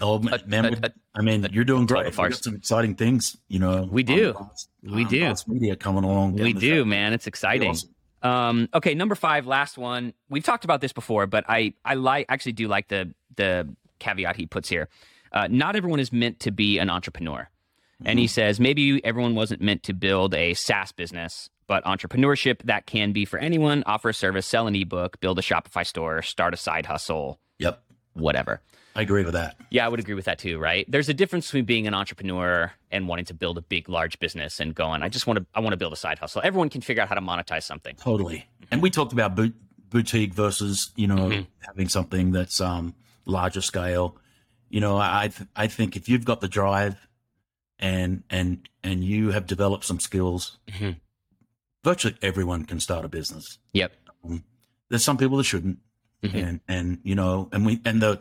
oh 0.00 0.18
man, 0.18 0.34
a- 0.34 0.46
man, 0.48 0.64
a- 0.66 0.92
we- 1.18 1.24
mean 1.24 1.46
you're 1.52 1.64
doing 1.64 1.86
great 1.86 2.06
we 2.06 2.28
got 2.28 2.34
some 2.34 2.54
exciting 2.54 2.94
things 2.94 3.36
you 3.48 3.58
know 3.58 3.88
We 3.90 4.02
do. 4.02 4.32
Blast- 4.32 4.70
We 4.82 5.04
do. 5.04 5.34
Media 5.46 5.76
coming 5.76 6.04
along 6.04 6.34
we 6.34 6.52
do, 6.52 6.76
track. 6.82 6.86
man. 6.86 7.12
It's 7.12 7.26
exciting. 7.26 7.70
awesome. 7.70 7.90
Um, 8.22 8.68
okay, 8.74 8.94
number 8.94 9.14
five, 9.14 9.46
last 9.46 9.78
one. 9.78 10.12
We've 10.28 10.42
talked 10.42 10.64
about 10.64 10.80
this 10.80 10.92
before, 10.92 11.26
but 11.26 11.44
I 11.48 11.74
I 11.84 11.94
like 11.94 12.26
actually 12.28 12.52
do 12.52 12.66
like 12.68 12.88
the 12.88 13.14
the 13.36 13.74
caveat 14.00 14.36
he 14.36 14.46
puts 14.46 14.68
here. 14.68 14.88
Uh, 15.32 15.46
not 15.50 15.76
everyone 15.76 16.00
is 16.00 16.12
meant 16.12 16.40
to 16.40 16.50
be 16.50 16.78
an 16.78 16.90
entrepreneur, 16.90 17.48
and 18.04 18.18
he 18.18 18.26
says 18.26 18.58
maybe 18.58 19.04
everyone 19.04 19.34
wasn't 19.34 19.60
meant 19.60 19.82
to 19.84 19.92
build 19.92 20.34
a 20.34 20.54
SaaS 20.54 20.90
business, 20.92 21.48
but 21.68 21.84
entrepreneurship 21.84 22.62
that 22.64 22.86
can 22.86 23.12
be 23.12 23.24
for 23.24 23.38
anyone. 23.38 23.82
Offer 23.86 24.08
a 24.08 24.14
service, 24.14 24.46
sell 24.46 24.66
an 24.66 24.74
ebook, 24.74 25.20
build 25.20 25.38
a 25.38 25.42
Shopify 25.42 25.86
store, 25.86 26.22
start 26.22 26.54
a 26.54 26.56
side 26.56 26.86
hustle, 26.86 27.38
yep 27.58 27.82
whatever. 28.14 28.60
I 28.98 29.02
agree 29.02 29.24
with 29.24 29.34
that 29.34 29.56
Yeah, 29.70 29.86
I 29.86 29.88
would 29.88 30.00
agree 30.00 30.14
with 30.14 30.24
that 30.26 30.38
too, 30.38 30.58
right? 30.58 30.84
There's 30.92 31.08
a 31.08 31.14
difference 31.14 31.46
between 31.46 31.64
being 31.66 31.86
an 31.86 31.94
entrepreneur 31.94 32.72
and 32.90 33.06
wanting 33.06 33.26
to 33.26 33.34
build 33.34 33.56
a 33.58 33.62
big, 33.74 33.88
large 33.88 34.18
business 34.18 34.60
and 34.60 34.74
going, 34.74 35.02
I 35.02 35.08
just 35.08 35.26
want 35.26 35.38
to, 35.38 35.46
I 35.54 35.60
want 35.60 35.72
to 35.72 35.76
build 35.76 35.92
a 35.92 35.96
side 36.04 36.18
hustle. 36.18 36.40
Everyone 36.44 36.68
can 36.70 36.80
figure 36.80 37.02
out 37.02 37.08
how 37.08 37.14
to 37.14 37.20
monetize 37.20 37.62
something. 37.64 37.94
Totally. 37.96 38.46
And 38.70 38.82
we 38.82 38.90
talked 38.90 39.12
about 39.12 39.34
boot, 39.36 39.54
boutique 39.90 40.32
versus, 40.34 40.90
you 40.96 41.06
know, 41.06 41.28
Mhm. 41.28 41.46
having 41.68 41.88
something 41.88 42.32
that's 42.32 42.60
um, 42.60 42.94
larger 43.26 43.60
scale. 43.60 44.16
You 44.70 44.80
know, 44.80 44.96
I 44.98 45.28
th- 45.34 45.48
I 45.54 45.66
think 45.68 45.94
if 45.96 46.08
you've 46.08 46.24
got 46.24 46.40
the 46.40 46.48
drive 46.48 46.96
and 47.78 48.22
and 48.30 48.68
and 48.82 49.04
you 49.04 49.30
have 49.30 49.46
developed 49.46 49.84
some 49.84 50.00
skills, 50.00 50.58
Mhm. 50.68 50.96
virtually 51.84 52.16
everyone 52.22 52.64
can 52.64 52.80
start 52.80 53.04
a 53.04 53.08
business. 53.08 53.58
Yep. 53.72 53.92
There's 54.88 55.04
some 55.04 55.16
people 55.18 55.36
that 55.38 55.44
shouldn't, 55.44 55.78
Mhm. 56.22 56.34
and 56.48 56.60
and 56.68 56.98
you 57.04 57.14
know, 57.14 57.48
and 57.52 57.64
we 57.66 57.80
and 57.84 58.00
the 58.02 58.20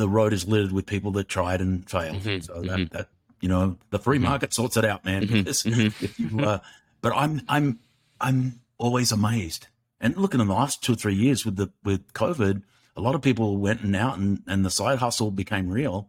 the 0.00 0.08
road 0.08 0.32
is 0.32 0.48
littered 0.48 0.72
with 0.72 0.86
people 0.86 1.10
that 1.12 1.28
tried 1.28 1.60
and 1.60 1.88
failed. 1.88 2.22
Mhm. 2.22 2.42
So 2.44 2.62
that 2.62 2.90
that 2.90 3.08
you 3.40 3.48
know, 3.48 3.76
the 3.90 3.98
free 3.98 4.18
Mhm. 4.18 4.22
market 4.30 4.52
sorts 4.52 4.76
it 4.76 4.84
out, 4.84 5.04
man. 5.04 5.26
Mhm. 5.26 5.44
Mhm. 5.44 6.02
if 6.02 6.18
you, 6.18 6.40
uh, 6.40 6.58
but 7.00 7.12
I'm 7.14 7.42
I'm 7.48 7.78
I'm 8.20 8.60
always 8.78 9.12
amazed. 9.12 9.68
And 10.00 10.16
looking 10.16 10.40
in 10.40 10.46
the 10.48 10.54
last 10.54 10.82
two 10.82 10.92
or 10.92 10.96
three 10.96 11.14
years 11.14 11.44
with 11.44 11.56
the 11.56 11.68
with 11.84 12.12
COVID, 12.14 12.62
a 12.96 13.00
lot 13.00 13.14
of 13.14 13.22
people 13.22 13.56
went 13.58 13.80
and 13.82 13.94
out 13.94 14.18
and, 14.18 14.42
and 14.46 14.64
the 14.64 14.70
side 14.70 14.98
hustle 14.98 15.30
became 15.30 15.68
real. 15.68 16.08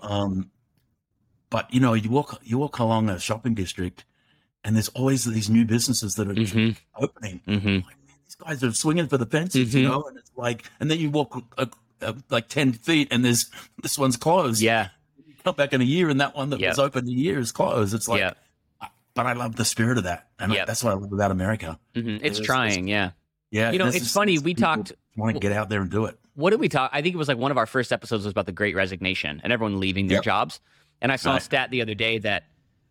Um, 0.00 0.50
but 1.50 1.72
you 1.74 1.80
know, 1.80 1.94
you 1.94 2.10
walk 2.10 2.40
you 2.44 2.58
walk 2.58 2.78
along 2.78 3.08
a 3.10 3.18
shopping 3.18 3.54
district, 3.54 4.04
and 4.64 4.76
there's 4.76 4.88
always 4.90 5.24
these 5.24 5.50
new 5.50 5.64
businesses 5.64 6.14
that 6.14 6.28
are 6.28 6.36
opening. 7.02 7.40
Like, 7.46 7.82
man, 7.82 7.82
these 8.26 8.36
guys 8.38 8.62
are 8.62 8.72
swinging 8.72 9.08
for 9.08 9.18
the 9.18 9.26
fences, 9.26 9.74
you 9.74 9.82
know. 9.88 10.02
And 10.08 10.16
it's 10.18 10.30
like, 10.36 10.64
and 10.80 10.90
then 10.90 10.98
you 11.00 11.10
walk 11.10 11.32
uh, 12.02 12.14
like 12.30 12.48
ten 12.48 12.72
feet, 12.72 13.08
and 13.10 13.24
there's 13.24 13.50
this 13.82 13.98
one's 13.98 14.16
closed. 14.16 14.60
Yeah. 14.62 14.88
Come 15.44 15.54
back 15.54 15.72
in 15.72 15.80
a 15.80 15.84
year, 15.84 16.08
and 16.10 16.20
that 16.20 16.36
one 16.36 16.50
that 16.50 16.60
Yeah. 16.60 16.68
was 16.68 16.78
open 16.78 17.08
a 17.08 17.10
year 17.10 17.38
is 17.38 17.50
closed. 17.52 17.94
It's 17.94 18.08
like, 18.08 18.20
yeah. 18.20 18.32
but 19.14 19.26
I 19.26 19.32
love 19.32 19.56
the 19.56 19.64
spirit 19.64 19.98
of 19.98 20.04
that, 20.04 20.28
and 20.38 20.52
Yeah. 20.52 20.64
that's 20.64 20.84
what 20.84 20.90
I 20.92 20.94
love 20.96 21.12
about 21.12 21.30
America. 21.30 21.78
Mhm. 21.94 22.16
It's 22.22 22.38
It's- 22.38 22.46
trying. 22.46 22.88
Yeah. 22.88 23.10
Yeah, 23.50 23.72
You 23.72 23.78
know, 23.80 23.86
it's 23.88 24.12
funny, 24.12 24.38
we 24.38 24.54
talked- 24.54 24.92
Want 25.16 25.34
to 25.34 25.40
get 25.40 25.50
out 25.50 25.68
there 25.68 25.80
and 25.82 25.90
do 25.90 26.04
it? 26.04 26.16
What 26.34 26.50
did 26.50 26.60
we 26.60 26.68
talk? 26.68 26.90
I 26.94 27.02
think 27.02 27.14
it 27.14 27.18
was 27.18 27.26
like 27.26 27.36
one 27.36 27.50
of 27.50 27.58
our 27.58 27.66
first 27.66 27.92
episodes 27.92 28.24
was 28.24 28.30
about 28.30 28.46
the 28.46 28.52
great 28.52 28.76
resignation 28.76 29.40
and 29.42 29.52
everyone 29.52 29.80
leaving 29.80 30.06
their 30.06 30.18
Yep. 30.18 30.24
jobs. 30.24 30.60
And 31.02 31.10
I 31.10 31.16
saw 31.16 31.34
a 31.34 31.40
stat 31.40 31.70
the 31.72 31.82
other 31.82 31.94
day 31.94 32.18
that 32.18 32.44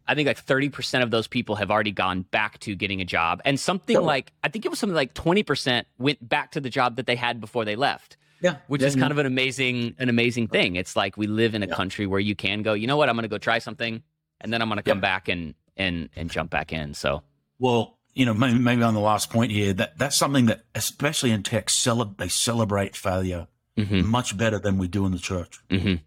I 0.05 0.15
think 0.15 0.27
like 0.27 0.37
30% 0.37 1.01
of 1.03 1.11
those 1.11 1.27
people 1.27 1.55
have 1.55 1.71
already 1.71 1.91
gone 1.93 2.23
back 2.23 2.59
to 2.61 2.75
getting 2.75 2.99
a 2.99 3.05
job. 3.05 3.41
And 3.45 3.57
something 3.59 3.93
Yeah. 3.95 3.99
like, 4.01 4.33
I 4.43 4.49
think 4.49 4.65
it 4.65 4.69
was 4.69 4.79
something 4.79 4.95
like 4.95 5.13
20% 5.13 5.87
went 5.97 6.27
back 6.27 6.51
to 6.51 6.59
the 6.59 6.69
job 6.69 6.97
that 6.97 7.05
they 7.05 7.15
had 7.15 7.39
before 7.39 7.63
they 7.63 7.77
left, 7.77 8.17
Yeah, 8.41 8.57
which 8.67 8.81
is 8.81 8.95
kind 8.95 9.11
of 9.11 9.17
an 9.17 9.25
amazing, 9.25 9.95
an 9.99 10.09
amazing 10.09 10.47
thing. 10.47 10.75
It's 10.75 10.95
like 10.95 11.17
we 11.17 11.27
live 11.27 11.55
in 11.55 11.63
a 11.63 11.67
Yeah. 11.67 11.75
country 11.75 12.05
where 12.07 12.19
you 12.19 12.35
can 12.35 12.61
go, 12.63 12.73
you 12.73 12.87
know 12.87 12.97
what, 12.97 13.09
I'm 13.09 13.15
going 13.15 13.23
to 13.23 13.27
go 13.29 13.37
try 13.37 13.59
something 13.59 14.01
and 14.41 14.53
then 14.53 14.61
I'm 14.61 14.69
going 14.69 14.77
to 14.77 14.83
come 14.83 14.99
Yeah. 14.99 15.01
back 15.01 15.27
and, 15.27 15.55
and, 15.75 16.09
and 16.15 16.29
jump 16.31 16.49
back 16.49 16.71
in. 16.71 16.93
So, 16.93 17.23
Well, 17.59 17.97
you 18.13 18.25
know, 18.25 18.33
maybe, 18.33 18.57
maybe 18.59 18.81
on 18.83 18.93
the 18.93 18.99
last 19.01 19.29
point 19.29 19.51
here, 19.51 19.73
that 19.73 19.97
that's 19.97 20.15
something 20.17 20.45
that, 20.47 20.61
especially 20.75 21.31
in 21.31 21.43
tech, 21.43 21.69
cele- 21.69 22.15
they 22.17 22.27
celebrate 22.29 22.95
failure 22.95 23.47
mhm, 23.77 24.03
much 24.05 24.35
better 24.37 24.59
than 24.59 24.77
we 24.77 24.87
do 24.87 25.05
in 25.05 25.11
the 25.11 25.19
church. 25.19 25.59
mhm, 25.69 26.01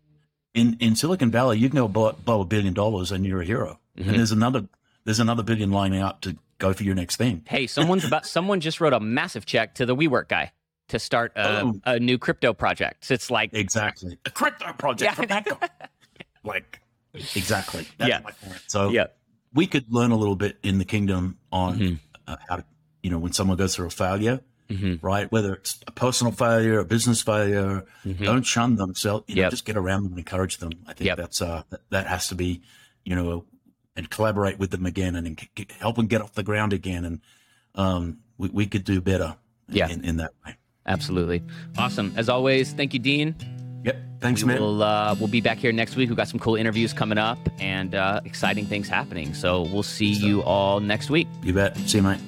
In 0.55 0.77
in 0.81 0.97
Silicon 0.97 1.31
Valley, 1.31 1.59
you 1.59 1.69
can 1.71 1.77
go 1.79 1.89
blow, 1.89 2.13
blow 2.13 2.41
a 2.43 2.45
billion 2.45 2.75
dollars 2.75 3.11
and 3.13 3.25
you're 3.25 3.41
a 3.41 3.45
hero, 3.47 3.79
Mhm. 3.99 4.09
and 4.09 4.19
there's 4.19 4.33
another 4.33 4.69
there's 5.05 5.21
another 5.21 5.43
billion 5.43 5.71
lining 5.71 6.01
up 6.03 6.21
to 6.23 6.37
go 6.59 6.73
for 6.73 6.83
your 6.85 6.95
next 6.95 7.17
thing. 7.17 7.43
Hey, 7.49 7.67
someone's 7.67 8.05
about 8.05 8.27
someone 8.37 8.61
just 8.61 8.81
wrote 8.81 8.93
a 8.93 9.01
massive 9.01 9.47
check 9.47 9.75
to 9.77 9.87
the 9.87 9.97
WeWork 9.97 10.29
guy 10.29 10.53
to 10.93 10.99
start 10.99 11.33
a, 11.37 11.63
Oh. 11.63 11.81
a 11.85 11.99
new 11.99 12.19
crypto 12.19 12.53
project. 12.53 13.05
So 13.07 13.15
it's 13.15 13.31
like, 13.31 13.51
Exactly, 13.53 14.17
a 14.25 14.31
crypto 14.31 14.73
project 14.75 15.19
Yeah. 15.19 15.41
from 15.43 15.59
like, 16.45 16.81
exactly. 17.35 17.87
That's 17.99 18.09
Yeah. 18.09 18.21
my 18.23 18.31
point. 18.33 18.61
So 18.69 18.91
yeah, 18.91 19.07
we 19.53 19.67
could 19.67 19.87
learn 19.93 20.11
a 20.13 20.17
little 20.17 20.37
bit 20.37 20.59
in 20.63 20.79
the 20.79 20.85
kingdom 20.85 21.39
on 21.51 21.79
Mhm. 21.79 21.99
uh, 22.27 22.37
how 22.49 22.57
to, 22.57 22.65
you 23.03 23.11
know, 23.11 23.19
when 23.19 23.33
someone 23.33 23.57
goes 23.57 23.75
through 23.75 23.87
a 23.87 23.91
failure, 23.91 24.41
hmm 24.69 24.95
right? 25.03 25.31
Whether 25.33 25.55
it's 25.55 25.81
a 25.87 25.93
personal 25.93 26.33
failure, 26.33 26.79
a 26.79 26.85
business 26.85 27.21
failure, 27.23 27.85
hmm 28.05 28.25
don't 28.25 28.45
shun 28.47 28.77
themselves. 28.77 29.25
You 29.29 29.37
know, 29.37 29.43
Yep. 29.43 29.51
just 29.51 29.65
get 29.65 29.77
around 29.77 30.05
them 30.05 30.13
and 30.13 30.19
encourage 30.19 30.59
them. 30.59 30.73
I 30.87 30.93
think 30.95 31.07
Yep. 31.09 31.17
that's 31.17 31.43
uh 31.43 31.63
that, 31.71 31.81
that 31.91 32.07
has 32.07 32.29
to 32.29 32.35
be, 32.35 32.63
you 33.05 33.15
know, 33.17 33.45
and 33.97 34.09
collaborate 34.11 34.59
with 34.59 34.71
them 34.71 34.87
again 34.87 35.17
and, 35.17 35.27
and 35.27 35.71
help 35.81 35.97
them 35.97 36.07
get 36.07 36.21
off 36.23 36.33
the 36.35 36.43
ground 36.43 36.73
again. 36.73 37.05
And 37.05 37.21
um, 37.75 38.19
we, 38.39 38.49
we 38.49 38.67
could 38.67 38.85
do 38.85 39.01
better. 39.01 39.37
Yeah. 39.69 39.89
In, 39.89 40.05
in 40.05 40.17
that 40.19 40.33
way. 40.45 40.57
Absolutely. 40.87 41.43
Awesome. 41.79 42.13
As 42.17 42.29
always, 42.29 42.73
thank 42.73 42.95
you, 42.95 43.01
Dean. 43.01 43.35
Yep. 43.85 43.97
Thanks, 44.21 44.43
we 44.43 44.49
man. 44.49 44.61
will 44.61 44.83
uh, 44.83 45.17
we'll 45.19 45.29
be 45.29 45.41
back 45.41 45.59
here 45.59 45.73
next 45.73 45.97
week. 45.97 46.09
We've 46.09 46.17
got 46.17 46.29
some 46.29 46.39
cool 46.39 46.55
interviews 46.55 46.93
coming 46.93 47.19
up 47.19 47.39
and 47.59 47.95
uh, 47.95 48.21
exciting 48.25 48.67
things 48.67 48.89
happening. 48.89 49.35
So 49.35 49.63
we'll 49.63 49.83
see 49.83 50.07
you 50.07 50.43
all 50.45 50.79
next 50.81 51.11
week. 51.11 51.27
You 51.43 51.53
bet. 51.53 51.77
See 51.77 51.99
you, 51.99 52.05
mate. 52.05 52.21